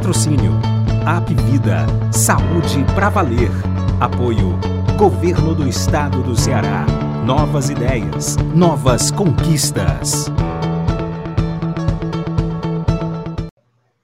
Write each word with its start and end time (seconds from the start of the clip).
Patrocínio 0.00 0.52
Apvida, 1.06 1.84
Saúde 2.10 2.86
para 2.94 3.10
Valer. 3.10 3.50
Apoio 4.00 4.58
Governo 4.98 5.54
do 5.54 5.68
Estado 5.68 6.22
do 6.22 6.34
Ceará. 6.34 6.86
Novas 7.26 7.68
ideias, 7.68 8.34
novas 8.56 9.10
conquistas. 9.10 10.24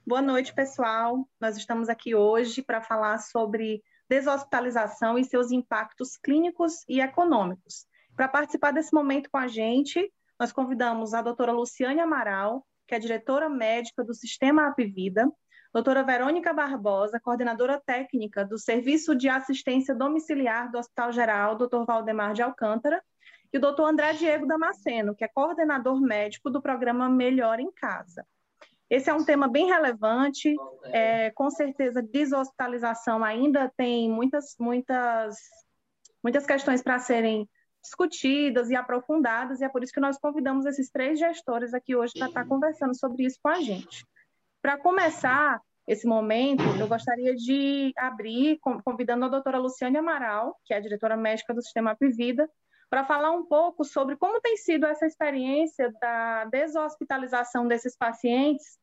Boa 0.05 0.21
noite, 0.21 0.53
pessoal. 0.53 1.27
Nós 1.41 1.57
estamos 1.57 1.89
aqui 1.89 2.13
hoje 2.13 2.61
para 2.61 2.79
falar 2.79 3.17
sobre 3.17 3.81
deshospitalização 4.07 5.17
e 5.17 5.25
seus 5.25 5.51
impactos 5.51 6.15
clínicos 6.15 6.85
e 6.87 7.01
econômicos. 7.01 7.87
Para 8.15 8.27
participar 8.27 8.69
desse 8.69 8.93
momento 8.93 9.31
com 9.31 9.39
a 9.39 9.47
gente, 9.47 10.13
nós 10.39 10.51
convidamos 10.51 11.15
a 11.15 11.23
doutora 11.23 11.51
Luciane 11.51 11.99
Amaral, 11.99 12.63
que 12.87 12.93
é 12.93 12.99
diretora 12.99 13.49
médica 13.49 14.03
do 14.03 14.13
Sistema 14.13 14.67
Apvida, 14.67 15.27
doutora 15.77 16.01
Verônica 16.01 16.51
Barbosa, 16.53 17.19
coordenadora 17.19 17.79
técnica 17.79 18.43
do 18.43 18.57
Serviço 18.57 19.15
de 19.15 19.29
Assistência 19.29 19.93
Domiciliar 19.93 20.71
do 20.71 20.79
Hospital 20.79 21.11
Geral, 21.11 21.55
doutor 21.55 21.85
Valdemar 21.85 22.33
de 22.33 22.41
Alcântara, 22.41 22.99
e 23.53 23.59
o 23.59 23.61
doutor 23.61 23.87
André 23.87 24.13
Diego 24.13 24.47
Damasceno, 24.47 25.13
que 25.13 25.23
é 25.23 25.27
coordenador 25.27 26.01
médico 26.01 26.49
do 26.49 26.59
programa 26.59 27.07
Melhor 27.07 27.59
em 27.59 27.71
Casa. 27.71 28.25
Esse 28.89 29.11
é 29.11 29.13
um 29.13 29.23
tema 29.23 29.47
bem 29.47 29.67
relevante, 29.67 30.55
é, 30.85 31.29
com 31.29 31.51
certeza 31.51 32.01
deshospitalização 32.01 33.23
ainda 33.23 33.71
tem 33.77 34.09
muitas, 34.09 34.55
muitas, 34.59 35.37
muitas 36.23 36.43
questões 36.47 36.81
para 36.81 36.97
serem 36.97 37.47
discutidas 37.83 38.71
e 38.71 38.75
aprofundadas, 38.75 39.61
e 39.61 39.63
é 39.63 39.69
por 39.69 39.83
isso 39.83 39.93
que 39.93 39.99
nós 39.99 40.17
convidamos 40.17 40.65
esses 40.65 40.89
três 40.89 41.19
gestores 41.19 41.71
aqui 41.71 41.95
hoje 41.95 42.13
para 42.17 42.29
estar 42.29 42.47
conversando 42.47 42.97
sobre 42.97 43.25
isso 43.25 43.37
com 43.43 43.49
a 43.49 43.61
gente. 43.61 44.03
Para 44.59 44.75
começar 44.75 45.61
esse 45.87 46.05
momento, 46.05 46.63
eu 46.77 46.87
gostaria 46.87 47.33
de 47.33 47.93
abrir 47.97 48.59
convidando 48.83 49.25
a 49.25 49.29
doutora 49.29 49.57
Luciane 49.57 49.97
Amaral, 49.97 50.59
que 50.65 50.73
é 50.73 50.77
a 50.77 50.81
diretora 50.81 51.15
médica 51.15 51.53
do 51.53 51.61
Sistema 51.61 51.91
Apivida, 51.91 52.49
para 52.89 53.05
falar 53.05 53.31
um 53.31 53.45
pouco 53.45 53.85
sobre 53.85 54.17
como 54.17 54.41
tem 54.41 54.57
sido 54.57 54.85
essa 54.85 55.05
experiência 55.05 55.93
da 56.01 56.45
deshospitalização 56.45 57.67
desses 57.67 57.97
pacientes 57.97 58.77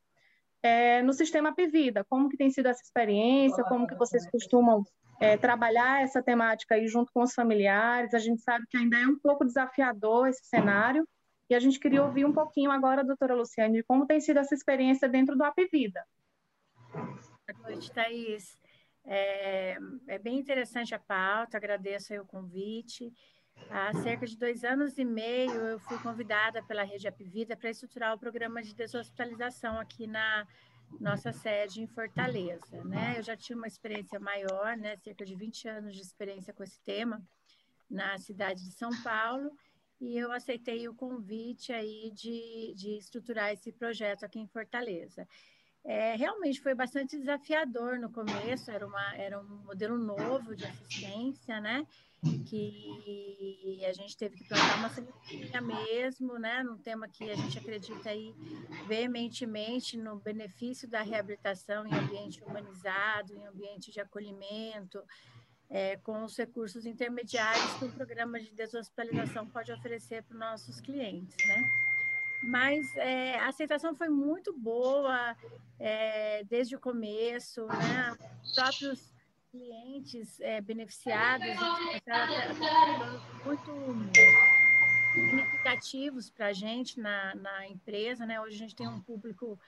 é, 0.63 1.03
no 1.03 1.13
sistema 1.13 1.51
Apivida, 1.51 2.05
como 2.09 2.29
que 2.29 2.39
tem 2.39 2.51
sido 2.51 2.69
essa 2.69 2.83
experiência, 2.83 3.63
como 3.65 3.87
que 3.87 3.95
vocês 3.95 4.27
costumam 4.31 4.83
é, 5.21 5.37
trabalhar 5.37 6.03
essa 6.03 6.23
temática 6.23 6.75
aí 6.75 6.89
junto 6.89 7.13
com 7.13 7.23
os 7.23 7.35
familiares. 7.35 8.15
A 8.15 8.19
gente 8.19 8.41
sabe 8.41 8.65
que 8.71 8.79
ainda 8.79 8.99
é 8.99 9.07
um 9.07 9.19
pouco 9.19 9.45
desafiador 9.45 10.29
esse 10.29 10.47
cenário, 10.47 11.07
e 11.51 11.55
a 11.55 11.61
gente 11.61 11.79
queria 11.79 12.03
ouvir 12.03 12.25
um 12.25 12.33
pouquinho 12.33 12.71
agora, 12.71 13.05
doutora 13.05 13.35
Luciane, 13.35 13.77
de 13.77 13.83
como 13.83 14.07
tem 14.07 14.21
sido 14.21 14.39
essa 14.39 14.55
experiência 14.55 15.07
dentro 15.07 15.37
do 15.37 15.45
Apivida. 15.45 16.03
Boa 16.95 17.70
noite, 17.70 17.91
Thaís. 17.91 18.56
É, 19.05 19.77
é, 20.06 20.19
bem 20.19 20.39
interessante 20.39 20.95
a 20.95 20.98
pauta, 20.98 21.56
agradeço 21.56 22.14
o 22.14 22.25
convite. 22.25 23.12
Há 23.69 23.92
cerca 23.95 24.25
de 24.27 24.36
dois 24.36 24.62
anos 24.62 24.97
e 24.97 25.05
meio, 25.05 25.53
eu 25.53 25.78
fui 25.81 25.98
convidada 25.98 26.62
pela 26.62 26.84
Rede 26.84 27.09
Apivida 27.09 27.56
para 27.56 27.70
estruturar 27.70 28.14
o 28.14 28.19
programa 28.19 28.62
de 28.62 28.75
deshospitalização 28.75 29.78
aqui 29.78 30.06
na 30.06 30.47
nossa 31.01 31.33
sede 31.33 31.83
em 31.83 31.86
Fortaleza. 31.89 32.84
Né? 32.84 33.14
Eu 33.19 33.23
já 33.25 33.36
tinha 33.36 33.56
uma 33.56 33.67
experiência 33.67 34.20
maior, 34.20 34.77
né? 34.77 34.97
cerca 34.98 35.25
de 35.25 35.34
20 35.34 35.69
anos 35.69 35.95
de 35.97 36.01
experiência 36.01 36.55
com 36.55 36.62
esse 36.62 36.81
tema, 36.83 37.20
na 37.91 38.17
cidade 38.19 38.62
de 38.62 38.73
São 38.73 38.91
Paulo, 39.03 39.51
e 40.01 40.17
eu 40.17 40.31
aceitei 40.31 40.89
o 40.89 40.95
convite 40.95 41.73
aí 41.73 42.12
de, 42.12 42.73
de 42.77 42.97
estruturar 42.98 43.53
esse 43.53 43.73
projeto 43.73 44.25
aqui 44.25 44.39
em 44.39 44.47
Fortaleza. 44.47 45.27
É, 45.84 46.17
realmente 46.17 46.62
foi 46.62 46.74
bastante 46.74 47.18
desafiador 47.18 47.98
no 47.98 48.11
começo, 48.11 48.70
era, 48.70 48.86
uma, 48.86 49.14
era 49.17 49.39
um 49.39 49.45
modelo 49.64 49.98
novo 49.98 50.56
de 50.56 50.64
assistência, 50.64 51.61
né? 51.61 51.86
Que 52.46 53.84
a 53.86 53.92
gente 53.92 54.17
teve 54.17 54.34
que 54.34 54.48
plantar 54.48 54.78
uma 54.78 54.89
sementinha 54.89 55.61
mesmo, 55.61 56.39
né? 56.39 56.62
Num 56.62 56.78
tema 56.78 57.06
que 57.06 57.30
a 57.30 57.34
gente 57.34 57.58
acredita 57.58 58.08
aí 58.08 58.34
veementemente 58.86 59.98
no 59.98 60.17
benefício 60.17 60.89
da 60.89 61.02
reabilitação 61.02 61.86
em 61.86 61.92
ambiente 61.92 62.42
humanizado, 62.42 63.34
em 63.34 63.45
ambiente 63.45 63.92
de 63.92 64.01
acolhimento, 64.01 65.02
é, 65.68 65.98
com 65.98 66.24
os 66.24 66.34
recursos 66.34 66.86
intermediários 66.86 67.74
que 67.74 67.84
o 67.84 67.92
programa 67.92 68.40
de 68.40 68.51
deshospitalização 68.52 69.46
pode 69.46 69.70
oferecer 69.70 70.22
para 70.22 70.33
os 70.33 70.40
nossos 70.40 70.80
clientes, 70.80 71.36
né? 71.46 71.83
Mas 72.47 72.95
é, 72.97 73.39
a 73.39 73.49
aceitação 73.49 73.95
foi 73.95 74.09
muito 74.09 74.53
boa 74.53 75.37
é, 75.79 76.45
desde 76.45 76.77
o 76.77 76.81
começo, 76.81 77.67
né? 77.67 78.17
Os 78.43 78.55
próprios 78.55 79.15
clientes 79.51 80.41
é, 80.41 80.61
beneficiados 80.61 81.47
muito 83.45 83.73
significativos 85.15 86.31
para 86.31 86.49
a 86.49 86.53
gente 86.53 87.01
na, 87.01 87.35
na 87.37 87.69
empresa, 87.69 88.27
né? 88.27 88.41
Hoje 88.41 88.57
a 88.57 88.59
gente 88.59 88.75
tem 88.75 88.89
um 88.89 89.01
público 89.01 89.59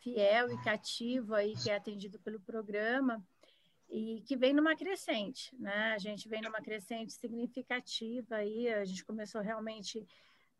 fiel 0.00 0.50
e 0.50 0.62
cativo 0.62 1.34
aí 1.34 1.54
que 1.56 1.70
é 1.70 1.76
atendido 1.76 2.18
pelo 2.18 2.40
programa 2.40 3.22
e 3.90 4.22
que 4.26 4.36
vem 4.36 4.52
numa 4.52 4.76
crescente, 4.76 5.54
né? 5.58 5.92
A 5.94 5.98
gente 5.98 6.28
vem 6.28 6.42
numa 6.42 6.60
crescente 6.60 7.12
significativa 7.12 8.36
aí, 8.36 8.68
a 8.72 8.84
gente 8.84 9.04
começou 9.04 9.40
realmente 9.40 10.06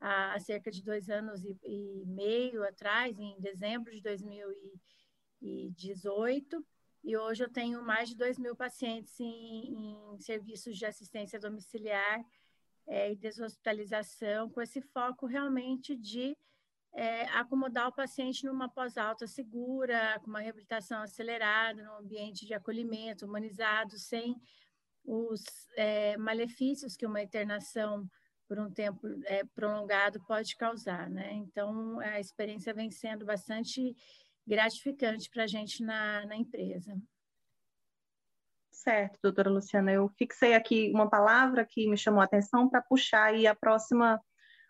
há, 0.00 0.38
cerca 0.40 0.70
de 0.70 0.82
dois 0.82 1.08
anos 1.08 1.44
e, 1.44 1.56
e, 1.64 2.04
meio 2.06 2.62
atrás, 2.64 3.18
em 3.18 3.40
dezembro 3.40 3.92
de 3.92 4.00
2018, 4.00 6.66
e 7.04 7.16
hoje 7.16 7.44
eu 7.44 7.50
tenho 7.50 7.80
mais 7.82 8.08
de 8.08 8.16
2 8.16 8.38
mil 8.38 8.56
pacientes 8.56 9.18
em, 9.20 10.14
em 10.14 10.20
serviços 10.20 10.76
de 10.76 10.84
assistência 10.84 11.38
domiciliar 11.38 12.24
é, 12.86 13.12
e 13.12 13.16
deshospitalização, 13.16 14.50
com 14.50 14.60
esse 14.60 14.80
foco 14.80 15.26
realmente 15.26 15.94
de 15.94 16.36
é, 16.92 17.24
acomodar 17.28 17.88
o 17.88 17.94
paciente 17.94 18.44
numa 18.44 18.68
pós-alta 18.68 19.26
segura, 19.26 20.18
com 20.20 20.30
uma 20.30 20.40
reabilitação 20.40 21.02
acelerada, 21.02 21.82
num 21.82 21.98
ambiente 21.98 22.46
de 22.46 22.54
acolhimento 22.54 23.26
humanizado, 23.26 23.98
sem 23.98 24.40
os 25.04 25.42
é, 25.76 26.16
malefícios 26.16 26.96
que 26.96 27.06
uma 27.06 27.22
internação 27.22 28.08
por 28.48 28.58
um 28.58 28.70
tempo 28.70 29.06
é, 29.26 29.44
prolongado 29.54 30.20
pode 30.26 30.56
causar, 30.56 31.08
né? 31.10 31.34
Então, 31.34 32.00
a 32.00 32.18
experiência 32.18 32.72
vem 32.72 32.90
sendo 32.90 33.26
bastante 33.26 33.94
gratificante 34.46 35.28
para 35.30 35.44
a 35.44 35.46
gente 35.46 35.84
na, 35.84 36.24
na 36.24 36.34
empresa. 36.34 36.96
Certo, 38.70 39.18
doutora 39.22 39.50
Luciana, 39.50 39.92
eu 39.92 40.08
fixei 40.16 40.54
aqui 40.54 40.90
uma 40.94 41.10
palavra 41.10 41.64
que 41.64 41.88
me 41.88 41.96
chamou 41.96 42.20
a 42.20 42.24
atenção 42.24 42.68
para 42.68 42.80
puxar 42.80 43.24
aí 43.24 43.46
a 43.46 43.54
próxima 43.54 44.20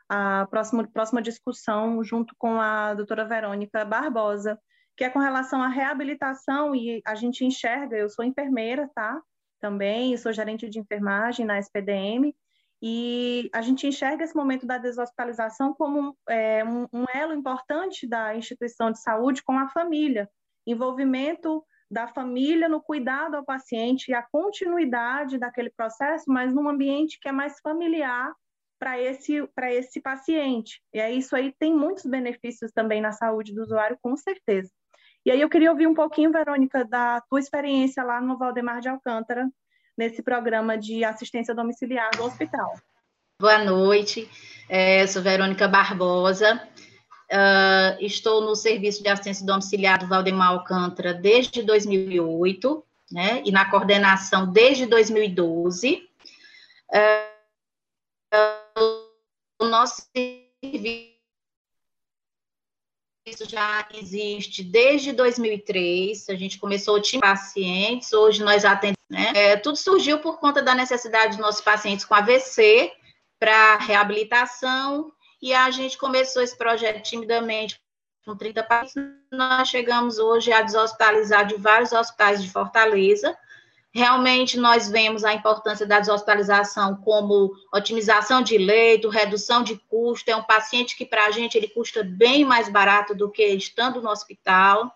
a 0.09 0.47
próxima, 0.47 0.89
próxima 0.89 1.21
discussão 1.21 2.03
junto 2.03 2.35
com 2.39 2.59
a 2.59 2.95
doutora 2.95 3.27
Verônica 3.27 3.85
Barbosa, 3.85 4.59
que 4.97 5.05
é 5.05 5.11
com 5.11 5.19
relação 5.19 5.63
à 5.63 5.69
reabilitação, 5.69 6.75
e 6.75 7.03
a 7.05 7.15
gente 7.15 7.45
enxerga, 7.45 7.95
eu 7.95 8.09
sou 8.09 8.25
enfermeira, 8.25 8.91
tá? 8.95 9.21
Também, 9.61 10.17
sou 10.17 10.33
gerente 10.33 10.69
de 10.69 10.79
enfermagem 10.79 11.45
na 11.45 11.59
SPDM, 11.59 12.35
e 12.81 13.51
a 13.53 13.61
gente 13.61 13.87
enxerga 13.87 14.23
esse 14.23 14.37
momento 14.37 14.67
da 14.67 14.79
deshospitalização 14.79 15.75
como 15.75 16.17
é, 16.29 16.65
um, 16.65 16.87
um 16.93 17.05
elo 17.13 17.35
importante 17.35 18.07
da 18.07 18.37
instituição 18.37 18.93
de 18.93 19.01
saúde 19.01 19.43
com 19.43 19.59
a 19.59 19.69
família, 19.69 20.29
envolvimento 20.67 21.65
da 21.91 22.07
família 22.07 22.69
no 22.69 22.81
cuidado 22.81 23.35
ao 23.37 23.45
paciente 23.45 24.11
e 24.11 24.15
a 24.15 24.23
continuidade 24.23 25.39
daquele 25.39 25.71
processo, 25.71 26.25
mas 26.29 26.53
num 26.53 26.69
ambiente 26.69 27.19
que 27.21 27.29
é 27.29 27.33
mais 27.33 27.59
familiar 27.61 28.33
para 28.79 29.01
esse, 29.01 29.49
esse 29.71 30.01
paciente. 30.01 30.81
E 30.93 31.01
aí, 31.01 31.19
isso 31.19 31.35
aí 31.35 31.53
tem 31.59 31.75
muitos 31.75 32.05
benefícios 32.05 32.71
também 32.73 33.01
na 33.01 33.11
saúde 33.11 33.53
do 33.53 33.63
usuário, 33.63 33.99
com 34.01 34.17
certeza. 34.17 34.71
E 35.27 35.31
aí 35.31 35.41
eu 35.41 35.49
queria 35.49 35.71
ouvir 35.71 35.87
um 35.87 35.95
pouquinho, 35.95 36.31
Verônica, 36.31 36.85
da 36.85 37.21
tua 37.23 37.41
experiência 37.41 38.05
lá 38.05 38.21
no 38.21 38.39
Valdemar 38.39 38.81
de 38.81 38.89
Alcântara, 38.89 39.51
nesse 39.99 40.23
programa 40.23 40.79
de 40.79 41.05
assistência 41.05 41.53
domiciliar 41.53 42.11
do 42.17 42.23
hospital. 42.23 42.73
Boa 43.41 43.59
noite, 43.59 44.31
é, 44.69 45.05
sou 45.09 45.21
Verônica 45.21 45.67
Barbosa, 45.67 46.63
uh, 47.31 48.01
estou 48.01 48.41
no 48.41 48.55
serviço 48.55 49.03
de 49.03 49.09
assistência 49.09 49.45
domiciliar 49.45 49.99
do 49.99 50.07
Valdemar 50.07 50.51
Alcântara 50.51 51.13
desde 51.13 51.63
2008, 51.63 52.85
né, 53.11 53.43
e 53.45 53.51
na 53.51 53.69
coordenação 53.71 54.53
desde 54.53 54.87
2012. 54.87 56.09
Uh, 56.91 57.29
o 59.61 59.67
nosso 59.67 60.03
serviço 60.15 61.18
já 63.49 63.87
existe 63.95 64.63
desde 64.63 65.13
2003, 65.13 66.29
a 66.29 66.35
gente 66.35 66.59
começou 66.59 66.97
o 66.97 67.01
time 67.01 67.21
pacientes, 67.21 68.13
hoje 68.13 68.43
nós 68.43 68.65
atendemos, 68.65 68.99
né? 69.09 69.33
É, 69.35 69.57
tudo 69.57 69.77
surgiu 69.77 70.19
por 70.19 70.39
conta 70.39 70.63
da 70.63 70.75
necessidade 70.75 71.37
dos 71.37 71.39
nossos 71.39 71.61
pacientes 71.61 72.05
com 72.05 72.15
AVC 72.15 72.93
para 73.39 73.77
reabilitação, 73.77 75.13
e 75.41 75.55
a 75.55 75.71
gente 75.71 75.97
começou 75.97 76.43
esse 76.43 76.57
projeto 76.57 77.03
timidamente 77.03 77.81
com 78.25 78.37
30 78.37 78.63
pacientes, 78.65 79.15
nós 79.33 79.69
chegamos 79.69 80.19
hoje 80.19 80.53
a 80.53 80.61
deshospitalizar 80.61 81.47
de 81.47 81.55
vários 81.55 81.93
hospitais 81.93 82.43
de 82.43 82.51
Fortaleza. 82.51 83.37
Realmente, 83.93 84.59
nós 84.59 84.89
vemos 84.89 85.25
a 85.25 85.33
importância 85.33 85.87
da 85.87 85.99
deshospitalização 85.99 86.97
como 86.97 87.53
otimização 87.73 88.43
de 88.43 88.59
leito, 88.59 89.09
redução 89.09 89.63
de 89.63 89.77
custo. 89.89 90.31
É 90.31 90.37
um 90.37 90.43
paciente 90.43 90.97
que, 90.97 91.07
para 91.07 91.27
a 91.27 91.31
gente, 91.31 91.57
ele 91.57 91.69
custa 91.69 92.05
bem 92.05 92.45
mais 92.45 92.69
barato 92.69 93.15
do 93.15 93.31
que 93.31 93.45
estando 93.47 94.03
no 94.03 94.11
hospital. 94.11 94.95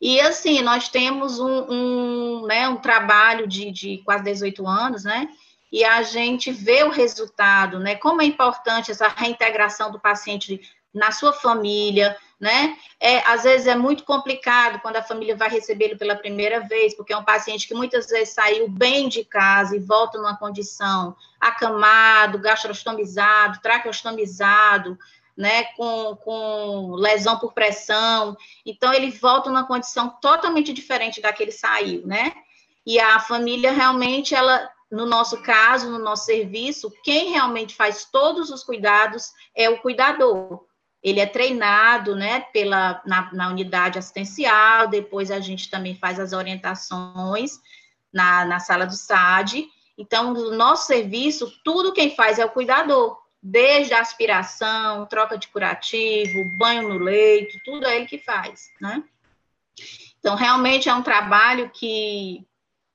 E, 0.00 0.20
assim, 0.20 0.60
nós 0.60 0.88
temos 0.88 1.38
um, 1.38 1.70
um, 1.70 2.46
né, 2.46 2.68
um 2.68 2.76
trabalho 2.76 3.46
de, 3.46 3.70
de 3.70 3.98
quase 4.04 4.24
18 4.24 4.66
anos, 4.66 5.04
né? 5.04 5.28
e 5.74 5.82
a 5.82 6.04
gente 6.04 6.52
vê 6.52 6.84
o 6.84 6.88
resultado, 6.88 7.80
né? 7.80 7.96
Como 7.96 8.22
é 8.22 8.24
importante 8.24 8.92
essa 8.92 9.08
reintegração 9.08 9.90
do 9.90 9.98
paciente 9.98 10.60
na 10.94 11.10
sua 11.10 11.32
família, 11.32 12.16
né? 12.38 12.76
É, 13.00 13.18
às 13.26 13.42
vezes 13.42 13.66
é 13.66 13.74
muito 13.74 14.04
complicado 14.04 14.80
quando 14.80 14.96
a 14.96 15.02
família 15.02 15.36
vai 15.36 15.48
recebê-lo 15.48 15.98
pela 15.98 16.14
primeira 16.14 16.60
vez, 16.60 16.94
porque 16.94 17.12
é 17.12 17.16
um 17.16 17.24
paciente 17.24 17.66
que 17.66 17.74
muitas 17.74 18.06
vezes 18.06 18.34
saiu 18.34 18.68
bem 18.68 19.08
de 19.08 19.24
casa 19.24 19.74
e 19.74 19.80
volta 19.80 20.18
numa 20.18 20.36
condição 20.36 21.16
acamado, 21.40 22.38
gastrostomizado, 22.38 23.60
traqueostomizado, 23.60 24.98
né, 25.36 25.64
com, 25.76 26.16
com 26.16 26.94
lesão 26.94 27.38
por 27.38 27.52
pressão. 27.52 28.36
Então, 28.64 28.92
ele 28.92 29.10
volta 29.10 29.50
numa 29.50 29.66
condição 29.66 30.10
totalmente 30.20 30.72
diferente 30.72 31.20
da 31.20 31.32
que 31.32 31.42
ele 31.42 31.52
saiu, 31.52 32.06
né? 32.06 32.32
E 32.86 33.00
a 33.00 33.18
família 33.18 33.72
realmente, 33.72 34.34
ela 34.34 34.70
no 34.90 35.06
nosso 35.06 35.42
caso, 35.42 35.90
no 35.90 35.98
nosso 35.98 36.26
serviço, 36.26 36.92
quem 37.02 37.30
realmente 37.30 37.74
faz 37.74 38.04
todos 38.04 38.50
os 38.50 38.62
cuidados 38.62 39.32
é 39.54 39.68
o 39.68 39.80
cuidador. 39.80 40.64
Ele 41.04 41.20
é 41.20 41.26
treinado, 41.26 42.16
né, 42.16 42.40
pela, 42.52 43.02
na, 43.04 43.30
na 43.34 43.48
unidade 43.50 43.98
assistencial, 43.98 44.88
depois 44.88 45.30
a 45.30 45.38
gente 45.38 45.70
também 45.70 45.94
faz 45.94 46.18
as 46.18 46.32
orientações 46.32 47.60
na, 48.10 48.46
na 48.46 48.58
sala 48.58 48.86
do 48.86 48.94
SAD. 48.94 49.68
Então, 49.98 50.32
no 50.32 50.56
nosso 50.56 50.86
serviço, 50.86 51.52
tudo 51.62 51.92
quem 51.92 52.16
faz 52.16 52.38
é 52.38 52.44
o 52.44 52.50
cuidador, 52.50 53.18
desde 53.42 53.92
a 53.92 54.00
aspiração, 54.00 55.04
troca 55.04 55.36
de 55.36 55.48
curativo, 55.48 56.50
banho 56.56 56.88
no 56.88 56.98
leito, 56.98 57.60
tudo 57.62 57.86
é 57.86 57.96
ele 57.96 58.06
que 58.06 58.18
faz, 58.18 58.70
né? 58.80 59.04
Então, 60.18 60.34
realmente 60.36 60.88
é 60.88 60.94
um 60.94 61.02
trabalho 61.02 61.70
que 61.70 62.46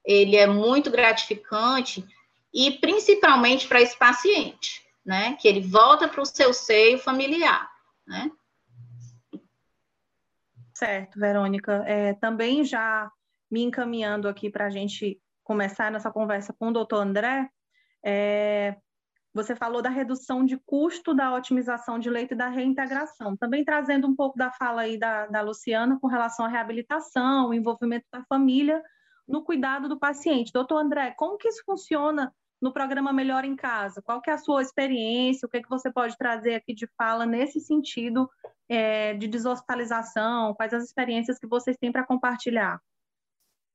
ele 0.04 0.36
é 0.36 0.48
muito 0.48 0.90
gratificante 0.90 2.04
e 2.52 2.72
principalmente 2.72 3.68
para 3.68 3.82
esse 3.82 3.96
paciente, 3.96 4.82
né? 5.06 5.38
Que 5.40 5.48
ele 5.48 5.62
volta 5.62 6.08
para 6.08 6.22
o 6.22 6.26
seu 6.26 6.52
seio 6.52 6.98
familiar, 6.98 7.70
né? 8.10 8.30
Certo, 10.74 11.20
Verônica. 11.20 11.84
É, 11.86 12.14
também 12.16 12.64
já 12.64 13.12
me 13.50 13.62
encaminhando 13.64 14.28
aqui 14.28 14.50
para 14.50 14.66
a 14.66 14.70
gente 14.70 15.22
começar 15.44 15.92
nossa 15.92 16.12
conversa 16.12 16.54
com 16.54 16.70
o 16.70 16.74
doutor 16.74 17.02
André, 17.02 17.50
é, 18.06 18.78
você 19.34 19.56
falou 19.56 19.82
da 19.82 19.90
redução 19.90 20.44
de 20.44 20.58
custo 20.66 21.14
da 21.14 21.34
otimização 21.34 22.00
de 22.00 22.10
leito 22.10 22.34
e 22.34 22.38
da 22.38 22.50
reintegração, 22.50 23.38
também 23.38 23.64
trazendo 23.64 24.08
um 24.08 24.16
pouco 24.16 24.38
da 24.38 24.52
fala 24.52 24.82
aí 24.82 24.98
da, 24.98 25.28
da 25.28 25.42
Luciana 25.42 26.00
com 26.00 26.08
relação 26.08 26.46
à 26.46 26.50
reabilitação, 26.50 27.50
o 27.50 27.54
envolvimento 27.54 28.06
da 28.12 28.24
família 28.26 28.84
no 29.28 29.44
cuidado 29.44 29.88
do 29.88 30.00
paciente. 30.00 30.52
Doutor 30.52 30.78
André, 30.78 31.14
como 31.18 31.38
que 31.38 31.48
isso 31.48 31.64
funciona 31.66 32.34
no 32.62 32.74
programa 32.74 33.14
Melhor 33.14 33.46
em 33.46 33.56
Casa? 33.56 34.02
Qual 34.02 34.22
que 34.22 34.30
é 34.30 34.34
a 34.34 34.38
sua 34.38 34.62
experiência? 34.62 35.46
O 35.46 35.50
que, 35.50 35.58
é 35.58 35.62
que 35.62 35.70
você 35.70 35.92
pode 35.92 36.18
trazer 36.18 36.56
aqui 36.56 36.74
de 36.74 36.88
fala 36.98 37.26
nesse 37.26 37.60
sentido 37.60 38.30
é, 38.68 39.14
de 39.14 39.28
deshospitalização? 39.28 40.54
Quais 40.54 40.74
as 40.74 40.84
experiências 40.84 41.40
que 41.40 41.48
vocês 41.48 41.78
têm 41.78 41.92
para 41.92 42.06
compartilhar? 42.06 42.82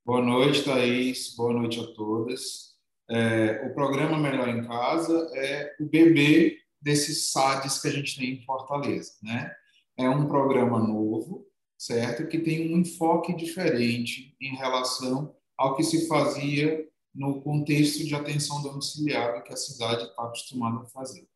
Boa 0.05 0.21
noite, 0.21 0.63
Thaís. 0.63 1.35
Boa 1.35 1.53
noite 1.53 1.79
a 1.79 1.93
todas. 1.95 2.75
É, 3.09 3.65
o 3.65 3.73
programa 3.73 4.17
Melhor 4.17 4.47
em 4.47 4.63
Casa 4.63 5.31
é 5.35 5.75
o 5.79 5.85
bebê 5.85 6.59
desses 6.79 7.31
SADs 7.31 7.81
que 7.81 7.87
a 7.87 7.91
gente 7.91 8.15
tem 8.15 8.33
em 8.33 8.45
Fortaleza, 8.45 9.13
né? 9.23 9.51
É 9.97 10.07
um 10.07 10.27
programa 10.27 10.77
novo, 10.79 11.47
certo? 11.77 12.27
Que 12.27 12.37
tem 12.39 12.71
um 12.71 12.79
enfoque 12.79 13.33
diferente 13.35 14.35
em 14.39 14.55
relação 14.55 15.35
ao 15.57 15.75
que 15.75 15.83
se 15.83 16.07
fazia 16.07 16.84
no 17.15 17.41
contexto 17.41 18.03
de 18.03 18.13
atenção 18.13 18.61
domiciliar 18.61 19.41
que 19.43 19.53
a 19.53 19.57
cidade 19.57 20.03
está 20.03 20.23
acostumada 20.23 20.81
a 20.81 20.85
fazer. 20.85 21.27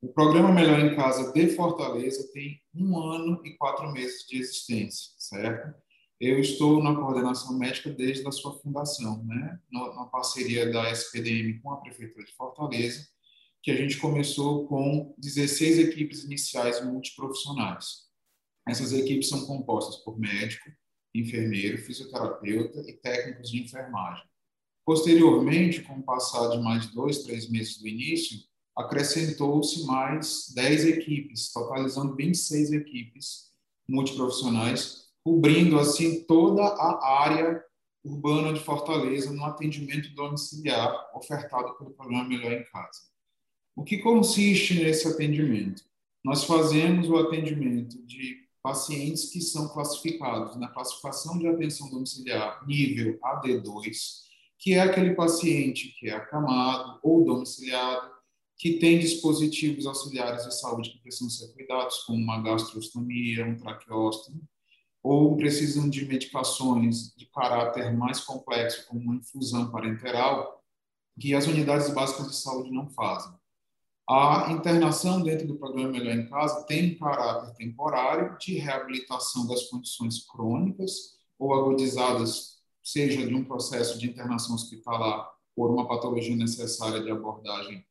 O 0.00 0.08
programa 0.08 0.50
Melhor 0.50 0.80
em 0.80 0.96
Casa 0.96 1.30
de 1.30 1.48
Fortaleza 1.48 2.26
tem 2.32 2.58
um 2.74 2.98
ano 2.98 3.42
e 3.44 3.50
quatro 3.50 3.92
meses 3.92 4.26
de 4.26 4.38
existência, 4.38 5.12
certo? 5.18 5.74
Eu 6.18 6.40
estou 6.40 6.82
na 6.82 6.94
coordenação 6.94 7.58
médica 7.58 7.90
desde 7.90 8.26
a 8.26 8.32
sua 8.32 8.58
fundação, 8.60 9.22
né? 9.24 9.58
Na 9.70 10.06
parceria 10.06 10.70
da 10.72 10.90
SPDM 10.90 11.60
com 11.60 11.70
a 11.70 11.76
Prefeitura 11.76 12.24
de 12.24 12.32
Fortaleza, 12.32 13.06
que 13.62 13.70
a 13.70 13.76
gente 13.76 13.98
começou 13.98 14.66
com 14.66 15.14
16 15.18 15.78
equipes 15.78 16.24
iniciais 16.24 16.82
multiprofissionais. 16.82 18.08
Essas 18.66 18.92
equipes 18.92 19.28
são 19.28 19.46
compostas 19.46 19.96
por 19.96 20.18
médico, 20.18 20.70
enfermeiro, 21.14 21.76
fisioterapeuta 21.78 22.80
e 22.88 22.94
técnicos 22.94 23.50
de 23.50 23.62
enfermagem. 23.62 24.29
Posteriormente, 24.84 25.82
com 25.82 25.94
o 25.94 26.02
passar 26.02 26.48
de 26.48 26.58
mais 26.58 26.86
dois, 26.86 27.22
três 27.22 27.48
meses 27.48 27.78
do 27.78 27.86
início, 27.86 28.38
acrescentou-se 28.76 29.84
mais 29.84 30.52
10 30.54 30.86
equipes, 30.86 31.52
totalizando 31.52 32.14
26 32.16 32.72
equipes 32.72 33.50
multiprofissionais, 33.88 35.08
cobrindo 35.22 35.78
assim 35.78 36.24
toda 36.24 36.62
a 36.62 37.22
área 37.22 37.62
urbana 38.04 38.52
de 38.52 38.60
Fortaleza 38.60 39.30
no 39.32 39.44
atendimento 39.44 40.14
domiciliar 40.14 41.10
ofertado 41.14 41.76
pelo 41.76 41.90
programa 41.90 42.24
Melhor 42.24 42.52
em 42.52 42.64
Casa. 42.64 43.10
O 43.76 43.84
que 43.84 43.98
consiste 43.98 44.74
nesse 44.74 45.06
atendimento? 45.06 45.82
Nós 46.24 46.44
fazemos 46.44 47.08
o 47.08 47.16
atendimento 47.16 48.02
de 48.06 48.48
pacientes 48.62 49.30
que 49.30 49.40
são 49.40 49.68
classificados 49.68 50.56
na 50.56 50.68
classificação 50.68 51.38
de 51.38 51.46
atenção 51.46 51.88
domiciliar 51.88 52.66
nível 52.66 53.18
AD2, 53.22 54.29
que 54.60 54.74
é 54.74 54.80
aquele 54.80 55.14
paciente 55.14 55.88
que 55.98 56.10
é 56.10 56.12
acamado 56.12 57.00
ou 57.02 57.24
domiciliado, 57.24 58.10
que 58.58 58.74
tem 58.74 58.98
dispositivos 58.98 59.86
auxiliares 59.86 60.44
de 60.44 60.54
saúde 60.54 60.90
que 60.90 60.98
precisam 60.98 61.30
ser 61.30 61.50
cuidados, 61.54 62.00
como 62.00 62.22
uma 62.22 62.42
gastrostomia, 62.42 63.46
um 63.46 63.56
traqueóstomo, 63.56 64.42
ou 65.02 65.34
precisam 65.34 65.88
de 65.88 66.04
medicações 66.04 67.16
de 67.16 67.24
caráter 67.30 67.96
mais 67.96 68.20
complexo, 68.20 68.86
como 68.86 69.00
uma 69.00 69.16
infusão 69.16 69.70
parenteral, 69.70 70.62
que 71.18 71.34
as 71.34 71.46
unidades 71.46 71.88
básicas 71.94 72.28
de 72.28 72.36
saúde 72.36 72.70
não 72.70 72.86
fazem. 72.90 73.32
A 74.06 74.52
internação 74.52 75.22
dentro 75.22 75.46
do 75.46 75.56
programa 75.56 75.88
Melhor 75.88 76.14
em 76.16 76.28
Casa 76.28 76.66
tem 76.66 76.92
um 76.92 76.98
caráter 76.98 77.54
temporário 77.54 78.36
de 78.38 78.58
reabilitação 78.58 79.46
das 79.46 79.68
condições 79.68 80.26
crônicas 80.26 81.18
ou 81.38 81.54
agudizadas, 81.54 82.59
seja 82.82 83.26
de 83.26 83.34
um 83.34 83.44
processo 83.44 83.98
de 83.98 84.08
internação 84.08 84.54
hospitalar 84.54 85.30
por 85.54 85.70
uma 85.70 85.86
patologia 85.86 86.36
necessária 86.36 87.02
de 87.02 87.10
abordagem 87.10 87.84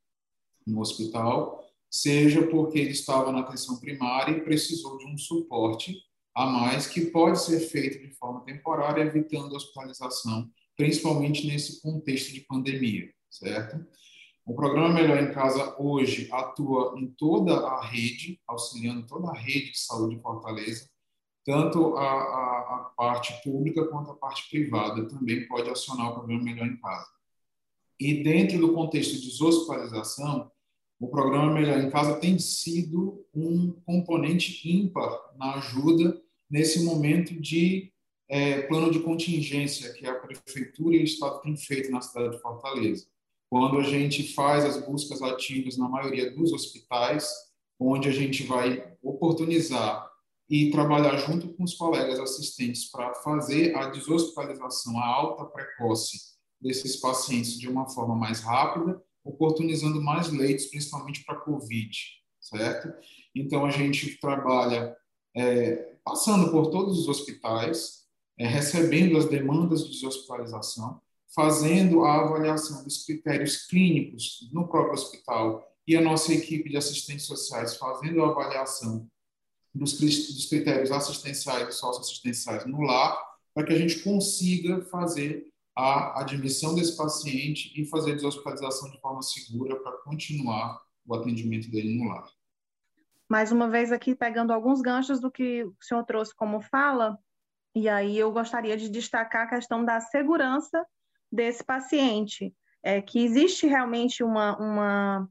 no 0.65 0.79
hospital, 0.81 1.63
seja 1.89 2.45
porque 2.47 2.79
ele 2.79 2.91
estava 2.91 3.31
na 3.31 3.39
atenção 3.39 3.79
primária 3.79 4.31
e 4.31 4.41
precisou 4.41 4.97
de 4.97 5.05
um 5.05 5.17
suporte 5.17 5.97
a 6.35 6.45
mais 6.45 6.87
que 6.87 7.07
pode 7.07 7.41
ser 7.41 7.59
feito 7.59 7.99
de 7.99 8.13
forma 8.15 8.41
temporária, 8.45 9.01
evitando 9.01 9.53
a 9.53 9.57
hospitalização, 9.57 10.49
principalmente 10.77 11.45
nesse 11.45 11.81
contexto 11.81 12.31
de 12.33 12.41
pandemia, 12.41 13.11
certo? 13.29 13.85
O 14.45 14.55
programa 14.55 14.93
Melhor 14.93 15.21
em 15.21 15.31
Casa 15.31 15.75
hoje 15.77 16.29
atua 16.31 16.95
em 16.97 17.07
toda 17.17 17.55
a 17.55 17.85
rede, 17.85 18.39
auxiliando 18.47 19.05
toda 19.05 19.29
a 19.29 19.37
rede 19.37 19.71
de 19.71 19.79
saúde 19.79 20.15
de 20.15 20.21
Fortaleza, 20.21 20.89
tanto 21.45 21.95
a, 21.97 22.03
a, 22.03 22.48
parte 22.95 23.33
pública 23.43 23.85
quanto 23.87 24.11
a 24.11 24.15
parte 24.15 24.49
privada 24.49 25.07
também 25.07 25.47
pode 25.47 25.69
acionar 25.69 26.09
o 26.09 26.13
programa 26.15 26.43
Melhor 26.43 26.67
em 26.67 26.77
Casa. 26.77 27.07
E 27.99 28.23
dentro 28.23 28.59
do 28.59 28.73
contexto 28.73 29.15
de 29.15 29.27
deshospitalização, 29.27 30.51
o 30.99 31.07
programa 31.07 31.53
Melhor 31.53 31.79
em 31.79 31.89
Casa 31.89 32.19
tem 32.19 32.37
sido 32.39 33.25
um 33.33 33.71
componente 33.85 34.69
ímpar 34.69 35.17
na 35.37 35.55
ajuda 35.55 36.21
nesse 36.49 36.83
momento 36.83 37.39
de 37.39 37.91
é, 38.27 38.61
plano 38.63 38.91
de 38.91 38.99
contingência 38.99 39.93
que 39.93 40.05
a 40.05 40.15
Prefeitura 40.15 40.95
e 40.95 41.01
o 41.01 41.03
Estado 41.03 41.41
têm 41.41 41.55
feito 41.57 41.91
na 41.91 42.01
cidade 42.01 42.35
de 42.35 42.41
Fortaleza 42.41 43.07
quando 43.49 43.79
a 43.79 43.83
gente 43.83 44.31
faz 44.33 44.63
as 44.63 44.85
buscas 44.85 45.21
ativas 45.21 45.75
na 45.75 45.89
maioria 45.89 46.29
dos 46.31 46.53
hospitais, 46.53 47.27
onde 47.79 48.07
a 48.07 48.11
gente 48.11 48.43
vai 48.43 48.93
oportunizar 49.01 50.08
e 50.49 50.71
trabalhar 50.71 51.15
junto 51.17 51.53
com 51.53 51.63
os 51.63 51.75
colegas 51.75 52.19
assistentes 52.19 52.89
para 52.89 53.13
fazer 53.15 53.75
a 53.75 53.89
deshospitalização, 53.89 54.97
a 54.97 55.05
alta 55.05 55.45
precoce 55.45 56.17
desses 56.59 56.95
pacientes 56.95 57.57
de 57.57 57.69
uma 57.69 57.87
forma 57.87 58.15
mais 58.15 58.41
rápida, 58.41 58.99
oportunizando 59.23 60.01
mais 60.01 60.29
leitos, 60.29 60.65
principalmente 60.65 61.23
para 61.23 61.35
COVID, 61.35 61.95
certo? 62.41 62.91
Então, 63.35 63.63
a 63.63 63.69
gente 63.69 64.19
trabalha 64.19 64.95
é, 65.35 65.95
passando 66.03 66.49
por 66.51 66.71
todos 66.71 66.97
os 66.97 67.07
hospitais, 67.07 68.05
é, 68.37 68.47
recebendo 68.47 69.17
as 69.17 69.25
demandas 69.25 69.85
de 69.85 69.91
deshospitalização, 69.91 70.99
fazendo 71.35 72.03
a 72.03 72.21
avaliação 72.21 72.83
dos 72.83 73.05
critérios 73.05 73.67
clínicos 73.67 74.49
no 74.51 74.67
próprio 74.67 74.93
hospital 74.93 75.63
e 75.87 75.95
a 75.95 76.01
nossa 76.01 76.33
equipe 76.33 76.69
de 76.69 76.77
assistentes 76.77 77.27
sociais 77.27 77.77
fazendo 77.77 78.23
a 78.23 78.29
avaliação 78.29 79.07
dos, 79.73 79.97
dos 79.97 80.45
critérios 80.47 80.91
assistenciais 80.91 81.67
e 81.67 81.71
socioassistenciais 81.71 82.65
no 82.65 82.81
lar, 82.81 83.17
para 83.53 83.65
que 83.65 83.73
a 83.73 83.77
gente 83.77 83.99
consiga 83.99 84.81
fazer 84.85 85.47
a 85.75 86.21
admissão 86.21 86.75
desse 86.75 86.95
paciente 86.97 87.71
e 87.79 87.85
fazer 87.85 88.11
a 88.11 88.15
deshospitalização 88.15 88.89
de 88.91 88.99
forma 88.99 89.21
segura 89.21 89.79
para 89.81 89.97
continuar 89.99 90.81
o 91.05 91.15
atendimento 91.15 91.69
dele 91.71 91.97
no 91.97 92.09
lar. 92.09 92.25
Mais 93.29 93.51
uma 93.51 93.69
vez 93.69 93.91
aqui 93.91 94.15
pegando 94.15 94.51
alguns 94.51 94.81
ganchos 94.81 95.19
do 95.19 95.31
que 95.31 95.63
o 95.63 95.75
senhor 95.79 96.03
trouxe 96.03 96.35
como 96.35 96.61
fala, 96.61 97.17
e 97.75 97.87
aí 97.87 98.17
eu 98.17 98.31
gostaria 98.31 98.75
de 98.75 98.89
destacar 98.89 99.43
a 99.43 99.49
questão 99.49 99.85
da 99.85 100.01
segurança 100.01 100.85
desse 101.31 101.63
paciente, 101.63 102.53
é 102.81 103.01
que 103.01 103.19
existe 103.19 103.67
realmente 103.67 104.23
uma, 104.23 104.57
uma 104.57 105.29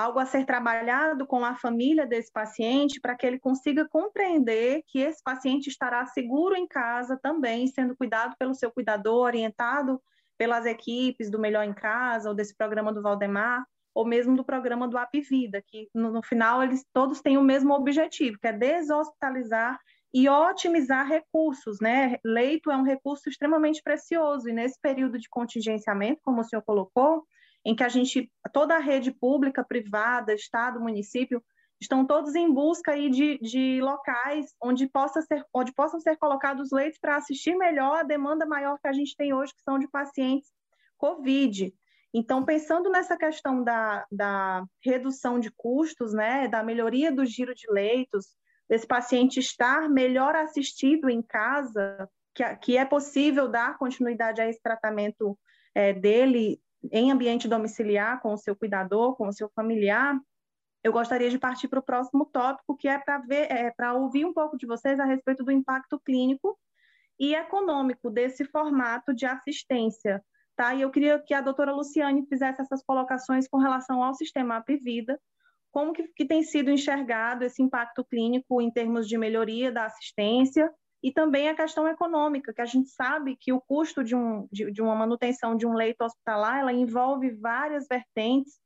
algo 0.00 0.18
a 0.18 0.24
ser 0.24 0.46
trabalhado 0.46 1.26
com 1.26 1.44
a 1.44 1.54
família 1.54 2.06
desse 2.06 2.32
paciente 2.32 2.98
para 3.00 3.14
que 3.14 3.26
ele 3.26 3.38
consiga 3.38 3.86
compreender 3.86 4.82
que 4.86 4.98
esse 4.98 5.22
paciente 5.22 5.68
estará 5.68 6.06
seguro 6.06 6.56
em 6.56 6.66
casa 6.66 7.18
também, 7.22 7.66
sendo 7.66 7.94
cuidado 7.94 8.34
pelo 8.38 8.54
seu 8.54 8.70
cuidador, 8.70 9.26
orientado 9.26 10.00
pelas 10.38 10.64
equipes 10.64 11.30
do 11.30 11.38
Melhor 11.38 11.64
em 11.64 11.74
Casa 11.74 12.30
ou 12.30 12.34
desse 12.34 12.56
programa 12.56 12.94
do 12.94 13.02
Valdemar, 13.02 13.62
ou 13.94 14.06
mesmo 14.06 14.34
do 14.34 14.44
programa 14.44 14.88
do 14.88 14.96
Apivida, 14.96 15.62
que 15.66 15.90
no, 15.94 16.10
no 16.10 16.22
final 16.22 16.62
eles 16.62 16.82
todos 16.94 17.20
têm 17.20 17.36
o 17.36 17.42
mesmo 17.42 17.74
objetivo, 17.74 18.38
que 18.40 18.46
é 18.46 18.52
deshospitalizar 18.52 19.78
e 20.14 20.30
otimizar 20.30 21.06
recursos, 21.06 21.78
né? 21.78 22.16
Leito 22.24 22.70
é 22.70 22.76
um 22.76 22.84
recurso 22.84 23.28
extremamente 23.28 23.82
precioso 23.82 24.48
e 24.48 24.52
nesse 24.52 24.80
período 24.80 25.18
de 25.18 25.28
contingenciamento, 25.28 26.22
como 26.24 26.40
o 26.40 26.44
senhor 26.44 26.62
colocou, 26.62 27.24
em 27.64 27.74
que 27.74 27.84
a 27.84 27.88
gente, 27.88 28.30
toda 28.52 28.76
a 28.76 28.80
rede 28.80 29.10
pública, 29.10 29.64
privada, 29.64 30.34
Estado, 30.34 30.80
município, 30.80 31.42
estão 31.80 32.06
todos 32.06 32.34
em 32.34 32.52
busca 32.52 32.92
aí 32.92 33.08
de, 33.08 33.38
de 33.38 33.80
locais 33.80 34.54
onde, 34.62 34.86
possa 34.86 35.22
ser, 35.22 35.44
onde 35.52 35.72
possam 35.72 35.98
ser 35.98 36.16
colocados 36.16 36.70
leitos 36.70 36.98
para 36.98 37.16
assistir 37.16 37.56
melhor 37.56 38.00
a 38.00 38.02
demanda 38.02 38.44
maior 38.44 38.78
que 38.78 38.88
a 38.88 38.92
gente 38.92 39.16
tem 39.16 39.32
hoje, 39.32 39.54
que 39.54 39.62
são 39.62 39.78
de 39.78 39.88
pacientes 39.88 40.50
COVID. 40.98 41.72
Então, 42.12 42.44
pensando 42.44 42.90
nessa 42.90 43.16
questão 43.16 43.62
da, 43.62 44.04
da 44.10 44.64
redução 44.84 45.38
de 45.38 45.50
custos, 45.50 46.12
né, 46.12 46.48
da 46.48 46.62
melhoria 46.62 47.10
do 47.10 47.24
giro 47.24 47.54
de 47.54 47.70
leitos, 47.70 48.26
desse 48.68 48.86
paciente 48.86 49.40
estar 49.40 49.88
melhor 49.88 50.36
assistido 50.36 51.08
em 51.08 51.22
casa, 51.22 52.08
que, 52.34 52.44
que 52.56 52.76
é 52.76 52.84
possível 52.84 53.48
dar 53.48 53.78
continuidade 53.78 54.40
a 54.40 54.48
esse 54.48 54.60
tratamento 54.60 55.38
é, 55.74 55.92
dele 55.92 56.60
em 56.90 57.10
ambiente 57.10 57.48
domiciliar, 57.48 58.20
com 58.20 58.32
o 58.32 58.38
seu 58.38 58.56
cuidador, 58.56 59.16
com 59.16 59.28
o 59.28 59.32
seu 59.32 59.50
familiar, 59.50 60.18
eu 60.82 60.92
gostaria 60.92 61.28
de 61.28 61.38
partir 61.38 61.68
para 61.68 61.78
o 61.78 61.82
próximo 61.82 62.24
tópico, 62.24 62.76
que 62.76 62.88
é 62.88 62.98
para 62.98 63.18
ver, 63.18 63.50
é, 63.52 63.70
para 63.70 63.92
ouvir 63.94 64.24
um 64.24 64.32
pouco 64.32 64.56
de 64.56 64.66
vocês 64.66 64.98
a 64.98 65.04
respeito 65.04 65.44
do 65.44 65.52
impacto 65.52 66.00
clínico 66.00 66.58
e 67.18 67.34
econômico 67.34 68.10
desse 68.10 68.46
formato 68.46 69.14
de 69.14 69.26
assistência. 69.26 70.24
Tá? 70.56 70.74
E 70.74 70.80
eu 70.80 70.90
queria 70.90 71.18
que 71.18 71.34
a 71.34 71.42
doutora 71.42 71.72
Luciane 71.72 72.26
fizesse 72.26 72.62
essas 72.62 72.82
colocações 72.82 73.46
com 73.46 73.58
relação 73.58 74.02
ao 74.02 74.14
sistema 74.14 74.56
Apivida, 74.56 75.20
como 75.70 75.92
que, 75.92 76.08
que 76.08 76.24
tem 76.24 76.42
sido 76.42 76.70
enxergado 76.70 77.44
esse 77.44 77.62
impacto 77.62 78.04
clínico 78.04 78.60
em 78.60 78.70
termos 78.70 79.06
de 79.06 79.18
melhoria 79.18 79.70
da 79.70 79.84
assistência 79.84 80.70
e 81.02 81.10
também 81.10 81.48
a 81.48 81.54
questão 81.54 81.88
econômica, 81.88 82.52
que 82.52 82.60
a 82.60 82.66
gente 82.66 82.90
sabe 82.90 83.36
que 83.36 83.52
o 83.52 83.60
custo 83.60 84.04
de, 84.04 84.14
um, 84.14 84.46
de, 84.52 84.70
de 84.70 84.82
uma 84.82 84.94
manutenção 84.94 85.56
de 85.56 85.66
um 85.66 85.72
leito 85.72 86.04
hospitalar, 86.04 86.60
ela 86.60 86.72
envolve 86.72 87.30
várias 87.30 87.86
vertentes 87.88 88.60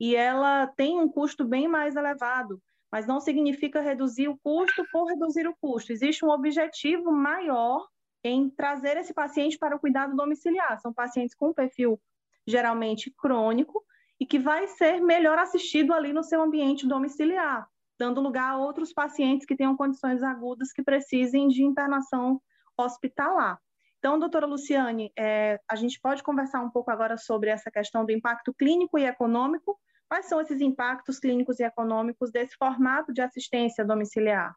e 0.00 0.16
ela 0.16 0.66
tem 0.66 0.98
um 0.98 1.08
custo 1.08 1.44
bem 1.44 1.68
mais 1.68 1.94
elevado, 1.94 2.60
mas 2.90 3.06
não 3.06 3.20
significa 3.20 3.80
reduzir 3.80 4.28
o 4.28 4.38
custo 4.38 4.84
por 4.90 5.06
reduzir 5.06 5.46
o 5.46 5.56
custo. 5.60 5.92
Existe 5.92 6.24
um 6.24 6.30
objetivo 6.30 7.12
maior 7.12 7.86
em 8.22 8.48
trazer 8.48 8.96
esse 8.96 9.12
paciente 9.12 9.58
para 9.58 9.76
o 9.76 9.78
cuidado 9.78 10.16
domiciliar. 10.16 10.80
São 10.80 10.92
pacientes 10.92 11.34
com 11.34 11.52
perfil 11.52 12.00
geralmente 12.46 13.10
crônico 13.10 13.84
e 14.18 14.24
que 14.24 14.38
vai 14.38 14.66
ser 14.68 15.02
melhor 15.02 15.38
assistido 15.38 15.92
ali 15.92 16.12
no 16.12 16.22
seu 16.22 16.40
ambiente 16.40 16.86
domiciliar 16.86 17.68
dando 17.98 18.20
lugar 18.20 18.50
a 18.50 18.58
outros 18.58 18.92
pacientes 18.92 19.46
que 19.46 19.56
tenham 19.56 19.76
condições 19.76 20.22
agudas 20.22 20.72
que 20.72 20.82
precisem 20.82 21.48
de 21.48 21.62
internação 21.62 22.40
hospitalar. 22.76 23.58
Então, 23.98 24.18
doutora 24.18 24.46
Luciane, 24.46 25.10
é, 25.18 25.58
a 25.68 25.76
gente 25.76 25.98
pode 26.00 26.22
conversar 26.22 26.60
um 26.60 26.70
pouco 26.70 26.90
agora 26.90 27.16
sobre 27.16 27.48
essa 27.48 27.70
questão 27.70 28.04
do 28.04 28.12
impacto 28.12 28.52
clínico 28.52 28.98
e 28.98 29.04
econômico. 29.04 29.80
Quais 30.06 30.26
são 30.26 30.40
esses 30.40 30.60
impactos 30.60 31.18
clínicos 31.18 31.58
e 31.58 31.62
econômicos 31.62 32.30
desse 32.30 32.54
formato 32.56 33.12
de 33.12 33.22
assistência 33.22 33.84
domiciliar? 33.84 34.54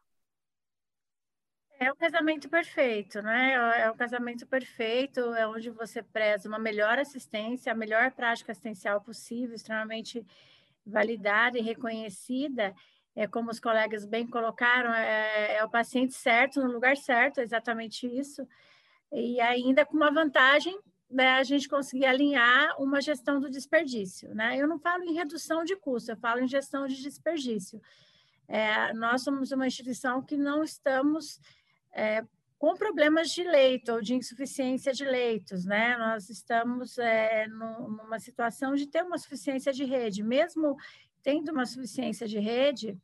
É 1.80 1.92
o 1.92 1.96
casamento 1.96 2.48
perfeito, 2.48 3.22
né? 3.22 3.52
É 3.80 3.90
o 3.90 3.94
casamento 3.94 4.46
perfeito, 4.46 5.20
é 5.34 5.46
onde 5.46 5.70
você 5.70 6.02
preza 6.02 6.48
uma 6.48 6.58
melhor 6.58 6.98
assistência, 6.98 7.72
a 7.72 7.74
melhor 7.74 8.10
prática 8.10 8.50
assistencial 8.50 9.00
possível, 9.00 9.54
extremamente 9.54 10.26
validada 10.84 11.56
e 11.56 11.62
reconhecida, 11.62 12.74
é, 13.18 13.26
como 13.26 13.50
os 13.50 13.58
colegas 13.58 14.04
bem 14.04 14.24
colocaram, 14.24 14.94
é, 14.94 15.56
é, 15.56 15.64
o 15.64 15.68
paciente 15.68 16.14
certo, 16.14 16.62
no 16.62 16.70
lugar 16.70 16.96
certo, 16.96 17.40
é 17.40 17.42
exatamente 17.42 18.06
isso. 18.06 18.46
E 19.12 19.40
ainda 19.40 19.84
com 19.84 19.96
uma 19.96 20.12
vantagem 20.12 20.78
né, 21.10 21.30
a 21.30 21.42
gente 21.42 21.68
conseguir 21.68 22.06
alinhar 22.06 22.80
uma 22.80 23.00
gestão 23.00 23.40
do 23.40 23.50
desperdício. 23.50 24.32
Né? 24.36 24.56
Eu 24.56 24.68
não 24.68 24.78
falo 24.78 25.02
em 25.02 25.14
redução 25.14 25.64
de 25.64 25.74
custo, 25.74 26.12
eu 26.12 26.16
falo 26.16 26.40
em 26.42 26.46
gestão 26.46 26.86
de 26.86 26.94
desperdício. 27.02 27.82
É, 28.46 28.92
nós 28.94 29.24
somos 29.24 29.50
uma 29.50 29.66
instituição 29.66 30.22
que 30.22 30.36
não 30.36 30.62
estamos 30.62 31.40
é, 31.92 32.24
com 32.56 32.76
problemas 32.76 33.30
de 33.30 33.42
leito 33.42 33.94
ou 33.94 34.00
de 34.00 34.14
insuficiência 34.14 34.92
de 34.92 35.04
leitos, 35.04 35.64
né? 35.64 35.96
Nós 35.98 36.30
estamos 36.30 36.96
é, 36.98 37.48
numa 37.48 38.20
situação 38.20 38.76
de 38.76 38.86
ter 38.86 39.02
uma 39.02 39.18
suficiência 39.18 39.72
de 39.72 39.84
rede, 39.84 40.22
mesmo 40.22 40.76
tendo 41.20 41.50
uma 41.50 41.66
suficiência 41.66 42.26
de 42.26 42.38
rede, 42.38 42.96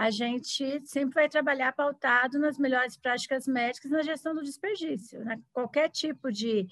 a 0.00 0.10
gente 0.10 0.80
sempre 0.86 1.16
vai 1.16 1.28
trabalhar 1.28 1.74
pautado 1.74 2.38
nas 2.38 2.58
melhores 2.58 2.96
práticas 2.96 3.46
médicas 3.46 3.90
na 3.90 4.02
gestão 4.02 4.34
do 4.34 4.42
desperdício. 4.42 5.22
Né? 5.22 5.38
Qualquer 5.52 5.90
tipo 5.90 6.32
de 6.32 6.66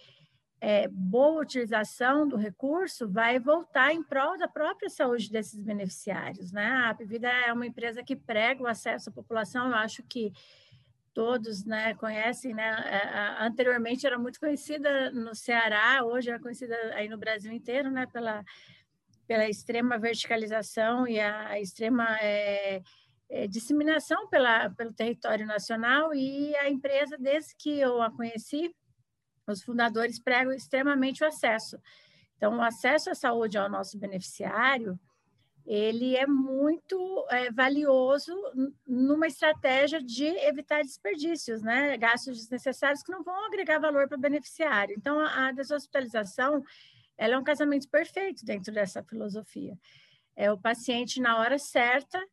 é, 0.58 0.88
boa 0.88 1.42
utilização 1.42 2.26
do 2.26 2.36
recurso 2.36 3.06
vai 3.06 3.38
voltar 3.38 3.92
em 3.92 4.02
prol 4.02 4.38
da 4.38 4.48
própria 4.48 4.88
saúde 4.88 5.30
desses 5.30 5.60
beneficiários. 5.60 6.50
Né? 6.52 6.64
A 6.64 6.88
Apivida 6.88 7.28
é 7.28 7.52
uma 7.52 7.66
empresa 7.66 8.02
que 8.02 8.16
prega 8.16 8.62
o 8.62 8.66
acesso 8.66 9.10
à 9.10 9.12
população, 9.12 9.68
eu 9.68 9.74
acho 9.74 10.02
que 10.04 10.32
todos 11.12 11.66
né, 11.66 11.92
conhecem, 11.96 12.54
né? 12.54 12.70
anteriormente 13.40 14.06
era 14.06 14.18
muito 14.18 14.40
conhecida 14.40 15.10
no 15.10 15.34
Ceará, 15.34 16.02
hoje 16.02 16.30
é 16.30 16.38
conhecida 16.38 16.74
aí 16.94 17.10
no 17.10 17.18
Brasil 17.18 17.52
inteiro, 17.52 17.90
né, 17.90 18.06
pela, 18.06 18.42
pela 19.26 19.46
extrema 19.46 19.98
verticalização 19.98 21.06
e 21.06 21.20
a, 21.20 21.48
a 21.48 21.60
extrema 21.60 22.16
é, 22.22 22.80
é, 23.30 23.46
disseminação 23.46 24.28
pela, 24.28 24.70
pelo 24.70 24.92
território 24.92 25.46
nacional 25.46 26.14
e 26.14 26.54
a 26.56 26.68
empresa, 26.68 27.16
desde 27.18 27.54
que 27.56 27.78
eu 27.78 28.00
a 28.00 28.10
conheci, 28.10 28.74
os 29.46 29.62
fundadores 29.62 30.18
pregam 30.18 30.52
extremamente 30.52 31.22
o 31.22 31.26
acesso. 31.26 31.78
Então, 32.36 32.56
o 32.56 32.62
acesso 32.62 33.10
à 33.10 33.14
saúde 33.14 33.58
ao 33.58 33.68
nosso 33.68 33.98
beneficiário, 33.98 34.98
ele 35.66 36.16
é 36.16 36.26
muito 36.26 37.26
é, 37.30 37.50
valioso 37.50 38.32
numa 38.86 39.26
estratégia 39.26 40.02
de 40.02 40.24
evitar 40.24 40.82
desperdícios, 40.82 41.62
né? 41.62 41.96
gastos 41.98 42.38
desnecessários 42.38 43.02
que 43.02 43.12
não 43.12 43.22
vão 43.22 43.44
agregar 43.44 43.78
valor 43.78 44.08
para 44.08 44.16
o 44.16 44.20
beneficiário. 44.20 44.94
Então, 44.96 45.20
a, 45.20 45.52
deshospitalização 45.52 46.64
ela 47.18 47.34
é 47.34 47.38
um 47.38 47.44
casamento 47.44 47.88
perfeito 47.88 48.44
dentro 48.44 48.72
dessa 48.72 49.02
filosofia. 49.02 49.76
É 50.36 50.50
o 50.52 50.56
paciente 50.56 51.20
na 51.20 51.38
hora 51.38 51.58
certa, 51.58 52.24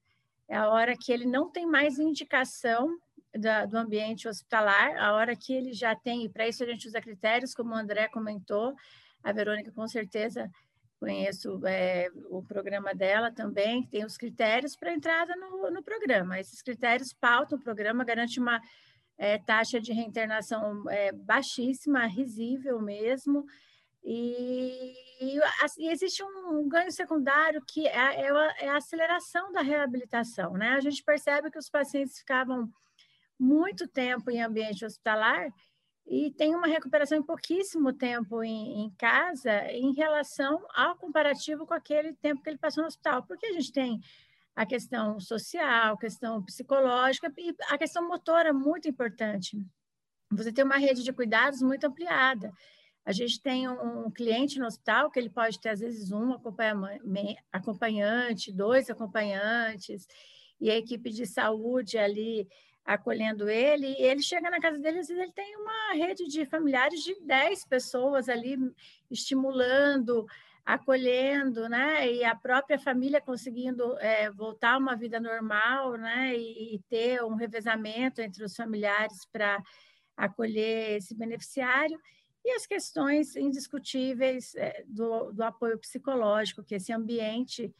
é 0.47 0.55
a 0.55 0.69
hora 0.69 0.95
que 0.95 1.11
ele 1.11 1.25
não 1.25 1.49
tem 1.51 1.65
mais 1.65 1.99
indicação 1.99 2.97
da, 3.33 3.65
do 3.65 3.77
ambiente 3.77 4.27
hospitalar, 4.27 4.95
a 4.97 5.13
hora 5.13 5.35
que 5.35 5.53
ele 5.53 5.73
já 5.73 5.95
tem, 5.95 6.25
e 6.25 6.29
para 6.29 6.47
isso 6.47 6.63
a 6.63 6.67
gente 6.67 6.87
usa 6.87 7.01
critérios, 7.01 7.53
como 7.53 7.71
o 7.71 7.77
André 7.77 8.07
comentou, 8.07 8.73
a 9.23 9.31
Verônica 9.31 9.71
com 9.71 9.87
certeza 9.87 10.49
conheço 10.99 11.59
é, 11.65 12.09
o 12.29 12.41
programa 12.41 12.93
dela 12.93 13.31
também, 13.31 13.85
tem 13.87 14.05
os 14.05 14.17
critérios 14.17 14.75
para 14.75 14.93
entrada 14.93 15.35
no, 15.35 15.69
no, 15.69 15.83
programa. 15.83 16.39
Esses 16.39 16.61
critérios 16.61 17.13
pautam 17.13 17.57
o 17.57 17.61
programa, 17.61 18.03
garante 18.03 18.39
uma 18.39 18.61
é, 19.17 19.37
taxa 19.37 19.79
de 19.79 19.93
reinternação 19.93 20.89
é, 20.89 21.11
baixíssima, 21.11 22.05
risível 22.07 22.81
mesmo, 22.81 23.45
E, 24.07 24.93
e, 25.19 25.41
assim, 25.63 25.89
existe 25.89 26.23
um 26.23 26.69
ganho 26.69 26.91
secundário 26.91 27.59
que 27.67 27.87
é, 27.87 28.21
é, 28.21 28.65
é, 28.65 28.69
a 28.69 28.77
aceleração 28.77 29.51
da 29.51 29.61
reabilitação. 29.61 30.53
Né? 30.53 30.69
A 30.73 30.79
gente 30.79 31.03
percebe 31.03 31.49
que 31.49 31.57
os 31.57 31.69
pacientes 31.69 32.19
ficavam 32.19 32.71
muito 33.37 33.87
tempo 33.87 34.29
em 34.29 34.43
ambiente 34.43 34.85
hospitalar 34.85 35.51
e 36.05 36.29
tem 36.31 36.53
uma 36.53 36.67
recuperação 36.67 37.17
em 37.17 37.23
pouquíssimo 37.23 37.91
tempo 37.91 38.43
em, 38.43 38.83
em, 38.83 38.89
casa 38.91 39.71
em 39.71 39.91
relação 39.93 40.63
ao 40.75 40.95
comparativo 40.95 41.65
com 41.65 41.73
aquele 41.73 42.13
tempo 42.13 42.43
que 42.43 42.49
ele 42.49 42.59
passou 42.59 42.83
no 42.83 42.87
hospital, 42.87 43.23
porque 43.23 43.47
a 43.47 43.53
gente 43.53 43.71
tem 43.71 43.99
a 44.55 44.67
questão 44.67 45.19
social, 45.19 45.97
questão 45.97 46.43
psicológica 46.43 47.33
e 47.37 47.55
a 47.69 47.77
questão 47.77 48.07
motora 48.07 48.53
muito 48.53 48.87
importante. 48.87 49.59
Você 50.31 50.51
tem 50.51 50.63
uma 50.63 50.77
rede 50.77 51.03
de 51.03 51.11
cuidados 51.11 51.61
muito 51.61 51.85
ampliada. 51.85 52.53
A 53.05 53.11
gente 53.11 53.39
tem 53.39 53.69
um, 53.69 54.09
cliente 54.09 54.57
no 54.57 54.65
hospital 54.65 55.11
que 55.11 55.19
ele 55.19 55.29
pode 55.29 55.59
ter, 55.59 55.69
às 55.69 55.79
vezes, 55.79 56.11
um 56.11 56.33
acompanhante, 57.51 58.51
dois 58.51 58.89
acompanhantes, 58.89 60.07
e 60.59 60.71
a 60.71 60.77
equipe 60.77 61.11
de 61.11 61.27
saúde 61.27 61.99
ali 61.99 62.47
acolhendo 62.83 63.49
ele, 63.49 63.87
e 63.87 64.03
ele 64.03 64.21
chega 64.21 64.49
na 64.49 64.59
casa 64.59 64.79
dele, 64.79 64.99
às 64.99 65.07
vezes 65.07 65.21
ele 65.21 65.31
tem 65.33 65.55
uma 65.57 65.93
rede 65.93 66.27
de 66.27 66.45
familiares 66.45 67.03
de 67.03 67.19
10 67.21 67.65
pessoas 67.65 68.29
ali 68.29 68.57
estimulando, 69.09 70.25
acolhendo, 70.63 71.67
né? 71.69 72.11
E 72.11 72.23
a 72.23 72.35
própria 72.35 72.79
família 72.79 73.21
conseguindo 73.21 73.97
é, 73.99 74.31
voltar 74.31 74.73
a 74.73 74.77
uma 74.77 74.95
vida 74.95 75.19
normal, 75.19 75.93
né? 75.93 76.35
E, 76.35 76.75
e 76.75 76.79
ter 76.89 77.23
um 77.23 77.35
revezamento 77.35 78.21
entre 78.21 78.43
os 78.43 78.55
familiares 78.55 79.25
para 79.31 79.61
acolher 80.15 80.97
esse 80.97 81.15
beneficiário 81.15 81.99
e 82.45 82.51
as 82.51 82.65
questões 82.65 83.35
indiscutíveis 83.35 84.53
é, 84.55 84.83
do, 84.87 85.31
do 85.31 85.43
apoio 85.43 85.77
psicológico 85.79 86.63
que 86.63 86.75
esse 86.75 86.93
ambiente 86.93 87.73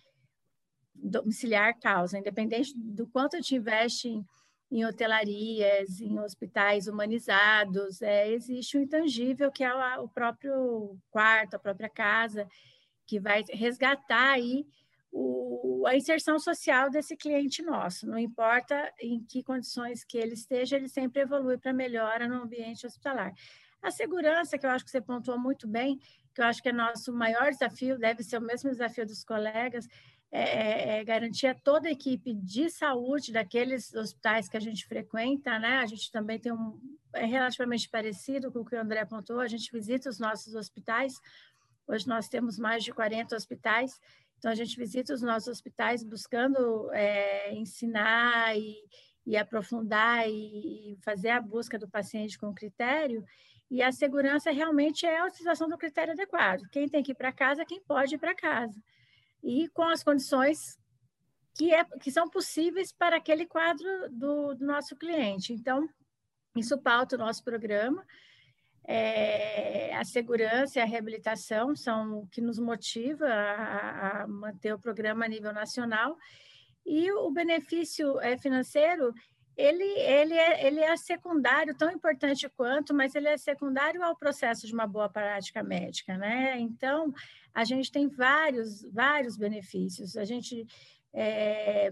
domiciliar 0.93 1.79
causa, 1.79 2.17
independente 2.17 2.74
do 2.75 3.05
quanto 3.05 3.36
a 3.36 3.39
gente 3.39 3.55
investe 3.55 4.10
em 4.10 4.25
em 4.72 4.84
hotelarias, 4.86 6.01
em 6.01 6.19
hospitais 6.19 6.88
humanizados, 6.88 8.01
é, 8.01 8.29
existe 8.31 8.77
o 8.77 8.79
um 8.79 8.84
intangível 8.84 9.51
que 9.51 9.63
é 9.63 9.74
o 10.00 10.07
próprio 10.07 10.98
quarto, 11.10 11.55
a 11.55 11.60
própria 11.60 11.89
casa, 11.89 12.48
que 13.05 13.19
vai 13.19 13.43
resgatar 13.50 14.31
aí 14.31 14.65
o, 15.12 15.86
a 15.88 15.95
inserção 15.95 16.39
social 16.39 16.89
desse 16.89 17.15
cliente 17.15 17.62
nosso. 17.62 18.07
Não 18.07 18.17
importa 18.17 18.91
em 19.00 19.24
que 19.24 19.43
condições 19.43 20.03
que 20.03 20.17
ele 20.17 20.34
esteja, 20.34 20.75
ele 20.75 20.89
sempre 20.89 21.22
evolui 21.22 21.57
para 21.57 21.72
melhora 21.72 22.27
no 22.27 22.41
ambiente 22.41 22.86
hospitalar. 22.86 23.34
A 23.82 23.91
segurança, 23.91 24.58
que 24.58 24.65
eu 24.65 24.70
acho 24.70 24.84
que 24.84 24.91
você 24.91 25.01
pontuou 25.01 25.38
muito 25.38 25.67
bem, 25.67 26.00
que 26.34 26.41
eu 26.41 26.46
acho 26.46 26.62
que 26.62 26.70
é 26.70 26.74
nosso 26.74 27.13
maior 27.13 27.50
desafio, 27.51 27.98
deve 27.98 28.24
ser 28.24 28.38
o 28.38 28.41
mesmo 28.41 28.70
desafio 28.70 29.05
dos 29.05 29.24
colegas, 29.24 29.88
é, 30.32 30.41
é, 30.41 31.00
é, 31.00 31.03
garantir 31.05 31.48
a 31.48 31.55
toda 31.55 31.88
a 31.88 31.91
equipe 31.91 32.34
de 32.34 32.70
saúde 32.70 33.32
daqueles 33.32 33.94
hospitais 33.94 34.50
que 34.50 34.58
a 34.58 34.60
gente 34.60 34.86
frequenta, 34.86 35.58
né? 35.60 35.77
A 35.77 35.86
gente 35.86 36.12
também 36.12 36.38
tem 36.38 36.51
um 36.51 36.77
é 37.13 37.25
relativamente 37.25 37.89
parecido 37.89 38.51
com 38.51 38.60
o 38.60 38.65
que 38.65 38.75
o 38.75 38.82
André 38.82 39.00
apontou, 39.00 39.39
a 39.39 39.48
gente 39.48 39.72
visita 39.72 40.10
os 40.10 40.20
nossos 40.20 40.53
hospitais. 40.53 41.13
Hoje 41.88 42.05
nós 42.05 42.27
temos 42.27 42.60
mais 42.60 42.84
de 42.84 42.91
40 42.91 43.34
hospitais, 43.34 44.01
então 44.38 44.51
a 44.51 44.55
gente 44.55 44.75
visita 44.75 45.13
os 45.13 45.22
nossos 45.22 45.48
hospitais 45.48 46.03
buscando 46.03 46.91
é, 46.91 47.53
ensinar 47.53 48.58
e, 48.58 48.75
e 49.25 49.38
aprofundar 49.38 50.27
e 50.27 50.98
fazer 51.01 51.29
a 51.29 51.41
busca 51.41 51.79
do 51.79 51.88
paciente 51.88 52.38
com 52.38 52.53
critério. 52.53 53.24
E 53.69 53.81
a 53.81 53.91
segurança 53.91 54.51
realmente 54.51 55.05
é 55.05 55.19
a 55.19 55.25
utilização 55.25 55.67
do 55.67 55.77
critério 55.77 56.13
adequado. 56.13 56.62
Quem 56.72 56.88
tem 56.88 57.01
que 57.03 57.12
ir 57.12 57.15
para 57.15 57.31
casa, 57.31 57.65
quem 57.65 57.81
pode 57.81 58.15
ir 58.15 58.17
para 58.17 58.36
casa 58.36 58.79
e 59.43 59.69
com 59.69 59.84
as 59.84 60.03
condições 60.03 60.77
que, 61.55 61.74
é, 61.74 61.86
que 62.01 62.12
são 62.12 62.27
possíveis 62.29 62.91
para 62.91 63.17
aquele 63.17 63.46
quadro 63.46 63.87
do, 64.11 64.55
do 64.55 64.66
nosso 64.66 64.96
cliente. 64.96 65.53
Então, 65.53 65.87
isso 66.55 66.77
pauta 66.79 67.16
o 67.16 67.20
nosso 67.20 67.44
programa. 67.44 68.05
É, 68.87 69.96
a 69.96 70.03
segurança 70.03 70.79
e 70.79 70.81
a 70.81 70.85
reabilitação 70.85 71.75
são 71.75 72.20
o 72.20 72.27
que 72.27 72.42
nos 72.42 72.59
motiva 72.59 73.25
a, 73.27 74.24
a 74.24 74.27
manter 74.27 74.74
o 74.74 74.79
programa 74.79 75.25
a 75.25 75.29
nível 75.29 75.53
nacional. 75.53 76.18
E 76.85 77.11
o 77.11 77.31
benefício 77.31 78.20
é, 78.20 78.37
financeiro, 78.37 79.13
ele, 79.57 79.83
ele, 79.83 80.33
é, 80.33 80.68
ele 80.68 80.79
é 80.81 80.98
secundário, 80.98 81.75
tão 81.75 81.89
importante 81.91 82.50
quanto, 82.50 82.94
mas 82.94 83.15
ele 83.15 83.29
é 83.29 83.37
secundário 83.37 84.03
ao 84.03 84.15
processo 84.15 84.68
de 84.68 84.74
uma 84.74 84.85
boa 84.85 85.09
prática 85.09 85.63
médica, 85.63 86.18
né? 86.18 86.59
Então, 86.59 87.13
a 87.53 87.63
gente 87.63 87.91
tem 87.91 88.07
vários, 88.07 88.83
vários 88.91 89.37
benefícios. 89.37 90.18
A 90.18 90.25
gente 90.25 90.65
é, 91.13 91.89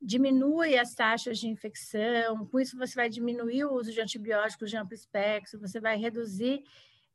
diminui 0.00 0.78
as 0.78 0.94
taxas 0.94 1.38
de 1.38 1.48
infecção, 1.48 2.46
com 2.46 2.60
isso 2.60 2.78
você 2.78 2.94
vai 2.94 3.08
diminuir 3.08 3.64
o 3.64 3.74
uso 3.74 3.90
de 3.90 4.00
antibióticos 4.00 4.70
de 4.70 4.76
amplo 4.76 4.94
espectro, 4.94 5.58
você 5.58 5.80
vai 5.80 5.96
reduzir 5.96 6.62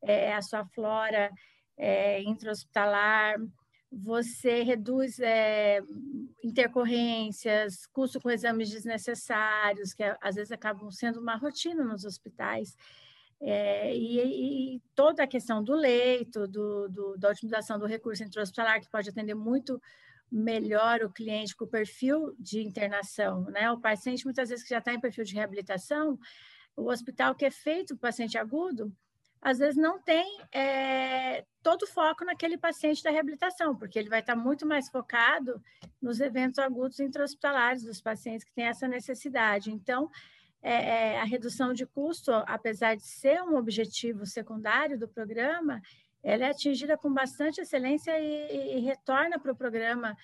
é, 0.01 0.33
a 0.33 0.41
sua 0.41 0.65
flora 0.65 1.31
é, 1.77 2.21
intra-hospitalar, 2.23 3.35
você 3.91 4.63
reduz 4.63 5.19
é, 5.19 5.81
intercorrências, 6.43 7.85
custo 7.87 8.21
com 8.21 8.31
exames 8.31 8.69
desnecessários, 8.69 9.93
que 9.93 10.03
às 10.21 10.35
vezes 10.35 10.51
acabam 10.51 10.89
sendo 10.89 11.19
uma 11.19 11.35
rotina 11.35 11.83
nos 11.83 12.05
hospitais. 12.05 12.77
É, 13.41 13.95
e, 13.95 14.75
e, 14.75 14.81
toda 14.95 15.23
a 15.23 15.27
questão 15.27 15.63
do 15.63 15.73
leito, 15.73 16.47
do, 16.47 16.87
do, 16.87 17.17
da 17.17 17.29
otimização 17.29 17.77
do 17.77 17.87
recurso 17.87 18.23
intra-hospitalar, 18.23 18.79
que 18.79 18.89
pode 18.89 19.09
atender 19.09 19.33
muito 19.33 19.81
melhor 20.31 21.01
o 21.03 21.11
cliente 21.11 21.55
com 21.55 21.65
o 21.65 21.67
perfil 21.69 22.33
de 22.39 22.61
internação. 22.61 23.43
Né? 23.45 23.69
O 23.71 23.79
paciente, 23.79 24.23
muitas 24.23 24.49
vezes, 24.49 24.63
que 24.63 24.69
já 24.69 24.77
está 24.77 24.93
em 24.93 25.01
perfil 25.01 25.25
de 25.25 25.33
reabilitação, 25.33 26.17
o 26.77 26.89
hospital 26.89 27.35
que 27.35 27.43
é 27.43 27.51
feito 27.51 27.89
para 27.89 27.95
o 27.95 28.11
paciente 28.11 28.37
agudo, 28.37 28.95
às 29.41 29.57
vezes 29.57 29.75
não 29.75 29.99
tem 29.99 30.39
é, 30.51 31.43
todo 31.63 31.83
o 31.83 31.87
foco 31.87 32.23
naquele 32.23 32.57
paciente 32.57 33.03
da 33.03 33.09
reabilitação, 33.09 33.75
porque 33.75 33.97
ele 33.97 34.09
vai 34.09 34.19
estar 34.19 34.35
muito 34.35 34.67
mais 34.67 34.87
focado 34.89 35.61
nos 35.99 36.19
eventos 36.19 36.59
agudos 36.59 36.99
intra-hospitalares 36.99 37.83
dos 37.83 37.99
pacientes 37.99 38.43
que 38.43 38.53
têm 38.53 38.65
essa 38.65 38.87
necessidade. 38.87 39.71
Então, 39.71 40.09
é, 40.61 40.73
é, 41.13 41.19
a 41.19 41.23
redução 41.23 41.73
de 41.73 41.87
custo, 41.87 42.31
apesar 42.45 42.95
de 42.95 43.03
ser 43.03 43.41
um 43.41 43.55
objetivo 43.55 44.27
secundário 44.27 44.97
do 44.97 45.07
programa, 45.07 45.81
ela 46.23 46.45
é 46.45 46.49
atingida 46.51 46.95
com 46.95 47.11
bastante 47.11 47.61
excelência 47.61 48.19
e, 48.19 48.77
e 48.77 48.79
retorna 48.81 49.39
para 49.39 49.51
o 49.51 49.55
programa 49.55 50.15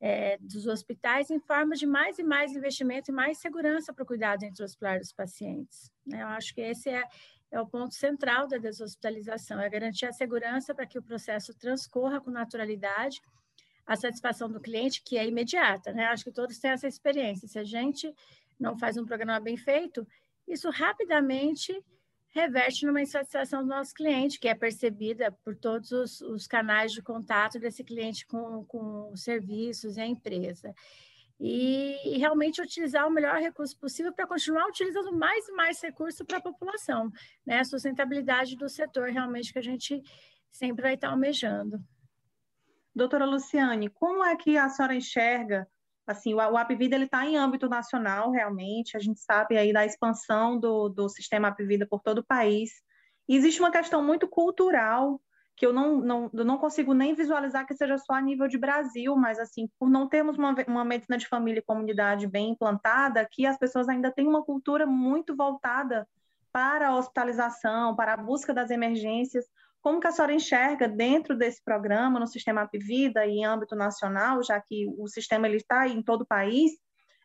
é, 0.00 0.38
dos 0.38 0.66
hospitais 0.66 1.28
em 1.28 1.40
forma 1.40 1.74
de 1.74 1.86
mais 1.86 2.20
e 2.20 2.22
mais 2.22 2.52
investimento 2.52 3.10
e 3.10 3.14
mais 3.14 3.38
segurança 3.38 3.92
para 3.92 4.04
o 4.04 4.06
cuidado 4.06 4.44
intra-hospitalar 4.44 5.00
dos 5.00 5.12
pacientes. 5.12 5.90
Né? 6.06 6.22
Eu 6.22 6.28
acho 6.28 6.54
que 6.54 6.60
esse 6.60 6.88
é, 6.88 7.04
é 7.50 7.60
o 7.60 7.66
ponto 7.66 7.94
central 7.94 8.46
da 8.46 8.58
deshospitalização, 8.58 9.60
é 9.60 9.68
garantir 9.68 10.06
a 10.06 10.12
segurança 10.12 10.74
para 10.74 10.86
que 10.86 10.98
o 10.98 11.02
processo 11.02 11.52
transcorra 11.54 12.20
com 12.20 12.30
naturalidade, 12.30 13.20
a 13.86 13.96
satisfação 13.96 14.48
do 14.48 14.60
cliente, 14.60 15.02
que 15.02 15.18
é 15.18 15.26
imediata, 15.26 15.92
né? 15.92 16.06
Acho 16.06 16.24
que 16.24 16.30
todos 16.30 16.58
têm 16.58 16.70
essa 16.70 16.86
experiência. 16.86 17.48
Se 17.48 17.58
a 17.58 17.64
gente 17.64 18.14
não 18.58 18.78
faz 18.78 18.96
um 18.96 19.04
programa 19.04 19.40
bem 19.40 19.56
feito, 19.56 20.06
isso 20.46 20.70
rapidamente 20.70 21.82
reverte 22.28 22.86
numa 22.86 23.02
insatisfação 23.02 23.62
do 23.62 23.68
nosso 23.68 23.92
cliente, 23.92 24.38
que 24.38 24.46
é 24.46 24.54
percebida 24.54 25.32
por 25.44 25.56
todos 25.56 25.90
os, 25.90 26.20
os 26.20 26.46
canais 26.46 26.92
de 26.92 27.02
contato 27.02 27.58
desse 27.58 27.82
cliente 27.82 28.24
com, 28.26 28.64
com 28.66 29.10
os 29.10 29.24
serviços 29.24 29.96
e 29.96 30.00
a 30.00 30.06
empresa 30.06 30.72
e, 31.40 32.18
realmente 32.18 32.60
utilizar 32.60 33.06
o 33.06 33.10
melhor 33.10 33.36
recurso 33.36 33.78
possível 33.78 34.12
para 34.12 34.26
continuar 34.26 34.66
utilizando 34.66 35.10
mais 35.12 35.48
e 35.48 35.52
mais 35.52 35.80
recursos 35.80 36.24
para 36.26 36.36
a 36.36 36.42
população, 36.42 37.10
né? 37.46 37.60
A 37.60 37.64
sustentabilidade 37.64 38.56
do 38.56 38.68
setor 38.68 39.08
realmente 39.08 39.52
que 39.52 39.58
a 39.58 39.62
gente 39.62 40.02
sempre 40.50 40.82
vai 40.82 40.94
estar 40.94 41.08
almejando. 41.08 41.82
Doutora 42.94 43.24
Luciane, 43.24 43.88
como 43.88 44.22
é 44.22 44.36
que 44.36 44.58
a 44.58 44.68
senhora 44.68 44.94
enxerga 44.94 45.66
assim, 46.06 46.34
o, 46.34 46.40
Apvida 46.40 46.96
ele 46.96 47.04
está 47.04 47.24
em 47.24 47.36
âmbito 47.36 47.68
nacional, 47.68 48.30
realmente, 48.32 48.96
a 48.96 49.00
gente 49.00 49.20
sabe 49.20 49.56
aí 49.56 49.72
da 49.72 49.86
expansão 49.86 50.58
do, 50.58 50.88
do 50.88 51.08
sistema 51.08 51.48
Apvida 51.48 51.86
por 51.86 52.00
todo 52.00 52.18
o 52.18 52.24
país. 52.24 52.82
E 53.28 53.36
existe 53.36 53.60
uma 53.60 53.70
questão 53.70 54.02
muito 54.02 54.26
cultural 54.26 55.20
que 55.56 55.66
eu 55.66 55.72
não, 55.72 55.98
não, 56.00 56.30
eu 56.32 56.44
não 56.44 56.56
consigo 56.56 56.94
nem 56.94 57.14
visualizar 57.14 57.66
que 57.66 57.74
seja 57.74 57.98
só 57.98 58.14
a 58.14 58.20
nível 58.20 58.48
de 58.48 58.56
Brasil, 58.56 59.14
mas 59.14 59.38
assim, 59.38 59.68
por 59.78 59.90
não 59.90 60.08
termos 60.08 60.38
uma, 60.38 60.54
uma 60.66 60.84
medicina 60.84 61.18
de 61.18 61.28
família 61.28 61.58
e 61.60 61.64
comunidade 61.64 62.26
bem 62.26 62.50
implantada, 62.50 63.28
que 63.30 63.44
as 63.44 63.58
pessoas 63.58 63.88
ainda 63.88 64.10
têm 64.10 64.26
uma 64.26 64.42
cultura 64.42 64.86
muito 64.86 65.36
voltada 65.36 66.08
para 66.52 66.88
a 66.88 66.96
hospitalização, 66.96 67.94
para 67.94 68.14
a 68.14 68.16
busca 68.16 68.54
das 68.54 68.70
emergências. 68.70 69.44
Como 69.82 70.00
que 70.00 70.06
a 70.06 70.12
senhora 70.12 70.32
enxerga 70.32 70.88
dentro 70.88 71.36
desse 71.36 71.62
programa, 71.62 72.18
no 72.18 72.26
sistema 72.26 72.62
Apvida 72.62 73.26
e 73.26 73.38
em 73.38 73.44
âmbito 73.44 73.76
nacional, 73.76 74.42
já 74.42 74.60
que 74.60 74.86
o 74.98 75.06
sistema 75.08 75.46
ele 75.46 75.56
está 75.56 75.86
em 75.86 76.02
todo 76.02 76.22
o 76.22 76.26
país, 76.26 76.72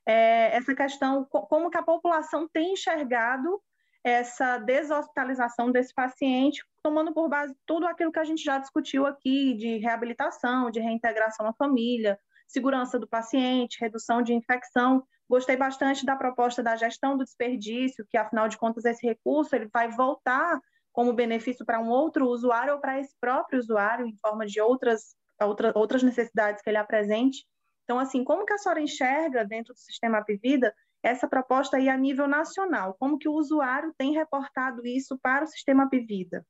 é, 0.05 0.55
essa 0.55 0.75
questão, 0.75 1.25
como 1.25 1.69
que 1.69 1.77
a 1.77 1.83
população 1.83 2.47
tem 2.51 2.73
enxergado 2.73 3.61
essa 4.05 4.59
deshospitalização 4.59 5.71
desse 5.71 5.91
paciente, 5.91 6.63
tomando 6.83 7.11
por 7.11 7.27
base 7.27 7.55
tudo 7.65 7.87
aquilo 7.87 8.11
que 8.11 8.19
a 8.19 8.23
gente 8.23 8.43
já 8.43 8.59
discutiu 8.59 9.03
aqui, 9.07 9.55
de 9.55 9.79
reabilitação, 9.79 10.69
de 10.69 10.79
reintegração 10.79 11.47
à 11.47 11.53
família, 11.53 12.15
segurança 12.47 12.99
do 12.99 13.07
paciente, 13.07 13.79
redução 13.81 14.21
de 14.21 14.31
infecção. 14.31 15.03
Gostei 15.27 15.57
bastante 15.57 16.05
da 16.05 16.15
proposta 16.15 16.61
da 16.61 16.75
gestão 16.75 17.17
do 17.17 17.23
desperdício, 17.23 18.05
que 18.07 18.15
afinal 18.15 18.47
de 18.47 18.59
contas 18.59 18.85
esse 18.85 19.03
recurso 19.03 19.55
ele 19.55 19.67
vai 19.73 19.89
voltar 19.89 20.59
como 20.93 21.11
benefício 21.11 21.65
para 21.65 21.79
um 21.79 21.89
outro 21.89 22.27
usuário 22.27 22.75
ou 22.75 22.79
para 22.79 22.99
esse 22.99 23.15
próprio 23.19 23.57
usuário 23.57 24.05
em 24.05 24.15
forma 24.17 24.45
de 24.45 24.61
outras 24.61 25.15
outra, 25.41 25.71
outras 25.75 26.03
necessidades 26.03 26.61
que 26.61 26.69
ele 26.69 26.77
apresente. 26.77 27.43
Então, 27.83 27.97
assim, 27.97 28.23
como 28.23 28.45
que 28.45 28.53
a 28.53 28.57
senhora 28.59 28.81
enxerga 28.81 29.43
dentro 29.43 29.73
do 29.73 29.79
sistema 29.79 30.19
Apivida 30.19 30.71
essa 31.05 31.27
proposta 31.27 31.77
aí 31.77 31.87
a 31.87 31.95
nível 31.95 32.27
nacional? 32.27 32.95
Como 32.95 33.19
que 33.19 33.29
o 33.29 33.33
usuário 33.33 33.93
tem 33.95 34.13
reportado 34.13 34.85
isso 34.87 35.17
para 35.19 35.43
o 35.43 35.47
sistema 35.47 35.83
Apivida? 35.83 36.43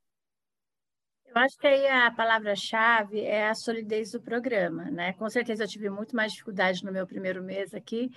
Eu 1.25 1.35
acho 1.35 1.57
que 1.57 1.67
aí 1.67 1.85
a 1.87 2.09
palavra-chave 2.09 3.19
é 3.19 3.49
a 3.49 3.53
solidez 3.53 4.11
do 4.11 4.21
programa, 4.21 4.85
né? 4.85 5.11
Com 5.13 5.29
certeza 5.29 5.65
eu 5.65 5.67
tive 5.67 5.89
muito 5.89 6.15
mais 6.15 6.31
dificuldade 6.31 6.85
no 6.85 6.91
meu 6.93 7.05
primeiro 7.05 7.43
mês 7.43 7.73
aqui. 7.73 8.09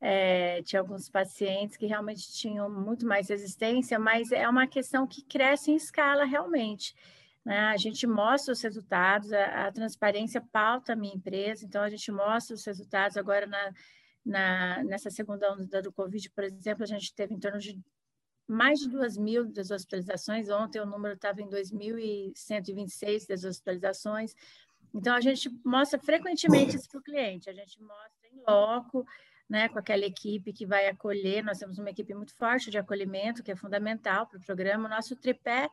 É, 0.00 0.62
tinha 0.62 0.80
alguns 0.80 1.10
pacientes 1.10 1.76
que 1.76 1.84
realmente 1.84 2.32
tinham 2.32 2.70
muito 2.70 3.06
mais 3.06 3.28
resistência, 3.28 3.98
mas 3.98 4.32
é 4.32 4.48
uma 4.48 4.66
questão 4.66 5.06
que 5.06 5.22
cresce 5.22 5.70
em 5.70 5.76
escala 5.76 6.24
realmente. 6.24 6.94
Né? 7.44 7.58
A 7.58 7.76
gente 7.76 8.06
mostra 8.06 8.54
os 8.54 8.62
resultados, 8.62 9.30
a, 9.34 9.66
a 9.66 9.72
transparência 9.72 10.40
pauta 10.40 10.94
a 10.94 10.96
minha 10.96 11.14
empresa, 11.14 11.66
então 11.66 11.82
a 11.82 11.90
gente 11.90 12.10
mostra 12.10 12.54
os 12.54 12.64
resultados 12.64 13.18
agora 13.18 13.46
na, 13.46 13.72
na, 14.24 14.82
nessa 14.84 15.10
segunda 15.10 15.52
onda 15.52 15.82
do 15.82 15.92
Covid, 15.92 16.30
por 16.30 16.44
exemplo, 16.44 16.82
a 16.82 16.86
gente 16.86 17.14
teve 17.14 17.34
em 17.34 17.38
torno 17.38 17.58
de 17.58 17.78
mais 18.46 18.78
de 18.78 18.88
2 18.88 19.16
mil 19.16 19.44
deshospitalizações. 19.46 20.48
Ontem 20.48 20.80
o 20.80 20.86
número 20.86 21.14
estava 21.14 21.40
em 21.40 21.48
2.126 21.48 23.26
deshospitalizações. 23.26 24.34
Então, 24.94 25.14
a 25.14 25.20
gente 25.20 25.50
mostra 25.64 25.98
frequentemente 25.98 26.76
isso 26.76 26.88
para 26.88 27.00
o 27.00 27.02
cliente. 27.02 27.50
A 27.50 27.52
gente 27.52 27.80
mostra 27.80 28.28
em 28.30 28.42
loco, 28.46 29.04
né, 29.48 29.68
com 29.68 29.78
aquela 29.78 30.04
equipe 30.04 30.52
que 30.52 30.66
vai 30.66 30.86
acolher. 30.88 31.42
Nós 31.42 31.58
temos 31.58 31.78
uma 31.78 31.90
equipe 31.90 32.14
muito 32.14 32.34
forte 32.36 32.70
de 32.70 32.78
acolhimento, 32.78 33.42
que 33.42 33.50
é 33.50 33.56
fundamental 33.56 34.26
para 34.26 34.38
o 34.38 34.44
programa. 34.44 34.86
O 34.86 34.90
nosso 34.90 35.16
tripé 35.16 35.68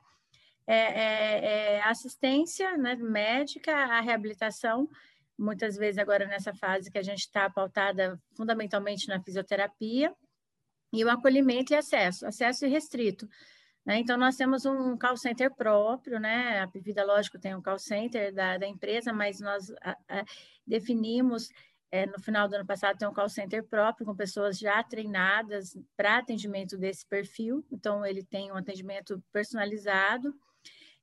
é, 0.65 0.75
é, 0.75 1.75
é 1.75 1.83
assistência 1.83 2.77
né, 2.77 2.95
médica, 2.95 3.75
a 3.75 4.01
reabilitação, 4.01 4.89
muitas 5.37 5.75
vezes 5.75 5.97
agora 5.97 6.25
nessa 6.27 6.53
fase 6.53 6.91
que 6.91 6.97
a 6.97 7.03
gente 7.03 7.19
está 7.19 7.49
pautada 7.49 8.19
fundamentalmente 8.35 9.07
na 9.07 9.21
fisioterapia, 9.21 10.13
e 10.93 11.05
o 11.05 11.09
acolhimento 11.09 11.73
e 11.73 11.75
acesso, 11.75 12.25
acesso 12.25 12.65
irrestrito. 12.65 13.27
Né? 13.85 13.99
Então, 13.99 14.17
nós 14.17 14.35
temos 14.35 14.65
um 14.65 14.97
call 14.97 15.17
center 15.17 15.53
próprio, 15.55 16.19
né? 16.19 16.59
A 16.59 16.65
Vida, 16.67 17.03
lógico, 17.03 17.39
tem 17.39 17.55
um 17.55 17.61
call 17.61 17.79
center 17.79 18.33
da, 18.33 18.57
da 18.57 18.67
empresa, 18.67 19.11
mas 19.11 19.39
nós 19.39 19.71
a, 19.81 19.97
a, 20.07 20.25
definimos, 20.67 21.49
é, 21.91 22.05
no 22.05 22.19
final 22.19 22.47
do 22.47 22.55
ano 22.55 22.65
passado, 22.65 22.97
tem 22.97 23.07
um 23.07 23.13
call 23.13 23.29
center 23.29 23.63
próprio, 23.63 24.05
com 24.05 24.15
pessoas 24.15 24.59
já 24.59 24.83
treinadas 24.83 25.75
para 25.97 26.17
atendimento 26.17 26.77
desse 26.77 27.05
perfil. 27.07 27.65
Então, 27.71 28.05
ele 28.05 28.23
tem 28.23 28.51
um 28.51 28.57
atendimento 28.57 29.23
personalizado 29.31 30.33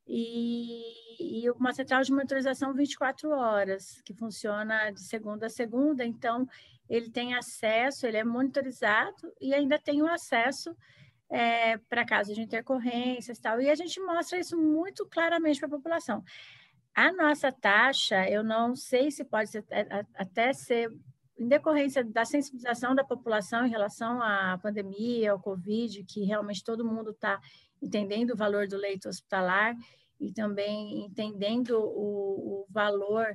e, 0.08 1.42
e 1.44 1.50
uma 1.50 1.72
central 1.72 2.02
de 2.02 2.10
monitorização 2.10 2.72
24 2.72 3.30
horas, 3.30 4.00
que 4.02 4.14
funciona 4.14 4.90
de 4.90 5.00
segunda 5.00 5.46
a 5.46 5.50
segunda. 5.50 6.04
Então, 6.04 6.48
ele 6.88 7.10
tem 7.10 7.34
acesso, 7.34 8.06
ele 8.06 8.16
é 8.16 8.24
monitorizado 8.24 9.32
e 9.40 9.52
ainda 9.52 9.78
tem 9.78 10.00
o 10.00 10.08
acesso 10.08 10.74
é, 11.30 11.76
para 11.76 12.06
casos 12.06 12.34
de 12.34 12.40
intercorrências 12.40 13.38
e 13.38 13.42
tal. 13.42 13.60
E 13.60 13.68
a 13.68 13.74
gente 13.74 14.00
mostra 14.00 14.38
isso 14.38 14.56
muito 14.56 15.04
claramente 15.06 15.60
para 15.60 15.68
a 15.68 15.72
população. 15.72 16.24
A 16.94 17.12
nossa 17.12 17.52
taxa, 17.52 18.28
eu 18.28 18.42
não 18.42 18.74
sei 18.74 19.10
se 19.10 19.24
pode 19.24 19.50
ser, 19.50 19.64
é, 19.70 20.04
até 20.14 20.52
ser 20.54 20.90
em 21.38 21.46
decorrência 21.46 22.02
da 22.02 22.24
sensibilização 22.24 22.94
da 22.94 23.04
população 23.04 23.64
em 23.64 23.70
relação 23.70 24.20
à 24.20 24.58
pandemia, 24.60 25.30
ao 25.30 25.38
Covid, 25.38 26.02
que 26.04 26.24
realmente 26.24 26.64
todo 26.64 26.84
mundo 26.84 27.10
está 27.10 27.38
entendendo 27.82 28.32
o 28.32 28.36
valor 28.36 28.66
do 28.66 28.76
leito 28.76 29.08
hospitalar 29.08 29.74
e 30.20 30.32
também 30.32 31.04
entendendo 31.04 31.78
o, 31.78 32.62
o 32.62 32.66
valor 32.68 33.26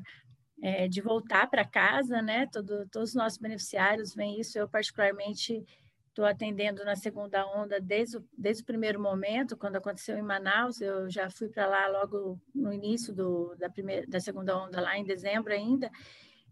é, 0.62 0.88
de 0.88 1.02
voltar 1.02 1.50
para 1.50 1.66
casa, 1.66 2.22
né? 2.22 2.48
Todo, 2.48 2.88
todos 2.90 3.10
os 3.10 3.16
nossos 3.16 3.38
beneficiários 3.38 4.14
veem 4.14 4.40
isso. 4.40 4.58
Eu, 4.58 4.68
particularmente, 4.68 5.64
estou 6.08 6.26
atendendo 6.26 6.86
na 6.86 6.96
segunda 6.96 7.46
onda 7.46 7.82
desde 7.82 8.18
o, 8.18 8.28
desde 8.38 8.64
o 8.64 8.66
primeiro 8.66 9.02
momento, 9.02 9.58
quando 9.58 9.78
aconteceu 9.78 10.18
em 10.18 10.22
Manaus. 10.22 10.80
Eu 10.80 11.10
já 11.10 11.30
fui 11.30 11.50
para 11.50 11.68
lá 11.68 11.88
logo 11.88 12.40
no 12.54 12.72
início 12.72 13.14
do, 13.14 13.56
da, 13.56 13.70
primeira, 13.70 14.06
da 14.08 14.20
segunda 14.20 14.58
onda, 14.58 14.80
lá 14.80 14.98
em 14.98 15.04
dezembro 15.04 15.52
ainda. 15.52 15.90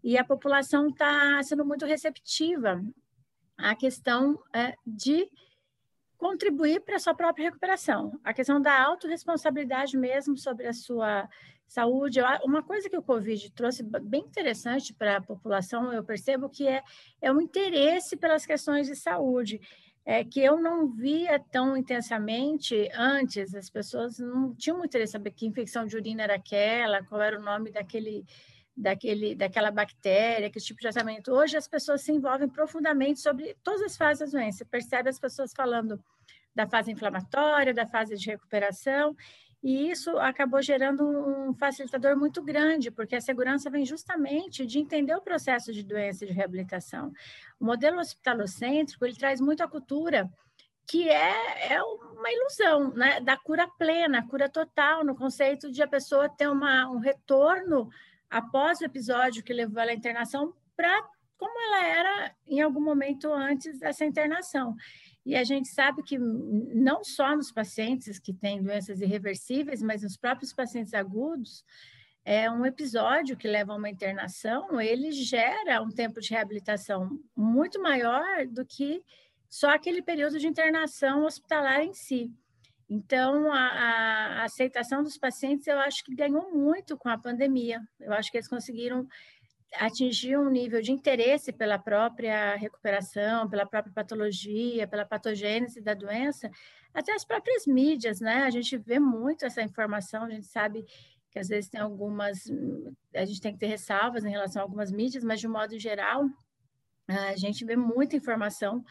E 0.02 0.18
a 0.18 0.24
população 0.24 0.88
está 0.88 1.42
sendo 1.42 1.64
muito 1.64 1.86
receptiva 1.86 2.82
à 3.56 3.74
questão 3.76 4.42
é, 4.52 4.74
de 4.84 5.30
contribuir 6.22 6.80
para 6.82 6.94
a 6.94 7.00
sua 7.00 7.14
própria 7.14 7.46
recuperação. 7.46 8.16
A 8.22 8.32
questão 8.32 8.62
da 8.62 8.80
autorresponsabilidade 8.80 9.96
mesmo 9.96 10.36
sobre 10.36 10.68
a 10.68 10.72
sua 10.72 11.28
saúde. 11.66 12.20
Uma 12.44 12.62
coisa 12.62 12.88
que 12.88 12.96
o 12.96 13.02
Covid 13.02 13.50
trouxe 13.50 13.82
bem 13.82 14.20
interessante 14.20 14.94
para 14.94 15.16
a 15.16 15.20
população, 15.20 15.92
eu 15.92 16.04
percebo 16.04 16.48
que 16.48 16.68
é, 16.68 16.80
é 17.20 17.32
um 17.32 17.40
interesse 17.40 18.16
pelas 18.16 18.46
questões 18.46 18.86
de 18.86 18.94
saúde. 18.94 19.60
É, 20.04 20.24
que 20.24 20.40
eu 20.40 20.60
não 20.60 20.88
via 20.88 21.38
tão 21.38 21.76
intensamente 21.76 22.88
antes, 22.92 23.54
as 23.54 23.70
pessoas 23.70 24.18
não 24.18 24.52
tinham 24.52 24.76
muito 24.76 24.90
interesse 24.90 25.12
em 25.12 25.18
saber 25.18 25.30
que 25.30 25.46
infecção 25.46 25.86
de 25.86 25.94
urina 25.94 26.24
era 26.24 26.34
aquela, 26.34 27.04
qual 27.04 27.22
era 27.22 27.38
o 27.38 27.42
nome 27.42 27.70
daquele, 27.70 28.24
daquele, 28.76 29.34
daquela 29.34 29.70
bactéria, 29.70 30.50
que 30.50 30.58
tipo 30.58 30.80
de 30.80 30.90
tratamento. 30.90 31.32
Hoje 31.32 31.56
as 31.56 31.68
pessoas 31.68 32.02
se 32.02 32.12
envolvem 32.12 32.48
profundamente 32.48 33.20
sobre 33.20 33.56
todas 33.62 33.82
as 33.82 33.96
fases 33.96 34.32
da 34.32 34.38
doença. 34.38 34.58
Você 34.58 34.64
percebe 34.64 35.08
as 35.08 35.18
pessoas 35.18 35.52
falando 35.54 36.02
da 36.54 36.66
fase 36.66 36.90
inflamatória, 36.90 37.72
da 37.72 37.86
fase 37.86 38.16
de 38.16 38.30
recuperação, 38.30 39.16
e 39.62 39.90
isso 39.90 40.18
acabou 40.18 40.60
gerando 40.60 41.04
um 41.04 41.54
facilitador 41.54 42.16
muito 42.16 42.42
grande, 42.42 42.90
porque 42.90 43.14
a 43.14 43.20
segurança 43.20 43.70
vem 43.70 43.86
justamente 43.86 44.66
de 44.66 44.80
entender 44.80 45.14
o 45.14 45.22
processo 45.22 45.72
de 45.72 45.84
doença 45.84 46.24
e 46.24 46.28
de 46.28 46.34
reabilitação. 46.34 47.12
O 47.60 47.64
modelo 47.64 48.00
hospitalocêntrico, 48.00 49.04
ele 49.04 49.14
traz 49.14 49.40
muito 49.40 49.62
a 49.62 49.68
cultura 49.68 50.28
que 50.84 51.08
é, 51.08 51.74
é 51.74 51.82
uma 51.82 52.32
ilusão, 52.32 52.92
né? 52.92 53.20
Da 53.20 53.36
cura 53.36 53.68
plena, 53.78 54.26
cura 54.26 54.48
total, 54.48 55.04
no 55.04 55.14
conceito 55.14 55.70
de 55.70 55.80
a 55.80 55.86
pessoa 55.86 56.28
ter 56.28 56.48
uma, 56.48 56.90
um 56.90 56.98
retorno 56.98 57.88
após 58.32 58.80
o 58.80 58.84
episódio 58.84 59.44
que 59.44 59.52
levou 59.52 59.80
ela 59.80 59.90
à 59.90 59.94
internação 59.94 60.54
para 60.74 61.06
como 61.36 61.60
ela 61.60 61.84
era 61.84 62.34
em 62.46 62.60
algum 62.60 62.80
momento 62.80 63.32
antes 63.32 63.78
dessa 63.78 64.04
internação. 64.04 64.74
E 65.26 65.36
a 65.36 65.44
gente 65.44 65.68
sabe 65.68 66.02
que 66.02 66.16
não 66.16 67.04
só 67.04 67.36
nos 67.36 67.52
pacientes 67.52 68.18
que 68.18 68.32
têm 68.32 68.62
doenças 68.62 69.00
irreversíveis, 69.00 69.82
mas 69.82 70.02
nos 70.02 70.16
próprios 70.16 70.52
pacientes 70.52 70.94
agudos, 70.94 71.64
é 72.24 72.50
um 72.50 72.64
episódio 72.64 73.36
que 73.36 73.48
leva 73.48 73.72
a 73.72 73.76
uma 73.76 73.90
internação, 73.90 74.80
ele 74.80 75.10
gera 75.10 75.82
um 75.82 75.90
tempo 75.90 76.20
de 76.20 76.30
reabilitação 76.30 77.18
muito 77.36 77.82
maior 77.82 78.46
do 78.46 78.64
que 78.64 79.02
só 79.48 79.70
aquele 79.70 80.00
período 80.00 80.38
de 80.38 80.46
internação 80.46 81.24
hospitalar 81.24 81.82
em 81.82 81.92
si. 81.92 82.32
Então, 82.88 83.52
a, 83.52 83.58
a 83.58 84.44
aceitação 84.44 85.02
dos 85.02 85.16
pacientes, 85.16 85.66
eu 85.66 85.78
acho 85.78 86.04
que 86.04 86.14
ganhou 86.14 86.52
muito 86.52 86.96
com 86.96 87.08
a 87.08 87.18
pandemia. 87.18 87.80
Eu 88.00 88.12
acho 88.12 88.30
que 88.30 88.36
eles 88.36 88.48
conseguiram 88.48 89.06
atingir 89.76 90.36
um 90.36 90.50
nível 90.50 90.82
de 90.82 90.92
interesse 90.92 91.52
pela 91.52 91.78
própria 91.78 92.54
recuperação, 92.56 93.48
pela 93.48 93.66
própria 93.66 93.92
patologia, 93.92 94.86
pela 94.86 95.04
patogênese 95.04 95.80
da 95.80 95.94
doença, 95.94 96.50
até 96.92 97.12
as 97.12 97.24
próprias 97.24 97.66
mídias, 97.66 98.20
né? 98.20 98.42
A 98.42 98.50
gente 98.50 98.76
vê 98.76 98.98
muito 98.98 99.46
essa 99.46 99.62
informação, 99.62 100.24
a 100.24 100.30
gente 100.30 100.46
sabe 100.46 100.84
que 101.30 101.38
às 101.38 101.48
vezes 101.48 101.70
tem 101.70 101.80
algumas, 101.80 102.38
a 103.14 103.24
gente 103.24 103.40
tem 103.40 103.52
que 103.54 103.58
ter 103.58 103.66
ressalvas 103.66 104.24
em 104.24 104.30
relação 104.30 104.60
a 104.60 104.64
algumas 104.64 104.92
mídias, 104.92 105.24
mas 105.24 105.40
de 105.40 105.48
um 105.48 105.52
modo 105.52 105.78
geral, 105.78 106.28
a 107.08 107.36
gente 107.36 107.64
vê 107.64 107.74
muita 107.74 108.16
informação 108.16 108.84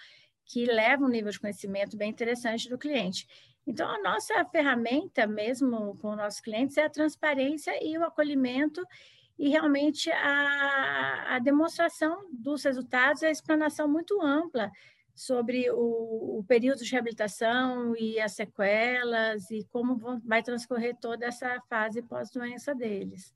que 0.46 0.66
leva 0.66 1.06
um 1.06 1.10
nível 1.10 1.32
de 1.32 1.40
conhecimento 1.40 1.96
bem 1.96 2.10
interessante 2.10 2.68
do 2.68 2.78
cliente. 2.78 3.28
Então, 3.66 3.90
a 3.90 4.02
nossa 4.02 4.44
ferramenta 4.46 5.28
mesmo 5.28 5.98
com 5.98 6.12
os 6.12 6.18
nossos 6.18 6.40
clientes 6.40 6.78
é 6.78 6.86
a 6.86 6.90
transparência 6.90 7.72
e 7.84 7.98
o 7.98 8.04
acolhimento 8.04 8.84
e 9.38 9.50
realmente 9.50 10.12
a, 10.12 11.36
a 11.36 11.40
demonstração 11.40 12.28
dos 12.32 12.64
resultados 12.64 13.24
a 13.24 13.30
explanação 13.30 13.88
muito 13.88 14.22
ampla 14.22 14.72
sobre 15.16 15.70
o, 15.70 16.40
o, 16.40 16.44
período 16.48 16.84
de 16.84 16.92
reabilitação 16.92 17.96
e 17.96 18.20
as 18.20 18.34
sequelas 18.34 19.50
e 19.52 19.64
como 19.72 19.96
vão, 19.96 20.20
vai 20.24 20.42
transcorrer 20.42 20.96
toda 21.00 21.26
essa 21.26 21.60
fase 21.70 22.02
pós-doença 22.02 22.74
deles. 22.74 23.34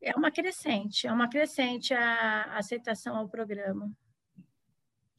É 0.00 0.16
uma 0.16 0.30
crescente, 0.30 1.06
é 1.06 1.12
uma 1.12 1.28
crescente 1.28 1.92
a, 1.92 2.44
a 2.44 2.58
aceitação 2.58 3.16
ao 3.16 3.28
programa. 3.28 3.90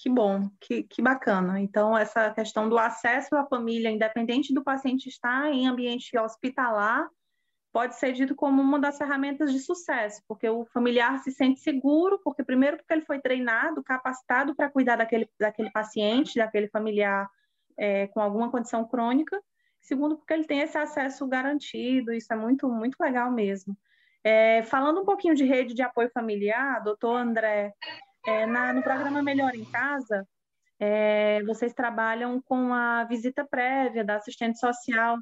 Que 0.02 0.10
bom, 0.10 0.50
que, 0.60 0.82
que 0.82 1.00
bacana. 1.00 1.60
Então, 1.60 1.96
essa 1.96 2.32
questão 2.32 2.68
do 2.68 2.76
acesso 2.76 3.36
à 3.36 3.46
família, 3.46 3.92
independente 3.92 4.52
do 4.52 4.64
paciente 4.64 5.08
estar 5.08 5.52
em 5.52 5.68
ambiente 5.68 6.18
hospitalar, 6.18 7.08
pode 7.72 7.96
ser 7.96 8.12
dito 8.14 8.34
como 8.34 8.64
uma 8.64 8.80
das 8.80 8.98
ferramentas 8.98 9.54
de 9.54 9.60
sucesso, 9.60 10.24
porque 10.28 10.50
o 10.50 10.66
familiar 10.66 11.20
se 11.20 11.32
sente 11.32 11.60
seguro, 11.60 12.20
porque 12.24 12.44
primeiro 12.44 12.78
porque 12.78 12.92
ele 12.92 13.06
foi 13.06 13.20
treinado, 13.20 13.84
capacitado 13.84 14.56
para 14.56 14.72
cuidar 14.72 14.96
daquele, 14.96 15.30
daquele 15.40 15.70
paciente, 15.70 16.40
daquele 16.40 16.68
familiar 16.68 17.30
é, 17.78 18.08
com 18.08 18.22
alguma 18.22 18.50
condição 18.50 18.84
crônica, 18.88 19.40
segundo 19.80 20.18
porque 20.18 20.34
ele 20.34 20.46
tem 20.46 20.62
esse 20.62 20.80
acesso 20.80 21.28
garantido, 21.28 22.12
isso 22.12 22.34
é 22.34 22.36
muito, 22.36 22.68
muito 22.68 22.96
legal 23.00 23.32
mesmo. 23.32 23.78
É, 24.24 24.64
falando 24.64 25.02
um 25.02 25.06
pouquinho 25.06 25.36
de 25.36 25.44
rede 25.44 25.76
de 25.76 25.84
apoio 25.84 26.10
familiar, 26.12 26.84
doutor 26.84 27.18
André, 27.18 27.72
é, 28.26 28.46
na, 28.46 28.74
no 28.74 28.84
programa 28.84 29.22
Melhor 29.22 29.56
em 29.56 29.66
Casa, 29.66 30.28
é, 30.80 31.44
vocês 31.44 31.74
trabalham 31.74 32.42
com 32.42 32.74
a 32.74 33.04
visita 33.06 33.46
prévia 33.46 34.04
da 34.04 34.16
assistente 34.16 34.60
social. 34.60 35.18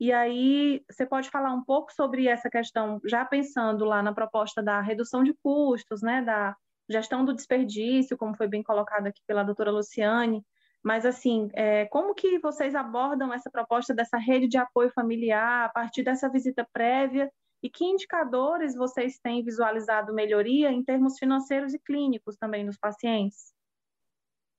E 0.00 0.12
aí, 0.12 0.82
você 0.90 1.06
pode 1.06 1.30
falar 1.30 1.52
um 1.52 1.64
pouco 1.64 1.92
sobre 1.92 2.26
essa 2.26 2.50
questão, 2.50 3.00
já 3.04 3.24
pensando 3.24 3.84
lá 3.84 4.02
na 4.02 4.12
proposta 4.12 4.62
da 4.62 4.80
redução 4.80 5.22
de 5.22 5.34
custos, 5.42 6.02
né, 6.02 6.22
da 6.22 6.56
gestão 6.90 7.24
do 7.24 7.34
desperdício, 7.34 8.16
como 8.16 8.36
foi 8.36 8.48
bem 8.48 8.62
colocado 8.62 9.06
aqui 9.06 9.20
pela 9.26 9.44
doutora 9.44 9.70
Luciane, 9.70 10.44
mas, 10.82 11.06
assim, 11.06 11.48
é, 11.54 11.86
como 11.86 12.14
que 12.14 12.40
vocês 12.40 12.74
abordam 12.74 13.32
essa 13.32 13.48
proposta 13.50 13.94
dessa 13.94 14.18
rede 14.18 14.48
de 14.48 14.58
apoio 14.58 14.90
familiar 14.90 15.66
a 15.66 15.68
partir 15.68 16.02
dessa 16.02 16.28
visita 16.28 16.66
prévia 16.72 17.30
e 17.62 17.70
que 17.70 17.84
indicadores 17.84 18.74
vocês 18.74 19.18
têm 19.18 19.44
visualizado 19.44 20.12
melhoria 20.12 20.72
em 20.72 20.82
termos 20.82 21.18
financeiros 21.18 21.72
e 21.72 21.78
clínicos 21.78 22.36
também 22.36 22.64
nos 22.64 22.76
pacientes? 22.76 23.52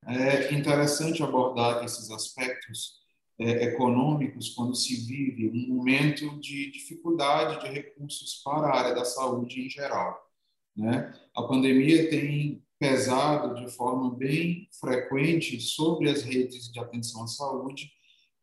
É 0.05 0.53
interessante 0.53 1.21
abordar 1.21 1.83
esses 1.83 2.09
aspectos 2.11 3.01
é, 3.39 3.65
econômicos 3.65 4.49
quando 4.49 4.75
se 4.75 5.05
vive 5.05 5.49
um 5.49 5.75
momento 5.75 6.39
de 6.39 6.71
dificuldade 6.71 7.61
de 7.61 7.73
recursos 7.73 8.41
para 8.43 8.67
a 8.67 8.79
área 8.79 8.95
da 8.95 9.05
saúde 9.05 9.65
em 9.65 9.69
geral. 9.69 10.21
Né? 10.75 11.13
A 11.35 11.43
pandemia 11.43 12.09
tem 12.09 12.63
pesado 12.79 13.55
de 13.55 13.71
forma 13.71 14.13
bem 14.15 14.67
frequente 14.79 15.59
sobre 15.61 16.09
as 16.09 16.23
redes 16.23 16.71
de 16.71 16.79
atenção 16.79 17.23
à 17.23 17.27
saúde 17.27 17.91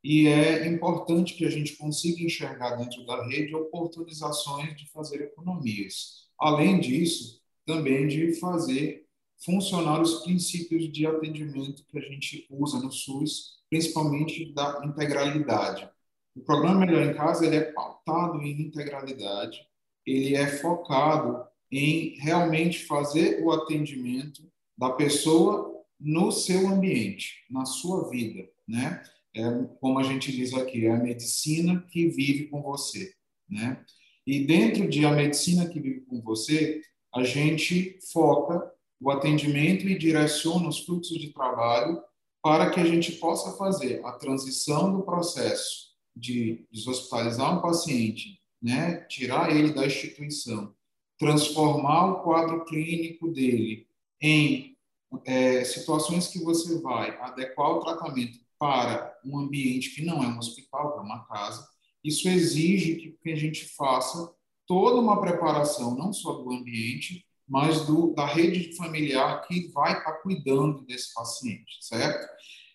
e 0.02 0.26
é 0.26 0.66
importante 0.66 1.34
que 1.34 1.44
a 1.44 1.50
gente 1.50 1.76
consiga 1.76 2.22
enxergar 2.22 2.76
dentro 2.76 3.04
da 3.04 3.26
rede 3.26 3.54
oportunizações 3.54 4.76
de 4.76 4.90
fazer 4.90 5.20
economias. 5.20 6.26
Além 6.38 6.80
disso, 6.80 7.40
também 7.66 8.08
de 8.08 8.34
fazer 8.40 9.06
funcionar 9.44 10.00
os 10.00 10.22
princípios 10.22 10.90
de 10.90 11.06
atendimento 11.06 11.84
que 11.86 11.98
a 11.98 12.02
gente 12.02 12.46
usa 12.50 12.78
no 12.78 12.90
SUS, 12.90 13.60
principalmente 13.68 14.52
da 14.52 14.82
integralidade. 14.84 15.88
O 16.34 16.40
programa 16.40 16.80
Melhor 16.80 17.02
em 17.02 17.14
Casa 17.14 17.46
ele 17.46 17.56
é 17.56 17.72
pautado 17.72 18.40
em 18.42 18.60
integralidade, 18.62 19.58
ele 20.06 20.34
é 20.34 20.46
focado 20.46 21.44
em 21.70 22.18
realmente 22.18 22.84
fazer 22.86 23.42
o 23.42 23.52
atendimento 23.52 24.42
da 24.76 24.90
pessoa 24.90 25.70
no 25.98 26.32
seu 26.32 26.68
ambiente, 26.68 27.44
na 27.50 27.64
sua 27.64 28.08
vida, 28.08 28.48
né? 28.66 29.02
É, 29.34 29.42
como 29.80 29.98
a 29.98 30.02
gente 30.02 30.32
diz 30.32 30.52
aqui, 30.54 30.86
é 30.86 30.90
a 30.90 30.98
medicina 30.98 31.80
que 31.90 32.08
vive 32.08 32.48
com 32.48 32.62
você, 32.62 33.12
né? 33.48 33.84
E 34.26 34.44
dentro 34.44 34.88
de 34.88 35.04
a 35.04 35.12
medicina 35.12 35.68
que 35.68 35.80
vive 35.80 36.00
com 36.02 36.20
você, 36.20 36.82
a 37.14 37.24
gente 37.24 37.98
foca 38.12 38.70
o 39.00 39.10
atendimento 39.10 39.88
e 39.88 39.98
direciona 39.98 40.68
os 40.68 40.80
fluxos 40.84 41.18
de 41.18 41.32
trabalho 41.32 42.02
para 42.42 42.70
que 42.70 42.80
a 42.80 42.84
gente 42.84 43.12
possa 43.12 43.56
fazer 43.56 44.04
a 44.04 44.12
transição 44.12 44.96
do 44.96 45.02
processo 45.02 45.90
de 46.14 46.66
deshospitalizar 46.70 47.56
um 47.56 47.62
paciente, 47.62 48.40
né, 48.62 48.96
tirar 49.08 49.54
ele 49.54 49.72
da 49.72 49.86
instituição, 49.86 50.74
transformar 51.18 52.06
o 52.06 52.22
quadro 52.22 52.64
clínico 52.64 53.28
dele 53.28 53.86
em 54.20 54.76
é, 55.24 55.64
situações 55.64 56.28
que 56.28 56.38
você 56.38 56.78
vai 56.80 57.16
adequar 57.20 57.70
o 57.70 57.80
tratamento 57.80 58.38
para 58.60 59.18
um 59.24 59.38
ambiente 59.38 59.94
que 59.94 60.04
não 60.04 60.22
é 60.22 60.26
um 60.28 60.38
hospital, 60.38 60.98
é 60.98 61.00
uma 61.00 61.24
casa. 61.24 61.66
Isso 62.04 62.28
exige 62.28 63.16
que 63.22 63.32
a 63.32 63.36
gente 63.36 63.64
faça 63.74 64.30
toda 64.66 65.00
uma 65.00 65.18
preparação, 65.18 65.96
não 65.96 66.12
só 66.12 66.34
do 66.34 66.52
ambiente, 66.52 67.24
mas 67.48 67.86
do, 67.86 68.14
da 68.14 68.26
rede 68.26 68.76
familiar 68.76 69.46
que 69.46 69.68
vai 69.72 69.98
estar 69.98 70.12
cuidando 70.22 70.84
desse 70.84 71.12
paciente, 71.14 71.78
certo? 71.80 72.28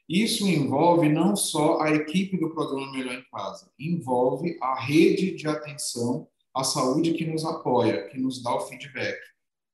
Isso 0.10 0.48
envolve 0.48 1.08
não 1.08 1.36
só 1.36 1.80
a 1.82 1.92
equipe 1.92 2.38
do 2.38 2.50
programa 2.50 2.92
Melhor 2.92 3.14
em 3.14 3.26
Casa, 3.32 3.72
envolve 3.80 4.58
a 4.62 4.80
rede 4.80 5.36
de 5.36 5.48
atenção 5.48 6.28
à 6.54 6.64
saúde 6.64 7.14
que 7.14 7.26
nos 7.26 7.46
apoia, 7.46 8.08
que 8.10 8.18
nos 8.18 8.42
dá 8.42 8.56
o 8.56 8.62
feedback. 8.62 9.18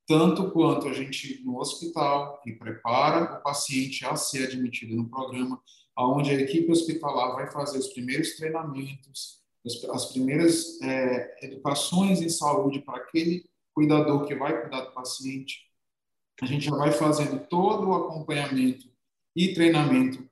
Tanto 0.08 0.52
quanto 0.52 0.88
a 0.88 0.94
gente 0.94 1.42
no 1.44 1.58
hospital, 1.58 2.40
que 2.42 2.52
prepara 2.52 3.38
o 3.38 3.44
paciente 3.44 4.06
a 4.06 4.16
ser 4.16 4.48
admitido 4.48 4.96
no 4.96 5.10
programa, 5.10 5.62
onde 6.08 6.32
a 6.32 6.40
equipe 6.40 6.72
hospitalar 6.72 7.36
vai 7.36 7.48
fazer 7.52 7.78
os 7.78 7.88
primeiros 7.90 8.36
treinamentos, 8.36 9.42
as 9.92 10.06
primeiras 10.06 10.82
é, 10.82 11.46
educações 11.46 12.22
em 12.22 12.30
saúde 12.30 12.82
para 12.82 12.98
aquele 12.98 13.50
cuidador 13.74 14.26
que 14.26 14.36
vai 14.36 14.60
cuidar 14.62 14.82
do 14.82 14.92
paciente. 14.92 15.70
A 16.42 16.46
gente 16.46 16.66
já 16.66 16.76
vai 16.76 16.92
fazendo 16.92 17.46
todo 17.48 17.88
o 17.88 17.94
acompanhamento 17.94 18.90
e 19.36 19.54
treinamento 19.54 20.28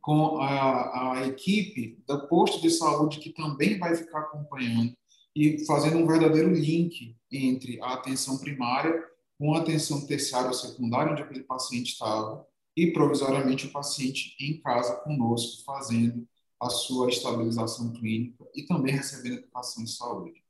com 0.00 0.38
a, 0.38 1.12
a 1.14 1.26
equipe 1.26 2.02
do 2.06 2.26
posto 2.28 2.60
de 2.60 2.70
saúde 2.70 3.18
que 3.18 3.30
também 3.30 3.78
vai 3.78 3.94
ficar 3.94 4.20
acompanhando 4.20 4.94
e 5.34 5.64
fazendo 5.66 5.98
um 5.98 6.06
verdadeiro 6.06 6.50
link 6.52 7.16
entre 7.30 7.80
a 7.82 7.94
atenção 7.94 8.38
primária 8.38 9.02
com 9.38 9.54
a 9.54 9.58
atenção 9.58 10.06
terciária 10.06 10.48
ou 10.48 10.54
secundária, 10.54 11.12
onde 11.12 11.22
aquele 11.22 11.42
paciente 11.42 11.92
estava, 11.92 12.46
e 12.76 12.92
provisoriamente 12.92 13.66
o 13.66 13.70
paciente 13.70 14.36
em 14.40 14.60
casa 14.60 14.96
conosco, 14.96 15.64
fazendo 15.64 16.26
a 16.60 16.68
sua 16.68 17.08
estabilização 17.08 17.92
clínica 17.92 18.44
e 18.54 18.64
também 18.64 18.94
recebendo 18.94 19.38
educação 19.38 19.82
em 19.82 19.86
saúde. 19.86 20.42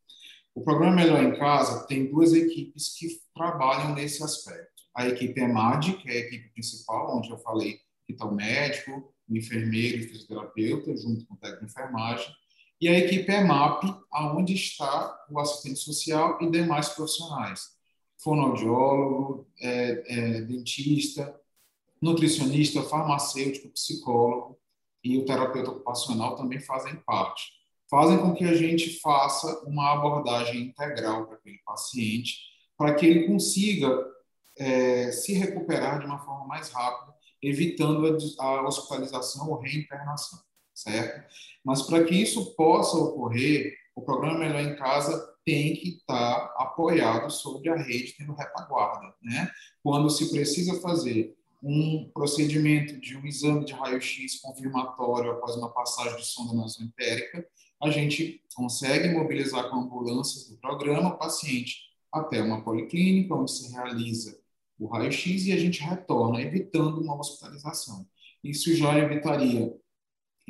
O 0.54 0.62
programa 0.62 0.96
Melhor 0.96 1.22
em 1.22 1.36
Casa 1.36 1.86
tem 1.86 2.06
duas 2.06 2.32
equipes 2.32 2.96
que 2.96 3.20
trabalham 3.34 3.94
nesse 3.94 4.22
aspecto. 4.22 4.84
A 4.94 5.08
equipe 5.08 5.40
EMAD, 5.40 5.94
que 5.94 6.08
é 6.08 6.12
a 6.12 6.18
equipe 6.20 6.50
principal, 6.50 7.16
onde 7.16 7.30
eu 7.30 7.38
falei 7.38 7.80
que 8.06 8.12
está 8.12 8.24
o 8.24 8.34
médico, 8.34 9.12
o 9.28 9.36
enfermeiro 9.36 9.98
e 9.98 10.02
fisioterapeuta, 10.04 10.96
junto 10.96 11.26
com 11.26 11.34
o 11.34 11.36
técnico 11.36 11.64
de 11.64 11.70
enfermagem, 11.72 12.32
e 12.80 12.88
a 12.88 12.98
equipe 12.98 13.32
EMAP, 13.32 13.82
aonde 14.12 14.54
está 14.54 15.26
o 15.30 15.40
assistente 15.40 15.80
social 15.80 16.38
e 16.40 16.50
demais 16.50 16.90
profissionais, 16.90 17.70
fonoaudiólogo, 18.18 19.48
é, 19.58 20.04
é, 20.06 20.40
dentista, 20.42 21.34
nutricionista, 22.04 22.82
farmacêutico, 22.82 23.70
psicólogo 23.70 24.58
e 25.02 25.16
o 25.16 25.24
terapeuta 25.24 25.70
ocupacional 25.70 26.36
também 26.36 26.60
fazem 26.60 26.96
parte. 26.96 27.44
Fazem 27.90 28.18
com 28.18 28.34
que 28.34 28.44
a 28.44 28.54
gente 28.54 29.00
faça 29.00 29.62
uma 29.66 29.92
abordagem 29.92 30.62
integral 30.62 31.26
para 31.26 31.36
aquele 31.36 31.58
paciente, 31.64 32.36
para 32.76 32.94
que 32.94 33.06
ele 33.06 33.26
consiga 33.26 33.88
é, 34.58 35.10
se 35.12 35.32
recuperar 35.32 36.00
de 36.00 36.06
uma 36.06 36.18
forma 36.18 36.46
mais 36.46 36.70
rápida, 36.70 37.14
evitando 37.42 38.18
a, 38.38 38.44
a 38.44 38.66
hospitalização 38.66 39.48
ou 39.50 39.60
reinternação, 39.60 40.40
certo? 40.74 41.24
Mas 41.64 41.82
para 41.82 42.04
que 42.04 42.14
isso 42.14 42.54
possa 42.54 42.98
ocorrer, 42.98 43.74
o 43.96 44.02
programa 44.02 44.40
Melhor 44.40 44.60
em 44.60 44.76
Casa 44.76 45.34
tem 45.44 45.74
que 45.74 45.88
estar 45.88 46.52
apoiado 46.56 47.30
sobre 47.30 47.70
a 47.70 47.76
rede, 47.76 48.14
tendo 48.16 48.34
retaguarda, 48.34 49.14
né? 49.22 49.50
Quando 49.82 50.10
se 50.10 50.30
precisa 50.30 50.80
fazer 50.80 51.34
um 51.64 52.10
procedimento 52.12 53.00
de 53.00 53.16
um 53.16 53.24
exame 53.24 53.64
de 53.64 53.72
raio-x 53.72 54.38
confirmatório 54.40 55.30
após 55.30 55.56
uma 55.56 55.70
passagem 55.70 56.18
de 56.18 56.26
sonda 56.26 56.52
nasoentérica, 56.52 57.46
a 57.82 57.90
gente 57.90 58.42
consegue 58.54 59.08
mobilizar 59.08 59.70
com 59.70 59.76
a 59.76 59.80
ambulância 59.80 60.50
do 60.50 60.60
programa 60.60 61.14
o 61.14 61.18
paciente 61.18 61.78
até 62.12 62.42
uma 62.42 62.62
policlínica, 62.62 63.34
onde 63.34 63.50
se 63.50 63.72
realiza 63.72 64.38
o 64.78 64.86
raio-x 64.86 65.46
e 65.46 65.52
a 65.52 65.56
gente 65.56 65.80
retorna, 65.82 66.42
evitando 66.42 67.00
uma 67.00 67.18
hospitalização. 67.18 68.06
Isso 68.42 68.74
já 68.76 68.98
evitaria 68.98 69.74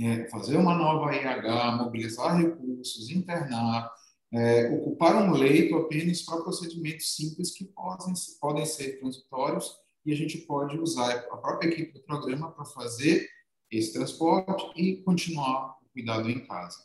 é, 0.01 0.29
fazer 0.29 0.57
uma 0.57 0.75
nova 0.75 1.15
IH, 1.15 1.77
mobilizar 1.77 2.37
recursos, 2.37 3.09
internar, 3.11 3.89
é, 4.33 4.69
ocupar 4.71 5.15
um 5.23 5.33
leito 5.33 5.77
apenas 5.77 6.23
para 6.23 6.43
procedimentos 6.43 7.15
simples 7.15 7.53
que 7.53 7.67
podem, 7.67 8.13
podem 8.41 8.67
ser 8.67 8.99
transitórios 8.99 9.84
e 10.05 10.13
a 10.13 10.17
gente 10.17 10.39
pode 10.39 10.79
usar 10.79 11.11
a 11.31 11.37
própria 11.37 11.69
equipe 11.69 11.93
do 11.93 12.05
programa 12.05 12.51
para 12.53 12.65
fazer 12.65 13.29
esse 13.71 13.93
transporte 13.93 14.65
e 14.77 15.03
continuar 15.03 15.79
o 15.83 15.89
cuidado 15.93 16.31
em 16.31 16.47
casa. 16.47 16.79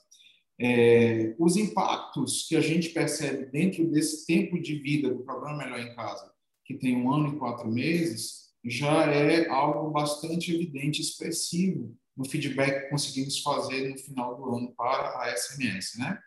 É, 0.62 1.36
os 1.40 1.56
impactos 1.56 2.46
que 2.48 2.56
a 2.56 2.62
gente 2.62 2.90
percebe 2.90 3.46
dentro 3.46 3.90
desse 3.90 4.26
tempo 4.26 4.60
de 4.60 4.76
vida 4.80 5.10
do 5.10 5.24
programa 5.24 5.58
Melhor 5.58 5.80
em 5.80 5.96
Casa, 5.96 6.32
que 6.66 6.74
tem 6.74 6.98
um 6.98 7.12
ano 7.12 7.36
e 7.36 7.40
quatro 7.40 7.70
meses, 7.70 8.50
já 8.64 9.06
é 9.06 9.48
algo 9.48 9.90
bastante 9.92 10.54
evidente, 10.54 11.02
expressivo 11.02 11.96
no 12.16 12.26
feedback 12.26 12.84
que 12.84 12.90
conseguimos 12.90 13.40
fazer 13.40 13.90
no 13.90 13.98
final 13.98 14.36
do 14.36 14.56
ano 14.56 14.74
para 14.76 15.24
a 15.24 15.36
SMS, 15.36 15.98
né? 15.98 16.20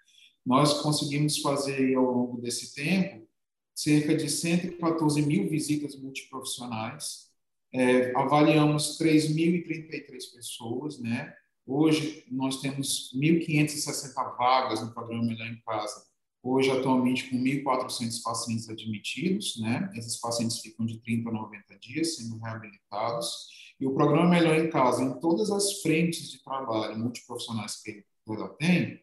Nós 0.44 0.81
conseguimos 0.81 1.38
fazer 1.38 1.94
ao 1.94 2.05
longo 2.05 2.40
desse 2.40 2.74
tempo 2.74 3.28
cerca 3.74 4.14
de 4.14 4.28
114 4.28 5.22
mil 5.22 5.48
visitas 5.48 5.96
multiprofissionais, 5.96 7.30
é, 7.72 8.14
avaliamos 8.16 8.98
3.033 8.98 10.06
pessoas, 10.35 10.98
né? 10.98 11.35
Hoje 11.66 12.24
nós 12.30 12.61
temos 12.61 13.11
1.560 13.14 14.14
vagas 14.37 14.82
no 14.82 14.92
programa 14.92 15.24
Melhor 15.24 15.46
em 15.46 15.61
Casa. 15.62 16.04
Hoje, 16.42 16.70
atualmente, 16.70 17.30
com 17.30 17.37
1.400 17.37 18.20
pacientes 18.22 18.68
admitidos, 18.68 19.58
né? 19.61 19.90
Esses 19.94 20.18
pacientes 20.18 20.58
ficam 20.58 20.85
de 20.85 20.98
30 20.98 21.30
a 21.30 21.32
90 21.32 21.78
dias 21.78 22.16
sendo 22.16 22.37
reabilitados. 22.38 23.46
E 23.80 23.87
o 23.87 23.94
programa 23.94 24.28
Melhor 24.28 24.56
em 24.56 24.68
Casa, 24.68 25.02
em 25.02 25.20
todas 25.20 25.50
as 25.50 25.80
frentes 25.80 26.30
de 26.30 26.42
trabalho 26.42 26.98
multiprofissionais 26.98 27.80
que 27.80 28.04
ela 28.28 28.48
tem, 28.48 29.00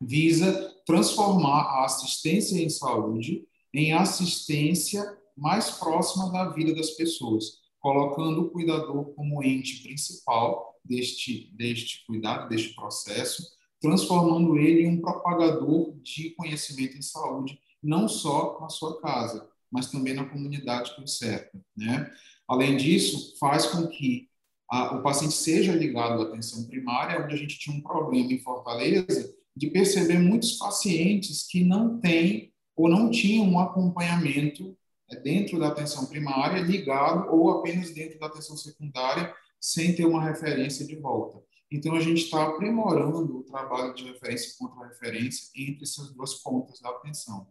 visa 0.00 0.72
transformar 0.86 1.62
a 1.62 1.84
assistência 1.84 2.56
em 2.56 2.70
saúde 2.70 3.47
em 3.72 3.92
assistência 3.92 5.04
mais 5.36 5.70
próxima 5.70 6.30
da 6.32 6.48
vida 6.50 6.74
das 6.74 6.90
pessoas, 6.90 7.58
colocando 7.80 8.42
o 8.42 8.50
cuidador 8.50 9.14
como 9.14 9.42
ente 9.42 9.82
principal 9.82 10.74
deste, 10.84 11.52
deste 11.56 12.04
cuidado, 12.06 12.48
deste 12.48 12.74
processo, 12.74 13.42
transformando 13.80 14.56
ele 14.56 14.82
em 14.82 14.88
um 14.88 15.00
propagador 15.00 15.94
de 16.02 16.30
conhecimento 16.30 16.96
em 16.96 17.02
saúde, 17.02 17.60
não 17.82 18.08
só 18.08 18.58
na 18.60 18.68
sua 18.68 19.00
casa, 19.00 19.48
mas 19.70 19.90
também 19.90 20.14
na 20.14 20.24
comunidade 20.24 20.94
que 20.94 21.02
o 21.02 21.06
cerca. 21.06 21.60
Né? 21.76 22.10
Além 22.48 22.76
disso, 22.76 23.36
faz 23.38 23.66
com 23.66 23.86
que 23.86 24.28
a, 24.68 24.96
o 24.96 25.02
paciente 25.02 25.34
seja 25.34 25.72
ligado 25.72 26.22
à 26.22 26.24
atenção 26.24 26.66
primária, 26.66 27.22
onde 27.22 27.34
a 27.34 27.38
gente 27.38 27.58
tinha 27.58 27.76
um 27.76 27.82
problema 27.82 28.32
em 28.32 28.40
Fortaleza 28.40 29.32
de 29.56 29.68
perceber 29.70 30.18
muitos 30.18 30.52
pacientes 30.52 31.46
que 31.46 31.64
não 31.64 32.00
têm 32.00 32.52
ou 32.78 32.88
não 32.88 33.10
tinham 33.10 33.44
um 33.44 33.58
acompanhamento 33.58 34.74
é, 35.10 35.16
dentro 35.16 35.58
da 35.58 35.68
atenção 35.68 36.06
primária 36.06 36.62
ligado 36.62 37.28
ou 37.34 37.50
apenas 37.50 37.90
dentro 37.90 38.20
da 38.20 38.26
atenção 38.26 38.56
secundária 38.56 39.34
sem 39.60 39.94
ter 39.96 40.06
uma 40.06 40.24
referência 40.24 40.86
de 40.86 40.94
volta. 40.94 41.42
Então, 41.70 41.94
a 41.96 42.00
gente 42.00 42.22
está 42.22 42.44
aprimorando 42.44 43.38
o 43.38 43.42
trabalho 43.42 43.92
de 43.94 44.04
referência 44.04 44.54
contra 44.56 44.86
referência 44.86 45.50
entre 45.56 45.82
essas 45.82 46.14
duas 46.14 46.34
pontas 46.34 46.80
da 46.80 46.90
atenção. 46.90 47.48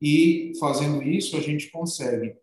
E, 0.00 0.52
fazendo 0.58 1.02
isso, 1.02 1.36
a 1.36 1.40
gente 1.40 1.70
consegue 1.70 2.34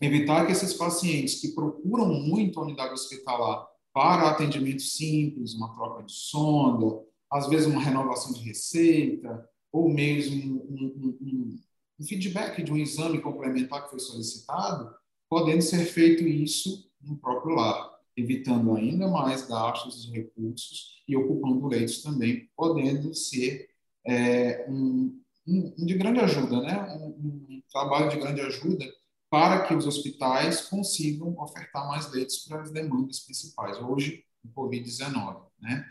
evitar 0.00 0.46
que 0.46 0.52
esses 0.52 0.72
pacientes 0.72 1.40
que 1.40 1.54
procuram 1.54 2.06
muito 2.06 2.58
a 2.58 2.64
unidade 2.64 2.94
hospitalar 2.94 3.68
para 3.92 4.30
atendimento 4.30 4.82
simples, 4.82 5.54
uma 5.54 5.74
troca 5.74 6.04
de 6.04 6.12
sonda, 6.12 7.04
às 7.30 7.48
vezes 7.48 7.66
uma 7.66 7.82
renovação 7.82 8.32
de 8.32 8.40
receita, 8.40 9.46
ou 9.72 9.88
mesmo 9.88 10.62
um, 10.68 11.18
um, 11.20 11.58
um 11.98 12.04
feedback 12.04 12.62
de 12.62 12.72
um 12.72 12.76
exame 12.76 13.20
complementar 13.20 13.84
que 13.84 13.90
foi 13.90 14.00
solicitado, 14.00 14.94
podendo 15.28 15.62
ser 15.62 15.84
feito 15.84 16.26
isso 16.26 16.90
no 17.00 17.16
próprio 17.16 17.54
lar 17.54 17.90
evitando 18.16 18.74
ainda 18.76 19.08
mais 19.08 19.46
gastos 19.46 20.04
de 20.04 20.12
recursos 20.12 21.02
e 21.06 21.16
ocupando 21.16 21.66
leitos 21.66 22.02
também, 22.02 22.48
podendo 22.56 23.14
ser 23.14 23.68
é, 24.06 24.66
um, 24.68 25.20
um, 25.46 25.74
de 25.84 25.94
grande 25.94 26.20
ajuda, 26.20 26.60
né? 26.60 26.94
Um, 26.94 27.62
trabalho 27.70 28.10
de 28.10 28.18
grande 28.18 28.40
ajuda 28.40 28.84
para 29.30 29.64
que 29.64 29.74
os 29.74 29.86
hospitais 29.86 30.62
consigam 30.62 31.38
ofertar 31.38 31.86
mais 31.86 32.10
leitos 32.10 32.38
para 32.38 32.62
as 32.62 32.72
demandas 32.72 33.20
principais, 33.20 33.78
hoje 33.78 34.24
o 34.44 34.48
Covid-19. 34.48 35.40
Né? 35.60 35.84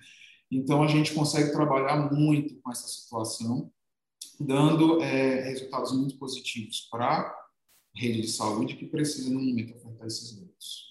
Então, 0.51 0.83
a 0.83 0.87
gente 0.87 1.13
consegue 1.13 1.51
trabalhar 1.51 2.11
muito 2.11 2.59
com 2.61 2.71
essa 2.71 2.87
situação, 2.87 3.71
dando 4.39 5.01
é, 5.01 5.41
resultados 5.41 5.91
muito 5.91 6.17
positivos 6.17 6.87
para 6.89 7.05
a 7.05 7.35
rede 7.95 8.21
de 8.21 8.27
saúde 8.29 8.75
que 8.75 8.87
precisa, 8.87 9.29
no 9.29 9.39
momento, 9.39 9.75
ofertar 9.75 10.07
esses 10.07 10.35
leitos. 10.37 10.89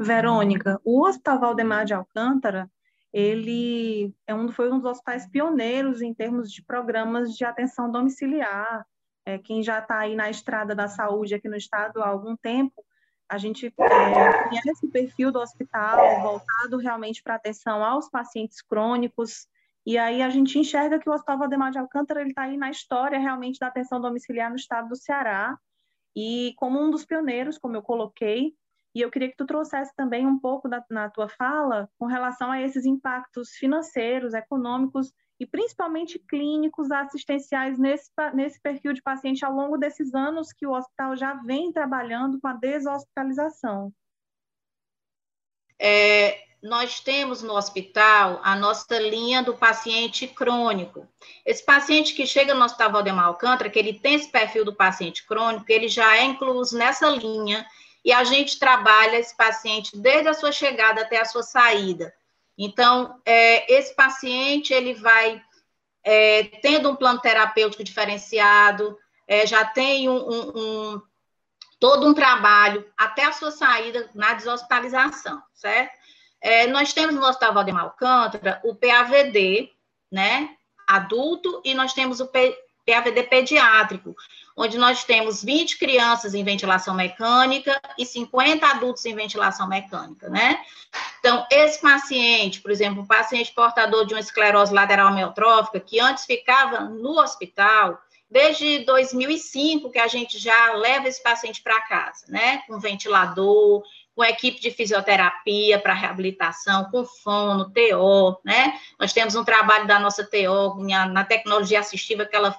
Verônica, 0.00 0.80
o 0.84 1.06
Hospital 1.06 1.40
Valdemar 1.40 1.84
de 1.84 1.92
Alcântara, 1.92 2.70
ele 3.12 4.14
é 4.26 4.34
um, 4.34 4.50
foi 4.50 4.70
um 4.70 4.78
dos 4.78 4.90
hospitais 4.90 5.26
pioneiros 5.26 6.02
em 6.02 6.14
termos 6.14 6.52
de 6.52 6.62
programas 6.62 7.34
de 7.34 7.44
atenção 7.44 7.90
domiciliar. 7.90 8.86
É, 9.26 9.38
quem 9.38 9.62
já 9.62 9.80
está 9.80 9.98
aí 9.98 10.14
na 10.14 10.30
estrada 10.30 10.74
da 10.74 10.88
saúde 10.88 11.34
aqui 11.34 11.48
no 11.48 11.56
estado 11.56 12.02
há 12.02 12.08
algum 12.08 12.36
tempo, 12.36 12.84
a 13.28 13.38
gente 13.38 13.66
é, 13.66 14.48
conhece 14.48 14.86
o 14.86 14.90
perfil 14.90 15.30
do 15.30 15.38
hospital 15.38 16.20
voltado 16.22 16.78
realmente 16.78 17.22
para 17.22 17.34
atenção 17.34 17.84
aos 17.84 18.08
pacientes 18.08 18.62
crônicos, 18.62 19.46
e 19.84 19.98
aí 19.98 20.22
a 20.22 20.30
gente 20.30 20.58
enxerga 20.58 20.98
que 20.98 21.08
o 21.08 21.12
Hospital 21.12 21.38
Valdemar 21.38 21.70
de 21.70 21.78
Alcântara 21.78 22.26
está 22.26 22.42
aí 22.42 22.56
na 22.56 22.70
história 22.70 23.18
realmente 23.18 23.58
da 23.58 23.68
atenção 23.68 24.00
domiciliar 24.00 24.50
no 24.50 24.56
estado 24.56 24.88
do 24.88 24.96
Ceará, 24.96 25.58
e 26.16 26.54
como 26.56 26.80
um 26.80 26.90
dos 26.90 27.04
pioneiros, 27.04 27.58
como 27.58 27.76
eu 27.76 27.82
coloquei, 27.82 28.54
e 28.94 29.00
eu 29.00 29.10
queria 29.10 29.28
que 29.28 29.36
tu 29.36 29.46
trouxesse 29.46 29.94
também 29.94 30.26
um 30.26 30.38
pouco 30.38 30.68
da, 30.68 30.84
na 30.90 31.08
tua 31.08 31.28
fala 31.28 31.88
com 31.98 32.06
relação 32.06 32.50
a 32.50 32.60
esses 32.60 32.84
impactos 32.84 33.50
financeiros, 33.50 34.34
econômicos 34.34 35.12
e 35.38 35.46
principalmente 35.46 36.18
clínicos 36.18 36.90
assistenciais 36.90 37.78
nesse, 37.78 38.10
nesse 38.34 38.60
perfil 38.60 38.92
de 38.92 39.02
paciente 39.02 39.44
ao 39.44 39.52
longo 39.52 39.76
desses 39.76 40.14
anos 40.14 40.52
que 40.52 40.66
o 40.66 40.72
hospital 40.72 41.16
já 41.16 41.34
vem 41.34 41.72
trabalhando 41.72 42.40
com 42.40 42.48
a 42.48 42.54
deshospitalização. 42.54 43.92
É, 45.80 46.44
nós 46.60 46.98
temos 46.98 47.40
no 47.40 47.54
hospital 47.54 48.40
a 48.42 48.56
nossa 48.56 48.98
linha 48.98 49.42
do 49.42 49.56
paciente 49.56 50.26
crônico. 50.26 51.06
Esse 51.46 51.64
paciente 51.64 52.14
que 52.14 52.26
chega 52.26 52.52
no 52.52 52.64
Hospital 52.64 52.90
Valdemar 52.90 53.26
Alcântara, 53.26 53.70
que 53.70 53.78
ele 53.78 53.94
tem 53.94 54.14
esse 54.14 54.28
perfil 54.28 54.64
do 54.64 54.74
paciente 54.74 55.24
crônico, 55.24 55.66
ele 55.68 55.86
já 55.86 56.16
é 56.16 56.24
incluso 56.24 56.76
nessa 56.76 57.08
linha 57.10 57.64
e 58.04 58.12
a 58.12 58.24
gente 58.24 58.58
trabalha 58.58 59.18
esse 59.18 59.36
paciente 59.36 59.96
desde 59.96 60.28
a 60.28 60.34
sua 60.34 60.50
chegada 60.50 61.02
até 61.02 61.20
a 61.20 61.24
sua 61.24 61.44
saída. 61.44 62.12
Então, 62.58 63.20
é, 63.24 63.72
esse 63.72 63.94
paciente, 63.94 64.74
ele 64.74 64.92
vai 64.94 65.40
é, 66.02 66.42
tendo 66.60 66.90
um 66.90 66.96
plano 66.96 67.20
terapêutico 67.20 67.84
diferenciado, 67.84 68.98
é, 69.28 69.46
já 69.46 69.64
tem 69.64 70.08
um, 70.08 70.16
um, 70.16 70.52
um, 70.56 71.02
todo 71.78 72.08
um 72.08 72.14
trabalho 72.14 72.84
até 72.96 73.24
a 73.24 73.32
sua 73.32 73.52
saída 73.52 74.10
na 74.14 74.34
deshospitalização, 74.34 75.40
certo? 75.54 75.96
É, 76.40 76.66
nós 76.66 76.92
temos 76.92 77.14
no 77.14 77.24
Hospital 77.24 77.54
Valdemar 77.54 77.84
Alcântara 77.84 78.60
o 78.64 78.74
PAVD, 78.74 79.70
né, 80.10 80.56
adulto, 80.86 81.60
e 81.64 81.74
nós 81.74 81.92
temos 81.92 82.20
o 82.20 82.26
P, 82.26 82.56
PAVD 82.86 83.24
pediátrico, 83.24 84.14
onde 84.58 84.76
nós 84.76 85.04
temos 85.04 85.42
20 85.42 85.78
crianças 85.78 86.34
em 86.34 86.42
ventilação 86.42 86.92
mecânica 86.92 87.80
e 87.96 88.04
50 88.04 88.66
adultos 88.66 89.06
em 89.06 89.14
ventilação 89.14 89.68
mecânica, 89.68 90.28
né? 90.28 90.60
Então, 91.20 91.46
esse 91.48 91.80
paciente, 91.80 92.60
por 92.60 92.72
exemplo, 92.72 93.02
um 93.02 93.06
paciente 93.06 93.54
portador 93.54 94.04
de 94.04 94.14
uma 94.14 94.20
esclerose 94.20 94.74
lateral 94.74 95.06
amiotrófica, 95.06 95.78
que 95.78 96.00
antes 96.00 96.24
ficava 96.24 96.80
no 96.80 97.20
hospital, 97.20 98.00
desde 98.28 98.80
2005 98.80 99.92
que 99.92 99.98
a 99.98 100.08
gente 100.08 100.38
já 100.38 100.74
leva 100.74 101.06
esse 101.06 101.22
paciente 101.22 101.62
para 101.62 101.80
casa, 101.82 102.26
né? 102.28 102.62
Com 102.66 102.80
ventilador, 102.80 103.84
com 104.12 104.24
equipe 104.24 104.60
de 104.60 104.72
fisioterapia 104.72 105.78
para 105.78 105.94
reabilitação, 105.94 106.90
com 106.90 107.04
fono, 107.04 107.70
TO, 107.70 108.40
né? 108.44 108.76
Nós 108.98 109.12
temos 109.12 109.36
um 109.36 109.44
trabalho 109.44 109.86
da 109.86 110.00
nossa 110.00 110.24
TO 110.24 110.82
na 110.84 111.24
tecnologia 111.24 111.78
assistiva 111.78 112.26
que 112.26 112.34
ela 112.34 112.56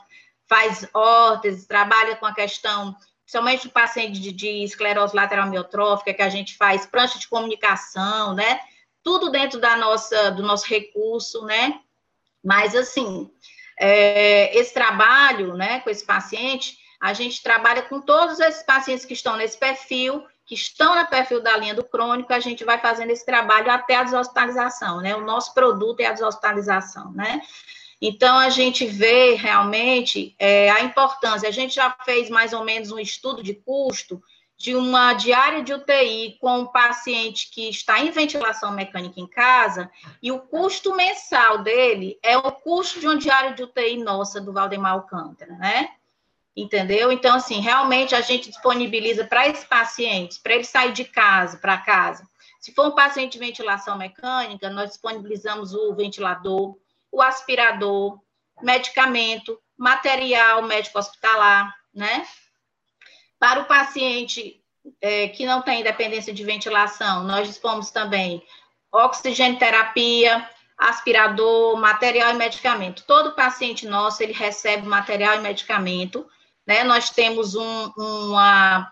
faz 0.49 0.89
órteses, 0.93 1.67
trabalha 1.67 2.15
com 2.15 2.25
a 2.25 2.33
questão, 2.33 2.95
principalmente 3.21 3.67
o 3.67 3.71
paciente 3.71 4.19
de, 4.19 4.31
de 4.31 4.63
esclerose 4.63 5.15
lateral 5.15 5.47
miotrófica, 5.47 6.13
que 6.13 6.21
a 6.23 6.29
gente 6.29 6.57
faz 6.57 6.87
prancha 6.87 7.19
de 7.19 7.27
comunicação, 7.27 8.33
né? 8.33 8.59
Tudo 9.03 9.29
dentro 9.29 9.61
da 9.61 9.77
nossa, 9.77 10.31
do 10.31 10.41
nosso 10.41 10.67
recurso, 10.67 11.45
né? 11.45 11.79
Mas, 12.43 12.75
assim, 12.75 13.29
é, 13.79 14.57
esse 14.57 14.73
trabalho, 14.73 15.55
né, 15.55 15.79
com 15.81 15.89
esse 15.89 16.05
paciente, 16.05 16.77
a 16.99 17.13
gente 17.13 17.41
trabalha 17.41 17.83
com 17.83 18.01
todos 18.01 18.39
esses 18.39 18.63
pacientes 18.63 19.05
que 19.05 19.13
estão 19.13 19.37
nesse 19.37 19.57
perfil, 19.57 20.25
que 20.45 20.55
estão 20.55 20.95
no 20.95 21.07
perfil 21.07 21.41
da 21.41 21.55
linha 21.55 21.75
do 21.75 21.83
crônico, 21.83 22.33
a 22.33 22.39
gente 22.39 22.65
vai 22.65 22.79
fazendo 22.79 23.11
esse 23.11 23.25
trabalho 23.25 23.69
até 23.71 23.95
a 23.95 24.03
deshospitalização, 24.03 24.99
né? 24.99 25.15
O 25.15 25.21
nosso 25.21 25.53
produto 25.53 25.99
é 25.99 26.07
a 26.07 26.13
deshospitalização, 26.13 27.11
né? 27.11 27.41
Então, 28.01 28.37
a 28.37 28.49
gente 28.49 28.85
vê 28.85 29.35
realmente 29.35 30.35
é, 30.39 30.69
a 30.71 30.81
importância. 30.81 31.49
A 31.49 31.51
gente 31.51 31.75
já 31.75 31.95
fez 32.05 32.29
mais 32.29 32.53
ou 32.53 32.63
menos 32.63 32.91
um 32.91 32.99
estudo 32.99 33.43
de 33.43 33.53
custo 33.53 34.21
de 34.57 34.75
uma 34.75 35.13
diária 35.13 35.63
de 35.63 35.73
UTI 35.73 36.37
com 36.41 36.59
um 36.59 36.65
paciente 36.65 37.49
que 37.49 37.69
está 37.69 37.99
em 37.99 38.11
ventilação 38.11 38.71
mecânica 38.71 39.17
em 39.17 39.25
casa, 39.25 39.89
e 40.21 40.33
o 40.33 40.39
custo 40.39 40.93
mensal 40.93 41.59
dele 41.59 42.19
é 42.21 42.37
o 42.37 42.51
custo 42.51 42.99
de 42.99 43.07
uma 43.07 43.17
diária 43.17 43.53
de 43.53 43.63
UTI 43.63 44.03
nossa 44.03 44.41
do 44.41 44.51
Valdemar 44.51 44.93
Alcântara, 44.93 45.53
né? 45.53 45.91
entendeu? 46.61 47.11
Então, 47.11 47.35
assim, 47.35 47.59
realmente 47.59 48.13
a 48.13 48.21
gente 48.21 48.49
disponibiliza 48.49 49.25
para 49.25 49.47
esses 49.47 49.63
pacientes, 49.63 50.37
para 50.37 50.55
ele 50.55 50.63
sair 50.63 50.91
de 50.91 51.05
casa, 51.05 51.57
para 51.57 51.77
casa. 51.77 52.27
Se 52.59 52.73
for 52.73 52.87
um 52.87 52.95
paciente 52.95 53.33
de 53.33 53.39
ventilação 53.39 53.97
mecânica, 53.97 54.69
nós 54.69 54.89
disponibilizamos 54.89 55.73
o 55.73 55.93
ventilador, 55.93 56.77
o 57.11 57.21
aspirador, 57.21 58.19
medicamento, 58.61 59.59
material 59.77 60.63
médico 60.63 60.99
hospitalar, 60.99 61.73
né? 61.93 62.25
Para 63.39 63.61
o 63.61 63.65
paciente 63.65 64.61
é, 65.01 65.29
que 65.29 65.45
não 65.45 65.61
tem 65.61 65.83
dependência 65.83 66.33
de 66.33 66.43
ventilação, 66.43 67.23
nós 67.23 67.47
dispomos 67.47 67.89
também 67.89 68.43
oxigênio 68.91 69.59
terapia, 69.59 70.49
aspirador, 70.77 71.77
material 71.77 72.31
e 72.31 72.37
medicamento. 72.37 73.03
Todo 73.05 73.35
paciente 73.35 73.87
nosso, 73.87 74.23
ele 74.23 74.33
recebe 74.33 74.87
material 74.87 75.35
e 75.35 75.41
medicamento, 75.41 76.27
né? 76.65 76.83
Nós 76.83 77.09
temos 77.09 77.55
um, 77.55 77.91
uma, 77.97 78.91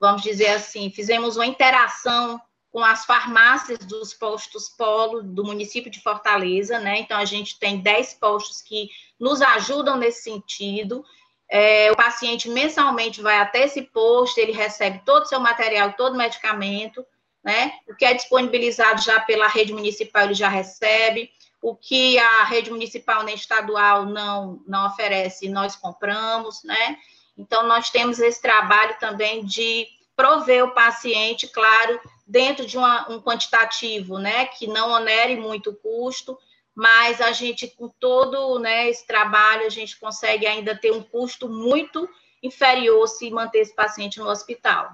vamos 0.00 0.22
dizer 0.22 0.48
assim, 0.48 0.90
fizemos 0.90 1.36
uma 1.36 1.46
interação 1.46 2.40
com 2.74 2.82
as 2.82 3.04
farmácias 3.04 3.78
dos 3.78 4.12
postos 4.12 4.68
polo 4.68 5.22
do 5.22 5.44
município 5.44 5.88
de 5.88 6.00
Fortaleza, 6.00 6.76
né? 6.80 6.98
Então, 6.98 7.16
a 7.16 7.24
gente 7.24 7.56
tem 7.56 7.78
10 7.78 8.14
postos 8.14 8.60
que 8.60 8.90
nos 9.16 9.40
ajudam 9.40 9.96
nesse 9.96 10.24
sentido. 10.24 11.04
É, 11.48 11.92
o 11.92 11.96
paciente 11.96 12.48
mensalmente 12.48 13.22
vai 13.22 13.38
até 13.38 13.62
esse 13.62 13.80
posto, 13.82 14.38
ele 14.38 14.50
recebe 14.50 15.00
todo 15.06 15.22
o 15.22 15.26
seu 15.26 15.38
material, 15.38 15.92
todo 15.92 16.14
o 16.14 16.18
medicamento, 16.18 17.06
né? 17.44 17.74
O 17.88 17.94
que 17.94 18.04
é 18.04 18.12
disponibilizado 18.12 19.00
já 19.00 19.20
pela 19.20 19.46
rede 19.46 19.72
municipal, 19.72 20.24
ele 20.24 20.34
já 20.34 20.48
recebe. 20.48 21.30
O 21.62 21.76
que 21.76 22.18
a 22.18 22.42
rede 22.42 22.72
municipal 22.72 23.22
nem 23.22 23.36
estadual 23.36 24.04
não, 24.04 24.60
não 24.66 24.88
oferece, 24.88 25.48
nós 25.48 25.76
compramos, 25.76 26.64
né? 26.64 26.98
Então, 27.38 27.68
nós 27.68 27.88
temos 27.88 28.18
esse 28.18 28.42
trabalho 28.42 28.96
também 28.98 29.44
de 29.44 29.86
prover 30.16 30.64
o 30.64 30.74
paciente, 30.74 31.48
claro, 31.48 32.00
dentro 32.26 32.66
de 32.66 32.78
uma, 32.78 33.10
um 33.10 33.20
quantitativo, 33.20 34.18
né, 34.18 34.46
que 34.46 34.66
não 34.66 34.90
onere 34.90 35.36
muito 35.36 35.70
o 35.70 35.76
custo, 35.76 36.38
mas 36.74 37.20
a 37.20 37.32
gente, 37.32 37.68
com 37.68 37.88
todo 37.88 38.58
né, 38.58 38.88
esse 38.88 39.06
trabalho, 39.06 39.66
a 39.66 39.70
gente 39.70 39.98
consegue 39.98 40.46
ainda 40.46 40.76
ter 40.76 40.92
um 40.92 41.02
custo 41.02 41.48
muito 41.48 42.08
inferior 42.42 43.06
se 43.06 43.30
manter 43.30 43.60
esse 43.60 43.74
paciente 43.74 44.18
no 44.18 44.28
hospital, 44.28 44.90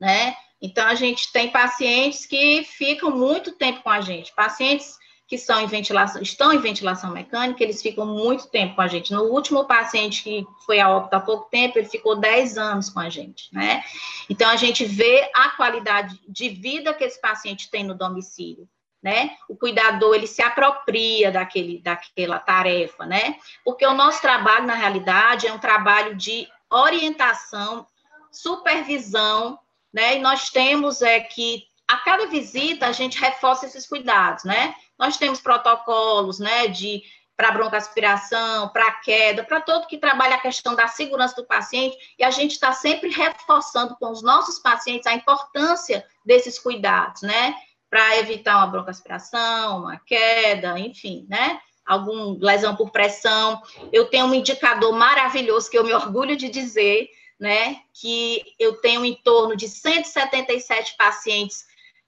né? 0.00 0.34
Então, 0.62 0.86
a 0.86 0.94
gente 0.94 1.32
tem 1.32 1.50
pacientes 1.50 2.26
que 2.26 2.64
ficam 2.64 3.10
muito 3.10 3.52
tempo 3.52 3.82
com 3.82 3.90
a 3.90 4.00
gente, 4.00 4.34
pacientes 4.34 4.98
que 5.30 5.38
são 5.38 5.60
em 5.60 5.66
ventilação, 5.68 6.20
estão 6.20 6.52
em 6.52 6.58
ventilação 6.58 7.12
mecânica, 7.12 7.62
eles 7.62 7.80
ficam 7.80 8.04
muito 8.04 8.48
tempo 8.48 8.74
com 8.74 8.80
a 8.80 8.88
gente. 8.88 9.12
No 9.12 9.26
último 9.26 9.64
paciente 9.64 10.24
que 10.24 10.44
foi 10.66 10.80
a 10.80 10.90
óbito 10.90 11.14
há 11.14 11.20
pouco 11.20 11.48
tempo, 11.48 11.78
ele 11.78 11.88
ficou 11.88 12.16
10 12.16 12.58
anos 12.58 12.90
com 12.90 12.98
a 12.98 13.08
gente, 13.08 13.48
né? 13.54 13.80
Então, 14.28 14.50
a 14.50 14.56
gente 14.56 14.84
vê 14.84 15.30
a 15.32 15.50
qualidade 15.50 16.20
de 16.28 16.48
vida 16.48 16.92
que 16.92 17.04
esse 17.04 17.20
paciente 17.20 17.70
tem 17.70 17.84
no 17.84 17.94
domicílio, 17.94 18.68
né? 19.00 19.36
O 19.48 19.56
cuidador, 19.56 20.16
ele 20.16 20.26
se 20.26 20.42
apropria 20.42 21.30
daquele, 21.30 21.80
daquela 21.80 22.40
tarefa, 22.40 23.06
né? 23.06 23.36
Porque 23.64 23.86
o 23.86 23.94
nosso 23.94 24.20
trabalho, 24.20 24.66
na 24.66 24.74
realidade, 24.74 25.46
é 25.46 25.52
um 25.52 25.60
trabalho 25.60 26.16
de 26.16 26.48
orientação, 26.68 27.86
supervisão, 28.32 29.60
né? 29.94 30.16
E 30.16 30.18
nós 30.18 30.50
temos 30.50 31.02
é 31.02 31.20
que 31.20 31.70
a 31.86 31.98
cada 31.98 32.26
visita 32.26 32.88
a 32.88 32.92
gente 32.92 33.16
reforça 33.20 33.66
esses 33.66 33.86
cuidados, 33.86 34.42
né? 34.42 34.74
Nós 35.00 35.16
temos 35.16 35.40
protocolos, 35.40 36.38
né, 36.38 36.68
de 36.68 37.02
para 37.40 37.52
broncoaspiração, 37.52 38.68
para 38.68 38.92
queda, 39.00 39.42
para 39.42 39.62
todo 39.62 39.86
que 39.86 39.96
trabalha 39.96 40.34
a 40.34 40.40
questão 40.40 40.74
da 40.74 40.86
segurança 40.88 41.36
do 41.36 41.46
paciente, 41.46 41.96
e 42.18 42.22
a 42.22 42.30
gente 42.30 42.50
está 42.50 42.70
sempre 42.74 43.08
reforçando 43.08 43.96
com 43.96 44.10
os 44.10 44.22
nossos 44.22 44.58
pacientes 44.58 45.06
a 45.06 45.14
importância 45.14 46.06
desses 46.22 46.58
cuidados, 46.58 47.22
né? 47.22 47.54
Para 47.88 48.18
evitar 48.18 48.58
uma 48.58 48.66
broncoaspiração, 48.66 49.84
uma 49.84 49.96
queda, 49.96 50.78
enfim, 50.78 51.26
né? 51.30 51.58
Algum 51.86 52.36
lesão 52.38 52.76
por 52.76 52.90
pressão. 52.90 53.62
Eu 53.90 54.10
tenho 54.10 54.26
um 54.26 54.34
indicador 54.34 54.92
maravilhoso 54.92 55.70
que 55.70 55.78
eu 55.78 55.84
me 55.84 55.94
orgulho 55.94 56.36
de 56.36 56.50
dizer, 56.50 57.08
né? 57.40 57.80
Que 57.94 58.42
eu 58.58 58.82
tenho 58.82 59.02
em 59.02 59.14
torno 59.14 59.56
de 59.56 59.66
177 59.66 60.94
pacientes 60.98 61.64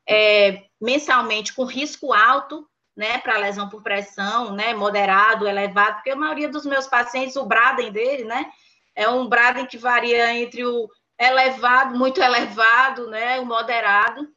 é, 0.06 0.64
mensalmente 0.78 1.54
com 1.54 1.64
risco 1.64 2.12
alto 2.12 2.68
né, 2.96 3.18
para 3.18 3.38
lesão 3.38 3.68
por 3.68 3.82
pressão, 3.82 4.54
né, 4.54 4.74
moderado, 4.74 5.48
elevado, 5.48 5.94
porque 5.96 6.10
a 6.10 6.16
maioria 6.16 6.48
dos 6.48 6.66
meus 6.66 6.86
pacientes, 6.86 7.36
o 7.36 7.46
Braden 7.46 7.90
dele, 7.90 8.24
né, 8.24 8.50
é 8.94 9.08
um 9.08 9.26
Braden 9.26 9.66
que 9.66 9.78
varia 9.78 10.34
entre 10.34 10.64
o 10.64 10.88
elevado, 11.18 11.96
muito 11.96 12.20
elevado, 12.20 13.08
né, 13.08 13.40
o 13.40 13.46
moderado, 13.46 14.28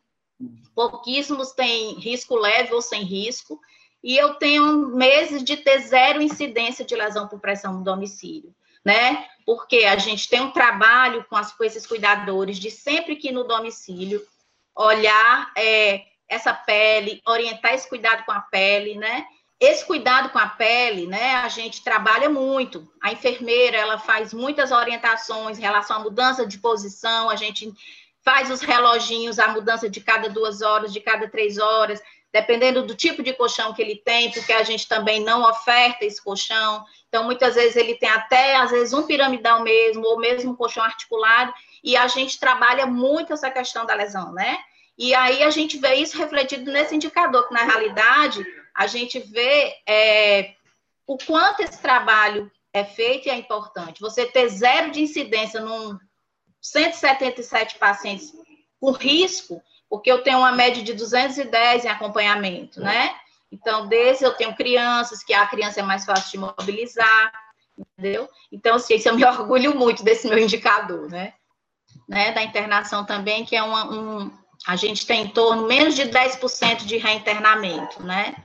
pouquíssimos 0.73 1.51
têm 1.51 1.95
risco 1.95 2.35
leve 2.35 2.73
ou 2.73 2.81
sem 2.81 3.03
risco, 3.03 3.59
e 4.03 4.15
eu 4.15 4.35
tenho 4.35 4.87
meses 4.95 5.43
de 5.43 5.57
ter 5.57 5.79
zero 5.79 6.21
incidência 6.21 6.85
de 6.85 6.95
lesão 6.95 7.27
por 7.27 7.39
pressão 7.39 7.73
no 7.73 7.83
domicílio, 7.83 8.55
né, 8.85 9.27
porque 9.45 9.83
a 9.83 9.97
gente 9.97 10.29
tem 10.29 10.41
um 10.41 10.51
trabalho 10.51 11.25
com, 11.29 11.35
as, 11.35 11.51
com 11.51 11.63
esses 11.63 11.85
cuidadores 11.85 12.57
de 12.57 12.71
sempre 12.71 13.17
que 13.17 13.31
no 13.31 13.43
domicílio 13.43 14.25
olhar 14.75 15.51
é, 15.57 16.03
essa 16.27 16.53
pele, 16.53 17.21
orientar 17.25 17.73
esse 17.73 17.87
cuidado 17.87 18.23
com 18.25 18.31
a 18.31 18.39
pele, 18.39 18.95
né? 18.95 19.25
Esse 19.59 19.85
cuidado 19.85 20.29
com 20.29 20.37
a 20.37 20.47
pele, 20.47 21.07
né, 21.07 21.35
a 21.35 21.47
gente 21.47 21.81
trabalha 21.81 22.29
muito. 22.29 22.85
A 23.01 23.13
enfermeira, 23.13 23.77
ela 23.77 23.97
faz 23.97 24.33
muitas 24.33 24.71
orientações 24.71 25.57
em 25.57 25.61
relação 25.61 25.95
à 25.95 25.99
mudança 25.99 26.45
de 26.45 26.57
posição, 26.57 27.29
a 27.29 27.37
gente 27.37 27.73
faz 28.21 28.51
os 28.51 28.59
reloginhos, 28.61 29.39
a 29.39 29.47
mudança 29.47 29.89
de 29.89 30.01
cada 30.01 30.27
duas 30.27 30.61
horas, 30.61 30.91
de 30.91 30.99
cada 30.99 31.29
três 31.29 31.57
horas, 31.57 32.01
dependendo 32.33 32.83
do 32.85 32.95
tipo 32.95 33.23
de 33.23 33.31
colchão 33.31 33.73
que 33.73 33.81
ele 33.81 33.95
tem, 33.95 34.29
porque 34.29 34.51
a 34.51 34.63
gente 34.63 34.89
também 34.89 35.21
não 35.21 35.47
oferta 35.49 36.03
esse 36.03 36.21
colchão. 36.21 36.83
Então, 37.07 37.23
muitas 37.23 37.55
vezes 37.55 37.77
ele 37.77 37.95
tem 37.95 38.09
até, 38.09 38.57
às 38.57 38.71
vezes, 38.71 38.93
um 38.93 39.03
piramidal 39.03 39.61
mesmo, 39.61 40.05
ou 40.05 40.19
mesmo 40.19 40.51
um 40.51 40.55
colchão 40.55 40.83
articulado, 40.83 41.53
e 41.81 41.95
a 41.95 42.07
gente 42.07 42.37
trabalha 42.37 42.85
muito 42.85 43.31
essa 43.31 43.49
questão 43.49 43.85
da 43.85 43.95
lesão, 43.95 44.33
né? 44.33 44.57
E 44.97 45.13
aí 45.13 45.43
a 45.43 45.49
gente 45.49 45.77
vê 45.77 45.95
isso 45.95 46.17
refletido 46.17 46.71
nesse 46.71 46.95
indicador, 46.95 47.47
que 47.47 47.53
na 47.53 47.63
realidade 47.63 48.45
a 48.73 48.87
gente 48.87 49.19
vê 49.19 49.75
é, 49.87 50.53
o 51.05 51.17
quanto 51.17 51.61
esse 51.61 51.81
trabalho 51.81 52.51
é 52.73 52.83
feito 52.83 53.27
e 53.27 53.31
é 53.31 53.35
importante. 53.35 54.01
Você 54.01 54.25
ter 54.25 54.47
zero 54.49 54.91
de 54.91 55.01
incidência 55.01 55.59
num 55.61 55.97
177 56.61 57.77
pacientes 57.77 58.33
com 58.79 58.91
risco, 58.91 59.61
porque 59.89 60.11
eu 60.11 60.23
tenho 60.23 60.39
uma 60.39 60.51
média 60.51 60.83
de 60.83 60.93
210 60.93 61.85
em 61.85 61.87
acompanhamento, 61.87 62.81
né? 62.81 63.15
Então, 63.51 63.87
desse 63.87 64.23
eu 64.23 64.33
tenho 64.33 64.55
crianças, 64.55 65.23
que 65.23 65.33
a 65.33 65.45
criança 65.45 65.79
é 65.79 65.83
mais 65.83 66.03
fácil 66.03 66.31
de 66.31 66.37
mobilizar, 66.37 67.31
entendeu? 67.77 68.27
Então, 68.51 68.75
assim, 68.75 69.01
eu 69.05 69.15
me 69.15 69.23
orgulho 69.25 69.75
muito 69.75 70.03
desse 70.03 70.27
meu 70.27 70.37
indicador, 70.37 71.09
né? 71.09 71.33
né? 72.07 72.31
Da 72.31 72.43
internação 72.43 73.05
também, 73.05 73.45
que 73.45 73.55
é 73.55 73.63
uma, 73.63 73.85
um, 73.89 74.31
a 74.67 74.75
gente 74.75 75.05
tem 75.05 75.23
em 75.23 75.27
torno 75.29 75.67
menos 75.67 75.95
de 75.95 76.03
10% 76.03 76.85
de 76.85 76.97
reinternamento, 76.97 78.01
né? 78.03 78.35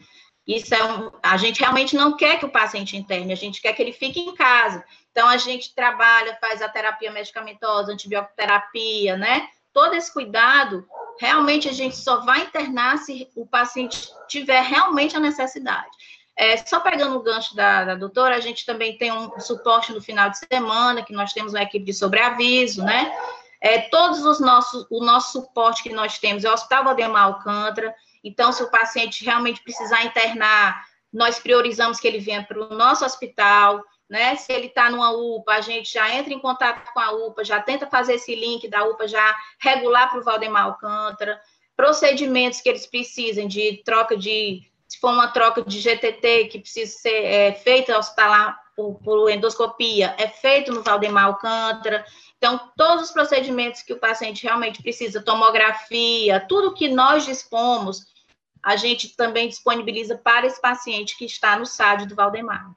Isso 0.47 0.75
é 0.75 0.83
um, 0.83 1.11
a 1.23 1.37
gente 1.37 1.61
realmente 1.61 1.95
não 1.95 2.17
quer 2.17 2.39
que 2.39 2.45
o 2.45 2.51
paciente 2.51 2.97
interne, 2.97 3.33
a 3.33 3.37
gente 3.37 3.61
quer 3.61 3.73
que 3.73 3.83
ele 3.83 3.93
fique 3.93 4.19
em 4.19 4.35
casa. 4.35 4.85
Então 5.13 5.29
a 5.29 5.37
gente 5.37 5.75
trabalha, 5.75 6.37
faz 6.41 6.61
a 6.63 6.69
terapia 6.69 7.13
medicamentosa, 7.13 7.93
antibioterapia, 7.93 9.17
né? 9.17 9.49
Todo 9.73 9.95
esse 9.95 10.13
cuidado, 10.13 10.85
realmente 11.21 11.69
a 11.69 11.73
gente 11.73 11.97
só 11.97 12.25
vai 12.25 12.43
internar 12.43 12.99
se 12.99 13.29
o 13.37 13.47
paciente 13.47 14.09
tiver 14.29 14.63
realmente 14.63 15.17
a 15.17 15.21
necessidade. 15.21 15.91
É, 16.37 16.57
só 16.57 16.81
pegando 16.81 17.17
o 17.17 17.23
gancho 17.23 17.55
da, 17.55 17.85
da 17.85 17.95
doutora, 17.95 18.35
a 18.35 18.41
gente 18.41 18.65
também 18.65 18.97
tem 18.97 19.13
um 19.13 19.39
suporte 19.39 19.93
no 19.93 20.01
final 20.01 20.31
de 20.31 20.39
semana, 20.39 21.05
que 21.05 21.13
nós 21.13 21.33
temos 21.33 21.53
uma 21.53 21.63
equipe 21.63 21.85
de 21.85 21.93
sobreaviso, 21.93 22.83
né? 22.83 23.13
É, 23.61 23.79
todos 23.79 24.25
os 24.25 24.41
nossos, 24.41 24.87
o 24.91 25.05
nosso 25.05 25.33
suporte 25.33 25.83
que 25.83 25.93
nós 25.93 26.19
temos 26.19 26.45
é 26.45 26.51
o 26.51 26.55
Hospital 26.55 26.85
Valdemar 26.85 27.25
Alcântara. 27.25 27.95
Então, 28.25 28.53
se 28.53 28.63
o 28.63 28.71
paciente 28.71 29.25
realmente 29.25 29.63
precisar 29.63 30.05
internar, 30.05 30.85
nós 31.13 31.39
priorizamos 31.39 32.01
que 32.01 32.09
ele 32.09 32.19
venha 32.19 32.43
para 32.43 32.59
o 32.59 32.75
nosso 32.75 33.05
hospital, 33.05 33.83
né? 34.09 34.35
Se 34.37 34.53
ele 34.53 34.67
está 34.67 34.91
numa 34.91 35.11
UPA, 35.11 35.55
a 35.55 35.61
gente 35.61 35.93
já 35.93 36.13
entra 36.15 36.33
em 36.33 36.39
contato 36.39 36.91
com 36.93 37.01
a 37.01 37.13
UPA, 37.13 37.45
já 37.45 37.61
tenta 37.61 37.87
fazer 37.87 38.15
esse 38.15 38.35
link 38.35 38.67
da 38.69 38.85
UPA 38.85 39.07
já 39.07 39.37
regular 39.61 40.11
para 40.11 40.21
o 40.21 40.25
Valdemar 40.25 40.65
Alcântara. 40.65 41.41
Procedimentos 41.77 42.61
que 42.61 42.69
eles 42.69 42.87
precisem 42.87 43.47
de 43.47 43.83
troca 43.85 44.17
de, 44.17 44.63
se 44.89 44.99
for 44.99 45.13
uma 45.13 45.29
troca 45.29 45.63
de 45.63 45.81
GTT 45.81 46.47
que 46.47 46.59
precisa 46.59 46.99
ser 46.99 47.25
é, 47.25 47.53
feita 47.53 47.97
hospitalar 47.97 48.59
por, 48.81 48.95
por 49.03 49.31
endoscopia, 49.31 50.15
é 50.19 50.29
feito 50.29 50.73
no 50.73 50.83
Valdemar 50.83 51.27
Alcântara. 51.27 52.05
Então, 52.39 52.73
todos 52.77 53.07
os 53.07 53.11
procedimentos 53.13 53.83
que 53.83 53.93
o 53.93 53.99
paciente 53.99 54.45
realmente 54.45 54.83
precisa, 54.83 55.23
tomografia, 55.23 56.41
tudo 56.49 56.75
que 56.75 56.89
nós 56.89 57.27
dispomos, 57.27 58.07
a 58.63 58.77
gente 58.77 59.15
também 59.17 59.49
disponibiliza 59.49 60.17
para 60.17 60.47
esse 60.47 60.61
paciente 60.61 61.17
que 61.17 61.25
está 61.25 61.59
no 61.59 61.67
SAD 61.67 62.07
do 62.07 62.15
Valdemar. 62.15 62.75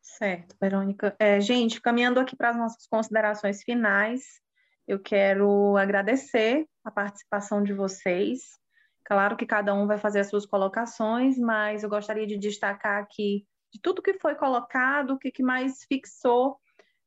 Certo, 0.00 0.54
Verônica. 0.60 1.16
É, 1.18 1.40
gente, 1.40 1.80
caminhando 1.80 2.20
aqui 2.20 2.36
para 2.36 2.50
as 2.50 2.56
nossas 2.56 2.86
considerações 2.86 3.62
finais, 3.62 4.40
eu 4.86 4.98
quero 4.98 5.76
agradecer 5.76 6.66
a 6.84 6.90
participação 6.90 7.62
de 7.62 7.72
vocês. 7.72 8.60
Claro 9.04 9.36
que 9.36 9.46
cada 9.46 9.74
um 9.74 9.86
vai 9.86 9.98
fazer 9.98 10.20
as 10.20 10.28
suas 10.28 10.46
colocações, 10.46 11.38
mas 11.38 11.82
eu 11.82 11.88
gostaria 11.88 12.26
de 12.26 12.36
destacar 12.36 13.02
aqui 13.02 13.46
de 13.72 13.80
tudo 13.80 14.02
que 14.02 14.18
foi 14.18 14.34
colocado, 14.34 15.14
o 15.14 15.18
que, 15.18 15.30
que 15.30 15.42
mais 15.42 15.84
fixou 15.88 16.58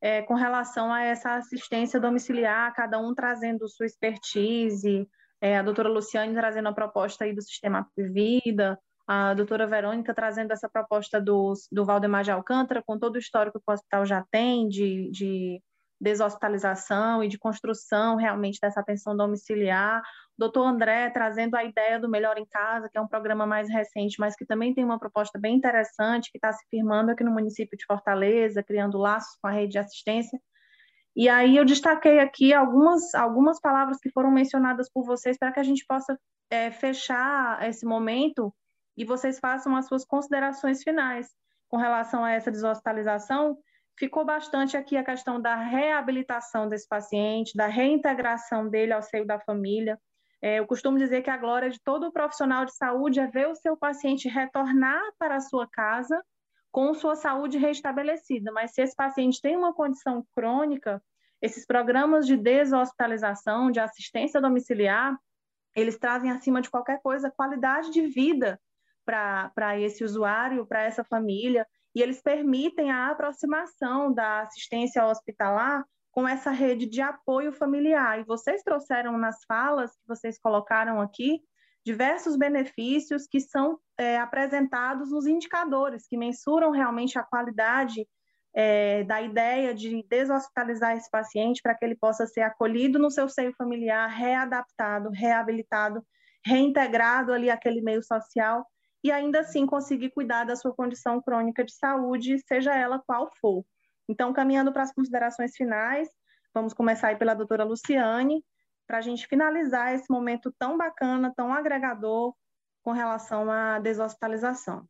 é, 0.01 0.21
com 0.23 0.33
relação 0.33 0.91
a 0.91 1.01
essa 1.03 1.35
assistência 1.35 1.99
domiciliar, 1.99 2.73
cada 2.73 2.99
um 2.99 3.13
trazendo 3.13 3.67
sua 3.67 3.85
expertise, 3.85 5.07
é, 5.41 5.57
a 5.57 5.63
doutora 5.63 5.89
Luciane 5.89 6.33
trazendo 6.33 6.69
a 6.69 6.73
proposta 6.73 7.23
aí 7.23 7.33
do 7.33 7.41
Sistema 7.41 7.87
Vida, 7.97 8.79
a 9.07 9.33
doutora 9.33 9.67
Verônica 9.67 10.13
trazendo 10.13 10.51
essa 10.51 10.67
proposta 10.67 11.21
do, 11.21 11.53
do 11.71 11.85
Valdemar 11.85 12.23
de 12.23 12.31
Alcântara, 12.31 12.83
com 12.85 12.97
todo 12.97 13.15
o 13.15 13.19
histórico 13.19 13.59
que 13.59 13.71
o 13.71 13.73
hospital 13.73 14.05
já 14.05 14.25
tem 14.31 14.67
de, 14.67 15.09
de 15.11 15.61
deshospitalização 15.99 17.23
e 17.23 17.27
de 17.27 17.37
construção 17.37 18.15
realmente 18.15 18.59
dessa 18.61 18.79
atenção 18.79 19.15
domiciliar. 19.15 20.01
Doutor 20.37 20.65
André 20.65 21.09
trazendo 21.09 21.55
a 21.55 21.63
ideia 21.63 21.99
do 21.99 22.09
Melhor 22.09 22.37
em 22.37 22.45
Casa, 22.45 22.89
que 22.89 22.97
é 22.97 23.01
um 23.01 23.07
programa 23.07 23.45
mais 23.45 23.69
recente, 23.69 24.19
mas 24.19 24.35
que 24.35 24.45
também 24.45 24.73
tem 24.73 24.83
uma 24.83 24.99
proposta 24.99 25.39
bem 25.39 25.55
interessante, 25.55 26.31
que 26.31 26.37
está 26.37 26.51
se 26.51 26.65
firmando 26.69 27.11
aqui 27.11 27.23
no 27.23 27.31
município 27.31 27.77
de 27.77 27.85
Fortaleza, 27.85 28.61
criando 28.61 28.97
laços 28.97 29.37
com 29.41 29.47
a 29.47 29.51
rede 29.51 29.73
de 29.73 29.79
assistência. 29.79 30.39
E 31.15 31.29
aí 31.29 31.55
eu 31.55 31.63
destaquei 31.63 32.19
aqui 32.19 32.53
algumas, 32.53 33.15
algumas 33.15 33.59
palavras 33.61 33.97
que 33.99 34.11
foram 34.11 34.29
mencionadas 34.29 34.89
por 34.91 35.05
vocês 35.05 35.37
para 35.37 35.53
que 35.53 35.59
a 35.61 35.63
gente 35.63 35.85
possa 35.87 36.19
é, 36.49 36.69
fechar 36.71 37.65
esse 37.67 37.85
momento 37.85 38.53
e 38.97 39.05
vocês 39.05 39.39
façam 39.39 39.75
as 39.75 39.87
suas 39.87 40.05
considerações 40.05 40.83
finais 40.83 41.29
com 41.69 41.77
relação 41.77 42.23
a 42.23 42.31
essa 42.31 42.51
deshospitalização, 42.51 43.57
ficou 43.97 44.25
bastante 44.25 44.75
aqui 44.75 44.97
a 44.97 45.03
questão 45.03 45.41
da 45.41 45.55
reabilitação 45.55 46.67
desse 46.67 46.87
paciente, 46.87 47.55
da 47.55 47.67
reintegração 47.67 48.69
dele 48.69 48.93
ao 48.93 49.01
seio 49.01 49.25
da 49.25 49.39
família. 49.39 49.99
É, 50.41 50.59
eu 50.59 50.67
costumo 50.67 50.97
dizer 50.97 51.21
que 51.21 51.29
a 51.29 51.37
glória 51.37 51.69
de 51.69 51.81
todo 51.81 52.11
profissional 52.11 52.65
de 52.65 52.75
saúde 52.75 53.19
é 53.19 53.27
ver 53.27 53.47
o 53.47 53.55
seu 53.55 53.77
paciente 53.77 54.27
retornar 54.27 55.01
para 55.17 55.37
a 55.37 55.41
sua 55.41 55.67
casa 55.67 56.21
com 56.71 56.93
sua 56.93 57.15
saúde 57.15 57.57
restabelecida. 57.57 58.51
Mas 58.51 58.71
se 58.71 58.81
esse 58.81 58.95
paciente 58.95 59.41
tem 59.41 59.55
uma 59.55 59.73
condição 59.73 60.25
crônica, 60.33 61.01
esses 61.41 61.65
programas 61.65 62.27
de 62.27 62.35
deshospitalização, 62.35 63.71
de 63.71 63.79
assistência 63.79 64.41
domiciliar, 64.41 65.17
eles 65.75 65.97
trazem 65.97 66.31
acima 66.31 66.61
de 66.61 66.69
qualquer 66.69 67.01
coisa 67.01 67.31
qualidade 67.31 67.91
de 67.91 68.01
vida 68.07 68.59
para 69.05 69.79
esse 69.79 70.03
usuário, 70.03 70.65
para 70.65 70.83
essa 70.83 71.03
família 71.03 71.65
e 71.95 72.01
eles 72.01 72.21
permitem 72.21 72.91
a 72.91 73.09
aproximação 73.09 74.13
da 74.13 74.41
assistência 74.41 75.05
hospitalar 75.05 75.85
com 76.11 76.27
essa 76.27 76.51
rede 76.51 76.85
de 76.85 77.01
apoio 77.01 77.53
familiar. 77.53 78.19
E 78.19 78.25
vocês 78.25 78.61
trouxeram 78.61 79.17
nas 79.17 79.37
falas 79.47 79.91
que 79.91 80.07
vocês 80.07 80.37
colocaram 80.37 80.99
aqui 80.99 81.39
diversos 81.85 82.35
benefícios 82.35 83.27
que 83.27 83.39
são 83.39 83.79
é, 83.97 84.17
apresentados 84.17 85.11
nos 85.11 85.25
indicadores, 85.25 86.05
que 86.07 86.17
mensuram 86.17 86.71
realmente 86.71 87.17
a 87.17 87.23
qualidade 87.23 88.05
é, 88.53 89.03
da 89.03 89.21
ideia 89.21 89.73
de 89.73 90.03
deshospitalizar 90.09 90.97
esse 90.97 91.09
paciente 91.09 91.61
para 91.61 91.75
que 91.75 91.85
ele 91.85 91.95
possa 91.95 92.25
ser 92.25 92.41
acolhido 92.41 92.97
no 92.97 93.11
seu 93.11 93.29
seio 93.29 93.53
familiar, 93.57 94.07
readaptado, 94.07 95.09
reabilitado, 95.11 96.03
reintegrado 96.45 97.31
ali 97.31 97.49
àquele 97.49 97.81
meio 97.81 98.01
social 98.01 98.65
e 99.05 99.11
ainda 99.11 99.41
assim 99.41 99.67
conseguir 99.67 100.09
cuidar 100.09 100.45
da 100.45 100.55
sua 100.55 100.73
condição 100.73 101.21
crônica 101.21 101.63
de 101.63 101.71
saúde, 101.71 102.39
seja 102.39 102.75
ela 102.75 102.97
qual 102.97 103.29
for. 103.39 103.63
Então, 104.09 104.33
caminhando 104.33 104.73
para 104.73 104.81
as 104.81 104.91
considerações 104.91 105.55
finais, 105.55 106.09
vamos 106.51 106.73
começar 106.73 107.09
aí 107.09 107.15
pela 107.15 107.35
doutora 107.35 107.63
Luciane, 107.63 108.43
para 108.87 108.97
a 108.97 109.01
gente 109.01 109.27
finalizar 109.27 109.93
esse 109.93 110.09
momento 110.09 110.51
tão 110.57 110.75
bacana, 110.75 111.31
tão 111.35 111.53
agregador 111.53 112.33
com 112.81 112.93
relação 112.93 113.51
à 113.51 113.77
deshospitalização. 113.77 114.89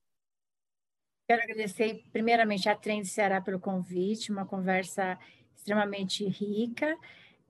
Quero 1.27 1.43
agradecer 1.43 2.01
primeiramente 2.13 2.69
a 2.69 2.75
Trend 2.75 3.05
Ceará 3.05 3.41
pelo 3.41 3.59
convite, 3.59 4.31
uma 4.31 4.45
conversa 4.45 5.19
extremamente 5.53 6.25
rica. 6.25 6.97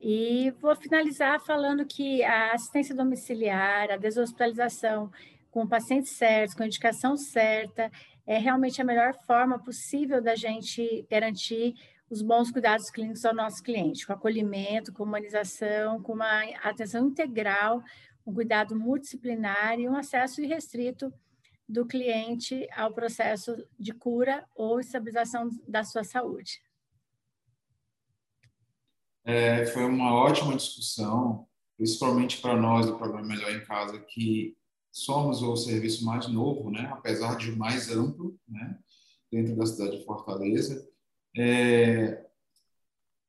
E 0.01 0.49
vou 0.59 0.75
finalizar 0.75 1.39
falando 1.41 1.85
que 1.85 2.23
a 2.23 2.53
assistência 2.53 2.95
domiciliar, 2.95 3.91
a 3.91 3.97
deshospitalização 3.97 5.11
com 5.55 5.63
o 5.63 5.69
paciente 5.69 6.09
certo, 6.09 6.57
com 6.57 6.63
a 6.63 6.65
indicação 6.65 7.15
certa, 7.15 7.89
é 8.27 8.37
realmente 8.37 8.81
a 8.81 8.83
melhor 8.83 9.13
forma 9.25 9.57
possível 9.57 10.21
da 10.21 10.35
gente 10.35 11.07
garantir 11.09 11.75
os 12.09 12.21
bons 12.21 12.51
cuidados 12.51 12.89
clínicos 12.89 13.23
ao 13.23 13.33
nosso 13.33 13.63
cliente, 13.63 14.05
com 14.05 14.11
acolhimento, 14.11 14.91
com 14.91 15.05
humanização, 15.05 16.03
com 16.03 16.11
uma 16.11 16.41
atenção 16.61 17.07
integral, 17.07 17.81
um 18.27 18.33
cuidado 18.33 18.77
multidisciplinar 18.77 19.79
e 19.79 19.87
um 19.87 19.95
acesso 19.95 20.41
irrestrito 20.41 21.13
do 21.69 21.85
cliente 21.85 22.67
ao 22.75 22.93
processo 22.93 23.55
de 23.79 23.93
cura 23.93 24.43
ou 24.53 24.81
estabilização 24.81 25.49
da 25.65 25.85
sua 25.85 26.03
saúde. 26.03 26.61
É, 29.23 29.65
foi 29.67 29.85
uma 29.85 30.13
ótima 30.15 30.53
discussão, 30.53 31.47
principalmente 31.77 32.41
para 32.41 32.57
nós 32.57 32.87
do 32.87 32.97
programa 32.97 33.25
Melhor 33.25 33.55
em 33.55 33.63
Casa, 33.63 33.97
que 34.01 34.53
somos 34.95 35.41
o 35.41 35.57
serviço 35.57 36.05
mais 36.05 36.25
novo, 36.29 36.71
né, 36.71 36.87
apesar 36.89 37.35
de 37.35 37.51
mais 37.51 37.91
amplo, 37.91 38.39
né, 38.47 38.79
dentro 39.29 39.53
da 39.53 39.65
cidade 39.65 39.97
de 39.97 40.05
Fortaleza. 40.05 40.87
É, 41.37 42.25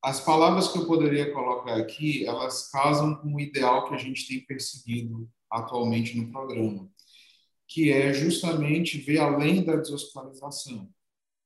as 0.00 0.20
palavras 0.20 0.68
que 0.68 0.78
eu 0.78 0.86
poderia 0.86 1.32
colocar 1.32 1.74
aqui, 1.74 2.24
elas 2.24 2.70
casam 2.70 3.16
com 3.16 3.34
o 3.34 3.40
ideal 3.40 3.88
que 3.88 3.96
a 3.96 3.98
gente 3.98 4.28
tem 4.28 4.46
perseguido 4.46 5.28
atualmente 5.50 6.16
no 6.16 6.30
programa, 6.30 6.88
que 7.66 7.90
é 7.90 8.14
justamente 8.14 8.98
ver 8.98 9.18
além 9.18 9.64
da 9.64 9.74
deshospitalização, 9.74 10.88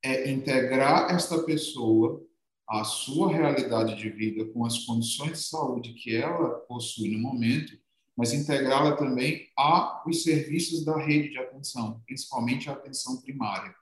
é 0.05 0.31
integrar 0.31 1.15
esta 1.15 1.43
pessoa 1.45 2.23
à 2.69 2.85
sua 2.85 3.33
realidade 3.33 3.97
de 3.97 4.11
vida 4.11 4.45
com 4.53 4.67
as 4.67 4.81
condições 4.81 5.33
de 5.33 5.45
saúde 5.45 5.95
que 5.95 6.15
ela 6.15 6.59
possui 6.69 7.11
no 7.11 7.19
momento 7.19 7.80
mas 8.21 8.35
integrá-la 8.35 8.97
também 8.97 9.49
aos 9.57 10.23
serviços 10.23 10.85
da 10.85 10.99
rede 10.99 11.31
de 11.31 11.39
atenção, 11.39 12.03
principalmente 12.05 12.69
a 12.69 12.75
atenção 12.75 13.17
primária. 13.17 13.75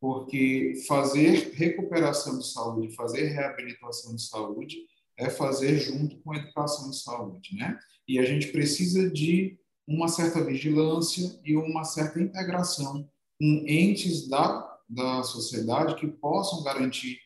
Porque 0.00 0.82
fazer 0.88 1.52
recuperação 1.52 2.38
de 2.38 2.46
saúde, 2.50 2.96
fazer 2.96 3.26
reabilitação 3.26 4.16
de 4.16 4.22
saúde, 4.22 4.78
é 5.14 5.28
fazer 5.28 5.78
junto 5.78 6.16
com 6.20 6.32
a 6.32 6.38
educação 6.38 6.88
de 6.88 6.96
saúde, 6.96 7.54
né? 7.54 7.78
E 8.08 8.18
a 8.18 8.24
gente 8.24 8.46
precisa 8.46 9.10
de 9.10 9.58
uma 9.86 10.08
certa 10.08 10.42
vigilância 10.42 11.38
e 11.44 11.54
uma 11.54 11.84
certa 11.84 12.18
integração 12.18 13.06
com 13.38 13.64
entes 13.66 14.26
da, 14.26 14.80
da 14.88 15.22
sociedade 15.22 15.96
que 15.96 16.06
possam 16.06 16.62
garantir 16.62 17.18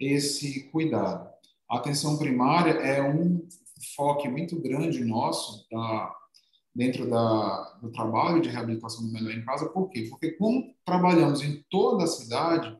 esse 0.00 0.70
cuidado. 0.70 1.28
A 1.68 1.76
atenção 1.76 2.16
primária 2.16 2.72
é 2.72 3.02
um 3.02 3.46
foco 3.94 4.28
muito 4.30 4.60
grande 4.60 5.04
nosso 5.04 5.66
da, 5.70 6.14
dentro 6.74 7.08
da, 7.08 7.78
do 7.82 7.90
trabalho 7.90 8.40
de 8.40 8.48
reabilitação 8.48 9.06
do 9.06 9.12
menor 9.12 9.32
em 9.32 9.44
casa. 9.44 9.68
Por 9.68 9.88
quê? 9.88 10.06
Porque 10.08 10.32
como 10.32 10.74
trabalhamos 10.84 11.42
em 11.42 11.64
toda 11.70 12.04
a 12.04 12.08
cidade, 12.08 12.76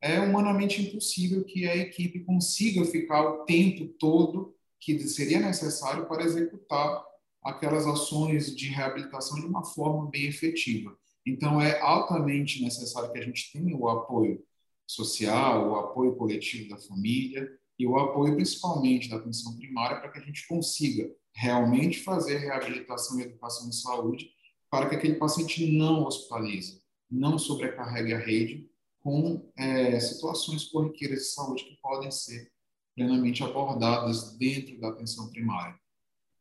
é 0.00 0.18
humanamente 0.20 0.82
impossível 0.82 1.44
que 1.44 1.68
a 1.68 1.76
equipe 1.76 2.24
consiga 2.24 2.84
ficar 2.84 3.22
o 3.22 3.44
tempo 3.44 3.86
todo 3.98 4.54
que 4.80 4.98
seria 5.00 5.38
necessário 5.38 6.06
para 6.06 6.24
executar 6.24 7.04
aquelas 7.44 7.86
ações 7.86 8.54
de 8.54 8.68
reabilitação 8.68 9.38
de 9.38 9.46
uma 9.46 9.64
forma 9.64 10.10
bem 10.10 10.26
efetiva. 10.26 10.96
Então, 11.24 11.60
é 11.60 11.80
altamente 11.80 12.62
necessário 12.62 13.12
que 13.12 13.18
a 13.18 13.22
gente 13.22 13.52
tenha 13.52 13.76
o 13.76 13.88
apoio 13.88 14.42
social, 14.86 15.70
o 15.70 15.76
apoio 15.76 16.16
coletivo 16.16 16.68
da 16.68 16.76
família, 16.76 17.48
e 17.78 17.86
o 17.86 17.96
apoio 17.98 18.34
principalmente 18.34 19.08
da 19.08 19.16
atenção 19.16 19.56
primária 19.56 20.00
para 20.00 20.10
que 20.10 20.18
a 20.18 20.22
gente 20.22 20.46
consiga 20.46 21.10
realmente 21.34 22.00
fazer 22.00 22.38
reabilitação 22.38 23.18
e 23.18 23.22
educação 23.22 23.68
em 23.68 23.72
saúde 23.72 24.30
para 24.70 24.88
que 24.88 24.96
aquele 24.96 25.16
paciente 25.16 25.70
não 25.76 26.04
hospitalize, 26.04 26.82
não 27.10 27.38
sobrecarregue 27.38 28.14
a 28.14 28.18
rede 28.18 28.70
com 29.00 29.50
é, 29.56 29.98
situações 30.00 30.64
corriqueiras 30.64 31.18
de 31.18 31.32
saúde 31.32 31.64
que 31.64 31.76
podem 31.80 32.10
ser 32.10 32.50
plenamente 32.94 33.42
abordadas 33.42 34.36
dentro 34.38 34.78
da 34.80 34.88
atenção 34.88 35.28
primária. 35.30 35.78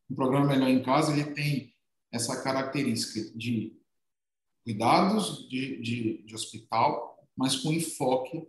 O 0.09 0.15
programa 0.15 0.47
Melhor 0.47 0.69
em 0.69 0.84
Casa 0.84 1.13
ele 1.13 1.32
tem 1.32 1.73
essa 2.11 2.41
característica 2.43 3.38
de 3.38 3.79
cuidados 4.63 5.47
de, 5.49 5.82
de, 5.82 6.23
de 6.23 6.36
hospital, 6.36 7.17
mas 7.36 7.55
com 7.55 7.71
enfoque 7.71 8.47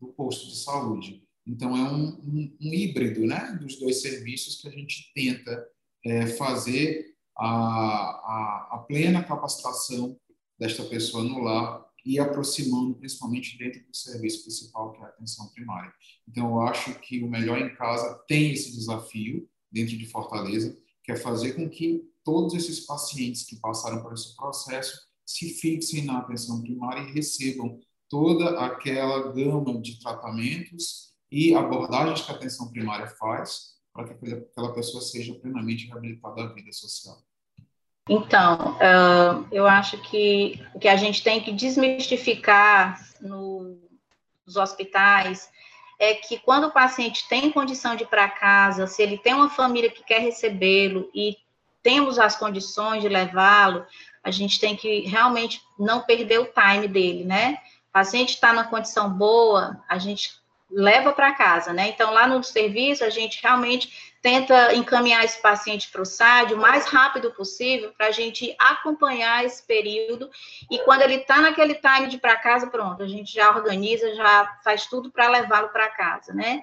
do 0.00 0.08
posto 0.08 0.48
de 0.48 0.56
saúde. 0.56 1.26
Então, 1.46 1.76
é 1.76 1.90
um, 1.90 2.08
um, 2.08 2.56
um, 2.60 2.74
híbrido 2.74 3.26
né, 3.26 3.58
dos 3.60 3.78
dois 3.78 4.00
serviços 4.00 4.60
que 4.60 4.68
a 4.68 4.70
gente 4.70 5.12
tenta 5.14 5.66
é, 6.04 6.26
fazer 6.26 7.14
a, 7.36 7.48
a, 7.48 8.68
a, 8.72 8.78
plena 8.86 9.24
capacitação 9.24 10.16
desta 10.58 10.84
pessoa 10.84 11.24
no 11.24 11.40
lar 11.40 11.84
e 12.04 12.18
aproximando, 12.18 12.94
principalmente 12.94 13.58
dentro 13.58 13.84
do 13.84 13.96
serviço 13.96 14.42
principal, 14.42 14.92
que 14.92 15.00
é 15.00 15.04
a 15.04 15.08
atenção 15.08 15.48
primária. 15.48 15.92
Então, 16.28 16.48
eu 16.48 16.60
acho 16.62 16.98
que 17.00 17.22
o 17.22 17.30
Melhor 17.30 17.58
em 17.58 17.74
Casa 17.74 18.22
tem 18.28 18.52
esse 18.52 18.72
desafio 18.72 19.48
dentro 19.70 19.96
de 19.96 20.06
Fortaleza, 20.06 20.76
que 21.02 21.12
é 21.12 21.16
fazer 21.16 21.54
com 21.54 21.68
que 21.68 22.04
todos 22.24 22.54
esses 22.54 22.80
pacientes 22.80 23.44
que 23.44 23.56
passaram 23.56 24.02
por 24.02 24.12
esse 24.12 24.36
processo 24.36 25.00
se 25.26 25.50
fixem 25.54 26.04
na 26.04 26.18
atenção 26.18 26.60
primária 26.60 27.02
e 27.02 27.12
recebam 27.12 27.80
toda 28.08 28.60
aquela 28.60 29.32
gama 29.32 29.80
de 29.80 29.98
tratamentos 29.98 31.11
e 31.32 31.54
abordagens 31.54 32.20
que 32.20 32.30
a 32.30 32.34
atenção 32.34 32.70
primária 32.70 33.06
faz 33.06 33.72
para 33.90 34.04
que 34.04 34.12
aquela 34.12 34.74
pessoa 34.74 35.02
seja 35.02 35.34
plenamente 35.34 35.86
reabilitada 35.86 36.42
à 36.42 36.46
vida 36.48 36.70
social. 36.72 37.16
Então, 38.06 38.76
eu 39.50 39.66
acho 39.66 39.96
que 40.02 40.62
o 40.74 40.78
que 40.78 40.88
a 40.88 40.96
gente 40.96 41.22
tem 41.22 41.40
que 41.40 41.52
desmistificar 41.52 43.00
no, 43.20 43.78
nos 44.44 44.56
hospitais 44.56 45.50
é 45.98 46.14
que 46.14 46.38
quando 46.38 46.66
o 46.66 46.72
paciente 46.72 47.26
tem 47.28 47.50
condição 47.50 47.96
de 47.96 48.02
ir 48.02 48.08
para 48.08 48.28
casa, 48.28 48.86
se 48.86 49.02
ele 49.02 49.16
tem 49.16 49.32
uma 49.32 49.48
família 49.48 49.90
que 49.90 50.04
quer 50.04 50.18
recebê-lo 50.18 51.08
e 51.14 51.36
temos 51.82 52.18
as 52.18 52.36
condições 52.36 53.02
de 53.02 53.08
levá-lo, 53.08 53.86
a 54.22 54.30
gente 54.30 54.60
tem 54.60 54.76
que 54.76 55.00
realmente 55.00 55.62
não 55.78 56.02
perder 56.02 56.40
o 56.40 56.52
time 56.52 56.88
dele, 56.88 57.24
né? 57.24 57.58
O 57.88 57.92
paciente 57.92 58.34
está 58.34 58.52
numa 58.52 58.64
condição 58.64 59.10
boa, 59.10 59.80
a 59.88 59.98
gente 59.98 60.41
leva 60.72 61.12
para 61.12 61.34
casa, 61.34 61.72
né? 61.72 61.88
Então, 61.88 62.12
lá 62.12 62.26
no 62.26 62.42
serviço, 62.42 63.04
a 63.04 63.10
gente 63.10 63.40
realmente 63.42 64.12
tenta 64.22 64.72
encaminhar 64.74 65.24
esse 65.24 65.42
paciente 65.42 65.90
para 65.90 66.00
o 66.00 66.06
SAD 66.06 66.54
o 66.54 66.56
mais 66.56 66.86
rápido 66.86 67.32
possível 67.32 67.92
para 67.98 68.06
a 68.06 68.10
gente 68.12 68.54
acompanhar 68.56 69.44
esse 69.44 69.60
período 69.64 70.30
e 70.70 70.78
quando 70.78 71.02
ele 71.02 71.16
está 71.16 71.40
naquele 71.40 71.74
time 71.74 72.06
de 72.06 72.18
para 72.18 72.36
casa, 72.36 72.68
pronto, 72.68 73.02
a 73.02 73.08
gente 73.08 73.34
já 73.34 73.50
organiza, 73.50 74.14
já 74.14 74.58
faz 74.62 74.86
tudo 74.86 75.10
para 75.10 75.28
levá-lo 75.28 75.70
para 75.70 75.88
casa, 75.88 76.32
né? 76.32 76.62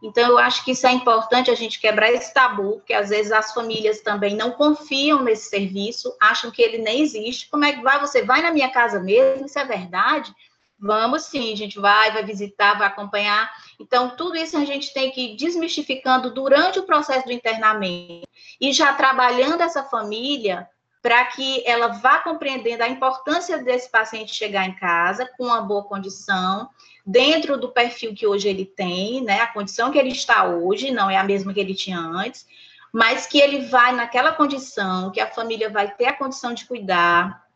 Então, 0.00 0.30
eu 0.30 0.38
acho 0.38 0.64
que 0.64 0.70
isso 0.70 0.86
é 0.86 0.92
importante 0.92 1.50
a 1.50 1.54
gente 1.54 1.80
quebrar 1.80 2.12
esse 2.12 2.32
tabu, 2.32 2.74
porque 2.76 2.94
às 2.94 3.08
vezes 3.10 3.32
as 3.32 3.52
famílias 3.52 4.00
também 4.00 4.36
não 4.36 4.52
confiam 4.52 5.22
nesse 5.22 5.50
serviço, 5.50 6.16
acham 6.20 6.50
que 6.50 6.62
ele 6.62 6.78
nem 6.78 7.02
existe. 7.02 7.50
Como 7.50 7.64
é 7.64 7.72
que 7.72 7.82
vai? 7.82 7.98
Você 8.00 8.22
vai 8.22 8.40
na 8.40 8.52
minha 8.52 8.70
casa 8.70 9.00
mesmo? 9.00 9.46
Isso 9.46 9.58
é 9.58 9.64
verdade? 9.64 10.32
Vamos 10.80 11.24
sim, 11.24 11.52
a 11.52 11.56
gente 11.56 11.78
vai, 11.78 12.10
vai 12.10 12.24
visitar, 12.24 12.78
vai 12.78 12.86
acompanhar. 12.86 13.52
Então, 13.78 14.16
tudo 14.16 14.36
isso 14.36 14.56
a 14.56 14.64
gente 14.64 14.94
tem 14.94 15.10
que 15.10 15.32
ir 15.32 15.36
desmistificando 15.36 16.32
durante 16.32 16.78
o 16.78 16.84
processo 16.84 17.26
do 17.26 17.32
internamento 17.32 18.26
e 18.58 18.72
já 18.72 18.94
trabalhando 18.94 19.60
essa 19.60 19.84
família 19.84 20.66
para 21.02 21.24
que 21.26 21.62
ela 21.66 21.88
vá 21.88 22.18
compreendendo 22.18 22.82
a 22.82 22.88
importância 22.88 23.62
desse 23.62 23.90
paciente 23.90 24.34
chegar 24.34 24.66
em 24.66 24.74
casa 24.76 25.28
com 25.36 25.44
uma 25.44 25.60
boa 25.60 25.84
condição, 25.84 26.68
dentro 27.06 27.58
do 27.58 27.70
perfil 27.70 28.14
que 28.14 28.26
hoje 28.26 28.48
ele 28.48 28.64
tem, 28.64 29.22
né? 29.22 29.40
A 29.40 29.46
condição 29.46 29.90
que 29.90 29.98
ele 29.98 30.10
está 30.10 30.44
hoje 30.44 30.90
não 30.90 31.10
é 31.10 31.16
a 31.16 31.24
mesma 31.24 31.52
que 31.52 31.60
ele 31.60 31.74
tinha 31.74 31.98
antes, 31.98 32.46
mas 32.92 33.26
que 33.26 33.38
ele 33.38 33.66
vai 33.66 33.92
naquela 33.92 34.32
condição, 34.32 35.10
que 35.10 35.20
a 35.20 35.30
família 35.30 35.70
vai 35.70 35.90
ter 35.94 36.06
a 36.06 36.16
condição 36.16 36.52
de 36.52 36.66
cuidar, 36.66 37.49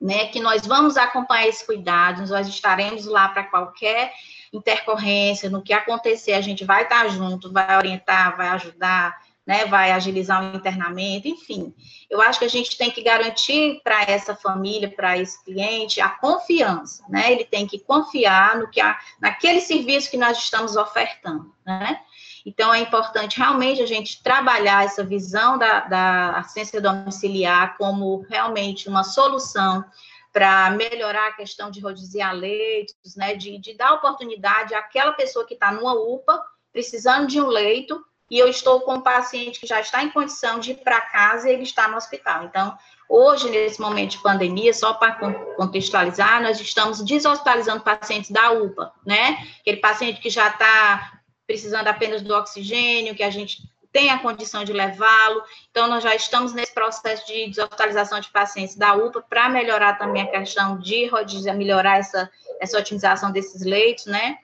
né, 0.00 0.26
que 0.26 0.40
nós 0.40 0.66
vamos 0.66 0.96
acompanhar 0.96 1.48
esse 1.48 1.64
cuidado, 1.64 2.26
nós 2.28 2.48
estaremos 2.48 3.06
lá 3.06 3.28
para 3.28 3.44
qualquer 3.44 4.12
intercorrência, 4.52 5.50
no 5.50 5.62
que 5.62 5.72
acontecer, 5.72 6.32
a 6.32 6.40
gente 6.40 6.64
vai 6.64 6.82
estar 6.82 7.08
junto, 7.08 7.52
vai 7.52 7.76
orientar, 7.76 8.36
vai 8.36 8.48
ajudar, 8.48 9.16
né, 9.46 9.64
vai 9.66 9.92
agilizar 9.92 10.42
o 10.42 10.56
internamento, 10.56 11.28
enfim. 11.28 11.72
Eu 12.10 12.20
acho 12.20 12.38
que 12.40 12.44
a 12.44 12.50
gente 12.50 12.76
tem 12.76 12.90
que 12.90 13.02
garantir 13.02 13.80
para 13.84 14.02
essa 14.02 14.34
família, 14.34 14.90
para 14.90 15.16
esse 15.16 15.42
cliente, 15.44 16.00
a 16.00 16.08
confiança, 16.08 17.04
né? 17.08 17.30
Ele 17.30 17.44
tem 17.44 17.64
que 17.64 17.78
confiar 17.78 18.56
no 18.58 18.68
que 18.68 18.80
a, 18.80 18.98
naquele 19.20 19.60
serviço 19.60 20.10
que 20.10 20.16
nós 20.16 20.36
estamos 20.38 20.74
ofertando, 20.74 21.54
né? 21.64 22.00
Então, 22.46 22.72
é 22.72 22.78
importante 22.78 23.38
realmente 23.38 23.82
a 23.82 23.86
gente 23.86 24.22
trabalhar 24.22 24.84
essa 24.84 25.02
visão 25.02 25.58
da, 25.58 25.80
da 25.80 26.30
assistência 26.38 26.80
domiciliar 26.80 27.76
como 27.76 28.24
realmente 28.30 28.88
uma 28.88 29.02
solução 29.02 29.84
para 30.32 30.70
melhorar 30.70 31.28
a 31.28 31.32
questão 31.32 31.72
de 31.72 31.80
rodiziar 31.80 32.32
leitos, 32.32 33.16
né, 33.16 33.34
de, 33.34 33.58
de 33.58 33.74
dar 33.74 33.94
oportunidade 33.94 34.74
àquela 34.74 35.12
pessoa 35.12 35.44
que 35.44 35.54
está 35.54 35.72
numa 35.72 35.94
UPA, 35.94 36.40
precisando 36.72 37.26
de 37.26 37.40
um 37.40 37.48
leito, 37.48 38.00
e 38.30 38.38
eu 38.38 38.48
estou 38.48 38.80
com 38.80 38.94
um 38.94 39.00
paciente 39.00 39.58
que 39.58 39.66
já 39.66 39.80
está 39.80 40.04
em 40.04 40.10
condição 40.10 40.60
de 40.60 40.72
ir 40.72 40.76
para 40.76 41.00
casa 41.00 41.48
e 41.48 41.52
ele 41.52 41.62
está 41.62 41.88
no 41.88 41.96
hospital. 41.96 42.44
Então, 42.44 42.76
hoje, 43.08 43.48
nesse 43.50 43.80
momento 43.80 44.12
de 44.12 44.18
pandemia, 44.18 44.74
só 44.74 44.94
para 44.94 45.14
contextualizar, 45.56 46.42
nós 46.42 46.60
estamos 46.60 47.02
deshospitalizando 47.04 47.82
pacientes 47.82 48.30
da 48.30 48.50
UPA, 48.50 48.92
né? 49.04 49.38
Aquele 49.60 49.78
paciente 49.78 50.20
que 50.20 50.28
já 50.28 50.48
está 50.48 51.15
precisando 51.46 51.88
apenas 51.88 52.22
do 52.22 52.34
oxigênio, 52.34 53.14
que 53.14 53.22
a 53.22 53.30
gente 53.30 53.62
tem 53.92 54.10
a 54.10 54.18
condição 54.18 54.62
de 54.64 54.72
levá-lo. 54.72 55.42
Então, 55.70 55.88
nós 55.88 56.02
já 56.02 56.14
estamos 56.14 56.52
nesse 56.52 56.74
processo 56.74 57.26
de 57.26 57.48
deshospitalização 57.48 58.20
de 58.20 58.28
pacientes 58.28 58.74
da 58.74 58.94
UPA 58.94 59.22
para 59.22 59.48
melhorar 59.48 59.94
também 59.94 60.22
a 60.22 60.30
questão 60.30 60.78
de 60.78 61.08
melhorar 61.54 61.98
essa, 61.98 62.30
essa 62.60 62.78
otimização 62.78 63.30
desses 63.30 63.62
leitos, 63.62 64.06
né? 64.06 64.38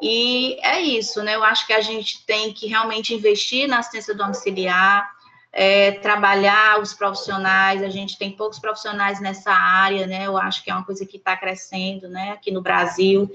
E 0.00 0.58
é 0.62 0.80
isso, 0.80 1.22
né? 1.22 1.34
Eu 1.34 1.42
acho 1.42 1.66
que 1.66 1.72
a 1.72 1.80
gente 1.80 2.24
tem 2.26 2.52
que 2.52 2.66
realmente 2.66 3.14
investir 3.14 3.66
na 3.66 3.78
assistência 3.78 4.14
domiciliar, 4.14 5.15
é, 5.58 5.92
trabalhar 5.92 6.82
os 6.82 6.92
profissionais, 6.92 7.82
a 7.82 7.88
gente 7.88 8.18
tem 8.18 8.30
poucos 8.30 8.58
profissionais 8.58 9.22
nessa 9.22 9.50
área, 9.50 10.06
né? 10.06 10.26
Eu 10.26 10.36
acho 10.36 10.62
que 10.62 10.70
é 10.70 10.74
uma 10.74 10.84
coisa 10.84 11.06
que 11.06 11.16
está 11.16 11.34
crescendo, 11.34 12.10
né, 12.10 12.32
aqui 12.32 12.50
no 12.50 12.60
Brasil, 12.60 13.34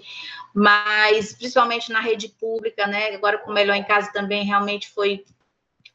mas 0.54 1.34
principalmente 1.34 1.92
na 1.92 2.00
rede 2.00 2.30
pública, 2.30 2.86
né? 2.86 3.16
Agora 3.16 3.40
com 3.40 3.50
o 3.50 3.54
Melhor 3.54 3.74
em 3.76 3.84
Casa 3.84 4.14
também 4.14 4.46
realmente 4.46 4.88
foi 4.92 5.26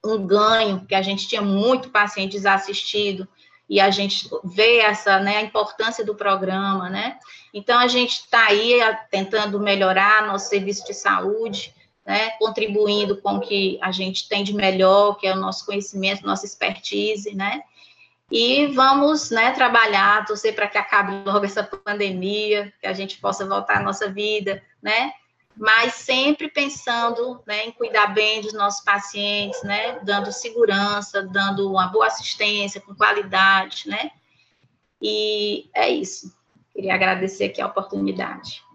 um 0.04 0.26
ganho, 0.26 0.80
porque 0.80 0.96
a 0.96 1.02
gente 1.02 1.28
tinha 1.28 1.42
muito 1.42 1.90
paciente 1.90 2.32
desassistido 2.32 3.28
e 3.70 3.78
a 3.78 3.88
gente 3.92 4.28
vê 4.42 4.78
essa, 4.78 5.20
né, 5.20 5.36
a 5.36 5.42
importância 5.42 6.04
do 6.04 6.16
programa, 6.16 6.90
né? 6.90 7.20
Então 7.54 7.78
a 7.78 7.86
gente 7.86 8.14
está 8.14 8.46
aí 8.46 8.80
tentando 9.12 9.60
melhorar 9.60 10.26
nosso 10.26 10.48
serviço 10.48 10.84
de 10.84 10.92
saúde, 10.92 11.72
né, 12.06 12.30
contribuindo 12.38 13.20
com 13.20 13.34
o 13.34 13.40
que 13.40 13.78
a 13.82 13.90
gente 13.90 14.28
tem 14.28 14.44
de 14.44 14.54
melhor, 14.54 15.16
que 15.16 15.26
é 15.26 15.32
o 15.32 15.40
nosso 15.40 15.66
conhecimento, 15.66 16.24
nossa 16.24 16.46
expertise, 16.46 17.34
né, 17.34 17.62
e 18.30 18.68
vamos, 18.68 19.30
né, 19.30 19.50
trabalhar, 19.52 20.24
torcer 20.24 20.54
para 20.54 20.68
que 20.68 20.78
acabe 20.78 21.12
logo 21.24 21.44
essa 21.44 21.64
pandemia, 21.64 22.72
que 22.80 22.86
a 22.86 22.92
gente 22.92 23.18
possa 23.18 23.44
voltar 23.44 23.78
à 23.78 23.82
nossa 23.82 24.08
vida, 24.08 24.62
né, 24.80 25.12
mas 25.56 25.94
sempre 25.94 26.48
pensando, 26.48 27.42
né, 27.46 27.66
em 27.66 27.72
cuidar 27.72 28.08
bem 28.08 28.40
dos 28.40 28.52
nossos 28.52 28.84
pacientes, 28.84 29.60
né, 29.64 29.98
dando 30.04 30.30
segurança, 30.30 31.22
dando 31.22 31.68
uma 31.68 31.88
boa 31.88 32.06
assistência 32.06 32.80
com 32.80 32.94
qualidade, 32.94 33.88
né, 33.88 34.12
e 35.02 35.68
é 35.74 35.88
isso. 35.88 36.32
Queria 36.72 36.94
agradecer 36.94 37.46
aqui 37.46 37.60
a 37.60 37.66
oportunidade. 37.66 38.65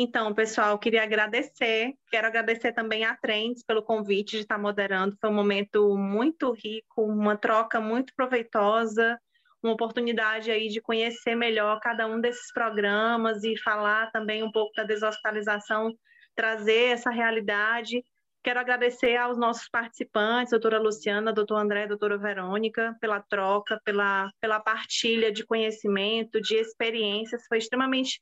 Então, 0.00 0.32
pessoal, 0.32 0.78
queria 0.78 1.02
agradecer. 1.02 1.92
Quero 2.08 2.28
agradecer 2.28 2.72
também 2.72 3.04
a 3.04 3.16
Trends 3.16 3.64
pelo 3.64 3.82
convite 3.82 4.36
de 4.36 4.42
estar 4.42 4.56
moderando. 4.56 5.16
Foi 5.20 5.28
um 5.28 5.34
momento 5.34 5.96
muito 5.96 6.52
rico, 6.52 7.02
uma 7.02 7.36
troca 7.36 7.80
muito 7.80 8.14
proveitosa, 8.14 9.18
uma 9.60 9.72
oportunidade 9.72 10.52
aí 10.52 10.68
de 10.68 10.80
conhecer 10.80 11.34
melhor 11.34 11.80
cada 11.80 12.06
um 12.06 12.20
desses 12.20 12.52
programas 12.52 13.42
e 13.42 13.58
falar 13.58 14.08
também 14.12 14.44
um 14.44 14.52
pouco 14.52 14.72
da 14.76 14.84
deshospitalização, 14.84 15.92
trazer 16.36 16.92
essa 16.92 17.10
realidade. 17.10 18.04
Quero 18.44 18.60
agradecer 18.60 19.16
aos 19.16 19.36
nossos 19.36 19.68
participantes, 19.68 20.52
doutora 20.52 20.78
Luciana, 20.78 21.32
doutor 21.32 21.56
André, 21.56 21.88
doutora 21.88 22.16
Verônica, 22.16 22.96
pela 23.00 23.20
troca, 23.20 23.80
pela, 23.84 24.30
pela 24.40 24.60
partilha 24.60 25.32
de 25.32 25.44
conhecimento, 25.44 26.40
de 26.40 26.54
experiências. 26.54 27.42
Foi 27.48 27.58
extremamente 27.58 28.20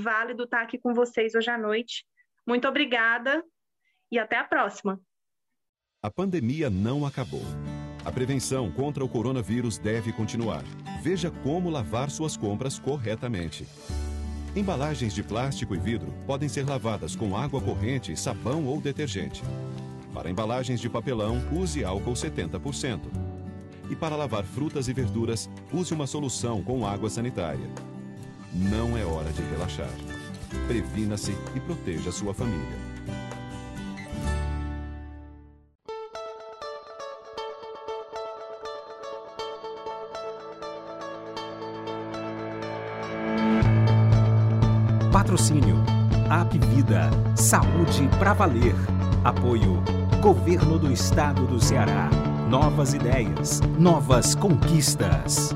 válido 0.00 0.44
estar 0.44 0.62
aqui 0.62 0.78
com 0.78 0.92
vocês 0.92 1.34
hoje 1.34 1.50
à 1.50 1.58
noite. 1.58 2.04
Muito 2.46 2.68
obrigada 2.68 3.42
e 4.10 4.18
até 4.18 4.36
a 4.36 4.44
próxima. 4.44 5.00
A 6.02 6.10
pandemia 6.10 6.68
não 6.68 7.06
acabou. 7.06 7.42
A 8.04 8.12
prevenção 8.12 8.70
contra 8.70 9.02
o 9.02 9.08
coronavírus 9.08 9.78
deve 9.78 10.12
continuar. 10.12 10.62
Veja 11.02 11.30
como 11.30 11.70
lavar 11.70 12.10
suas 12.10 12.36
compras 12.36 12.78
corretamente. 12.78 13.66
Embalagens 14.54 15.14
de 15.14 15.22
plástico 15.22 15.74
e 15.74 15.78
vidro 15.78 16.12
podem 16.26 16.48
ser 16.48 16.68
lavadas 16.68 17.16
com 17.16 17.36
água 17.36 17.60
corrente, 17.60 18.14
sabão 18.16 18.66
ou 18.66 18.80
detergente. 18.80 19.42
Para 20.12 20.30
embalagens 20.30 20.80
de 20.80 20.88
papelão, 20.88 21.38
use 21.50 21.84
álcool 21.84 22.12
70%. 22.12 23.00
E 23.90 23.96
para 23.96 24.14
lavar 24.14 24.44
frutas 24.44 24.86
e 24.86 24.92
verduras, 24.92 25.50
use 25.72 25.92
uma 25.92 26.06
solução 26.06 26.62
com 26.62 26.86
água 26.86 27.10
sanitária. 27.10 27.68
Não 28.54 28.96
é 28.96 29.04
hora 29.04 29.32
de 29.32 29.42
relaxar. 29.42 29.90
Previna-se 30.68 31.36
e 31.56 31.60
proteja 31.60 32.12
sua 32.12 32.32
família. 32.32 32.78
Patrocínio. 45.10 45.76
Apvida. 46.30 47.10
Saúde 47.34 48.08
para 48.20 48.34
valer. 48.34 48.76
Apoio. 49.24 49.82
Governo 50.22 50.78
do 50.78 50.92
Estado 50.92 51.44
do 51.46 51.58
Ceará. 51.60 52.08
Novas 52.48 52.94
ideias. 52.94 53.60
Novas 53.78 54.36
conquistas. 54.36 55.52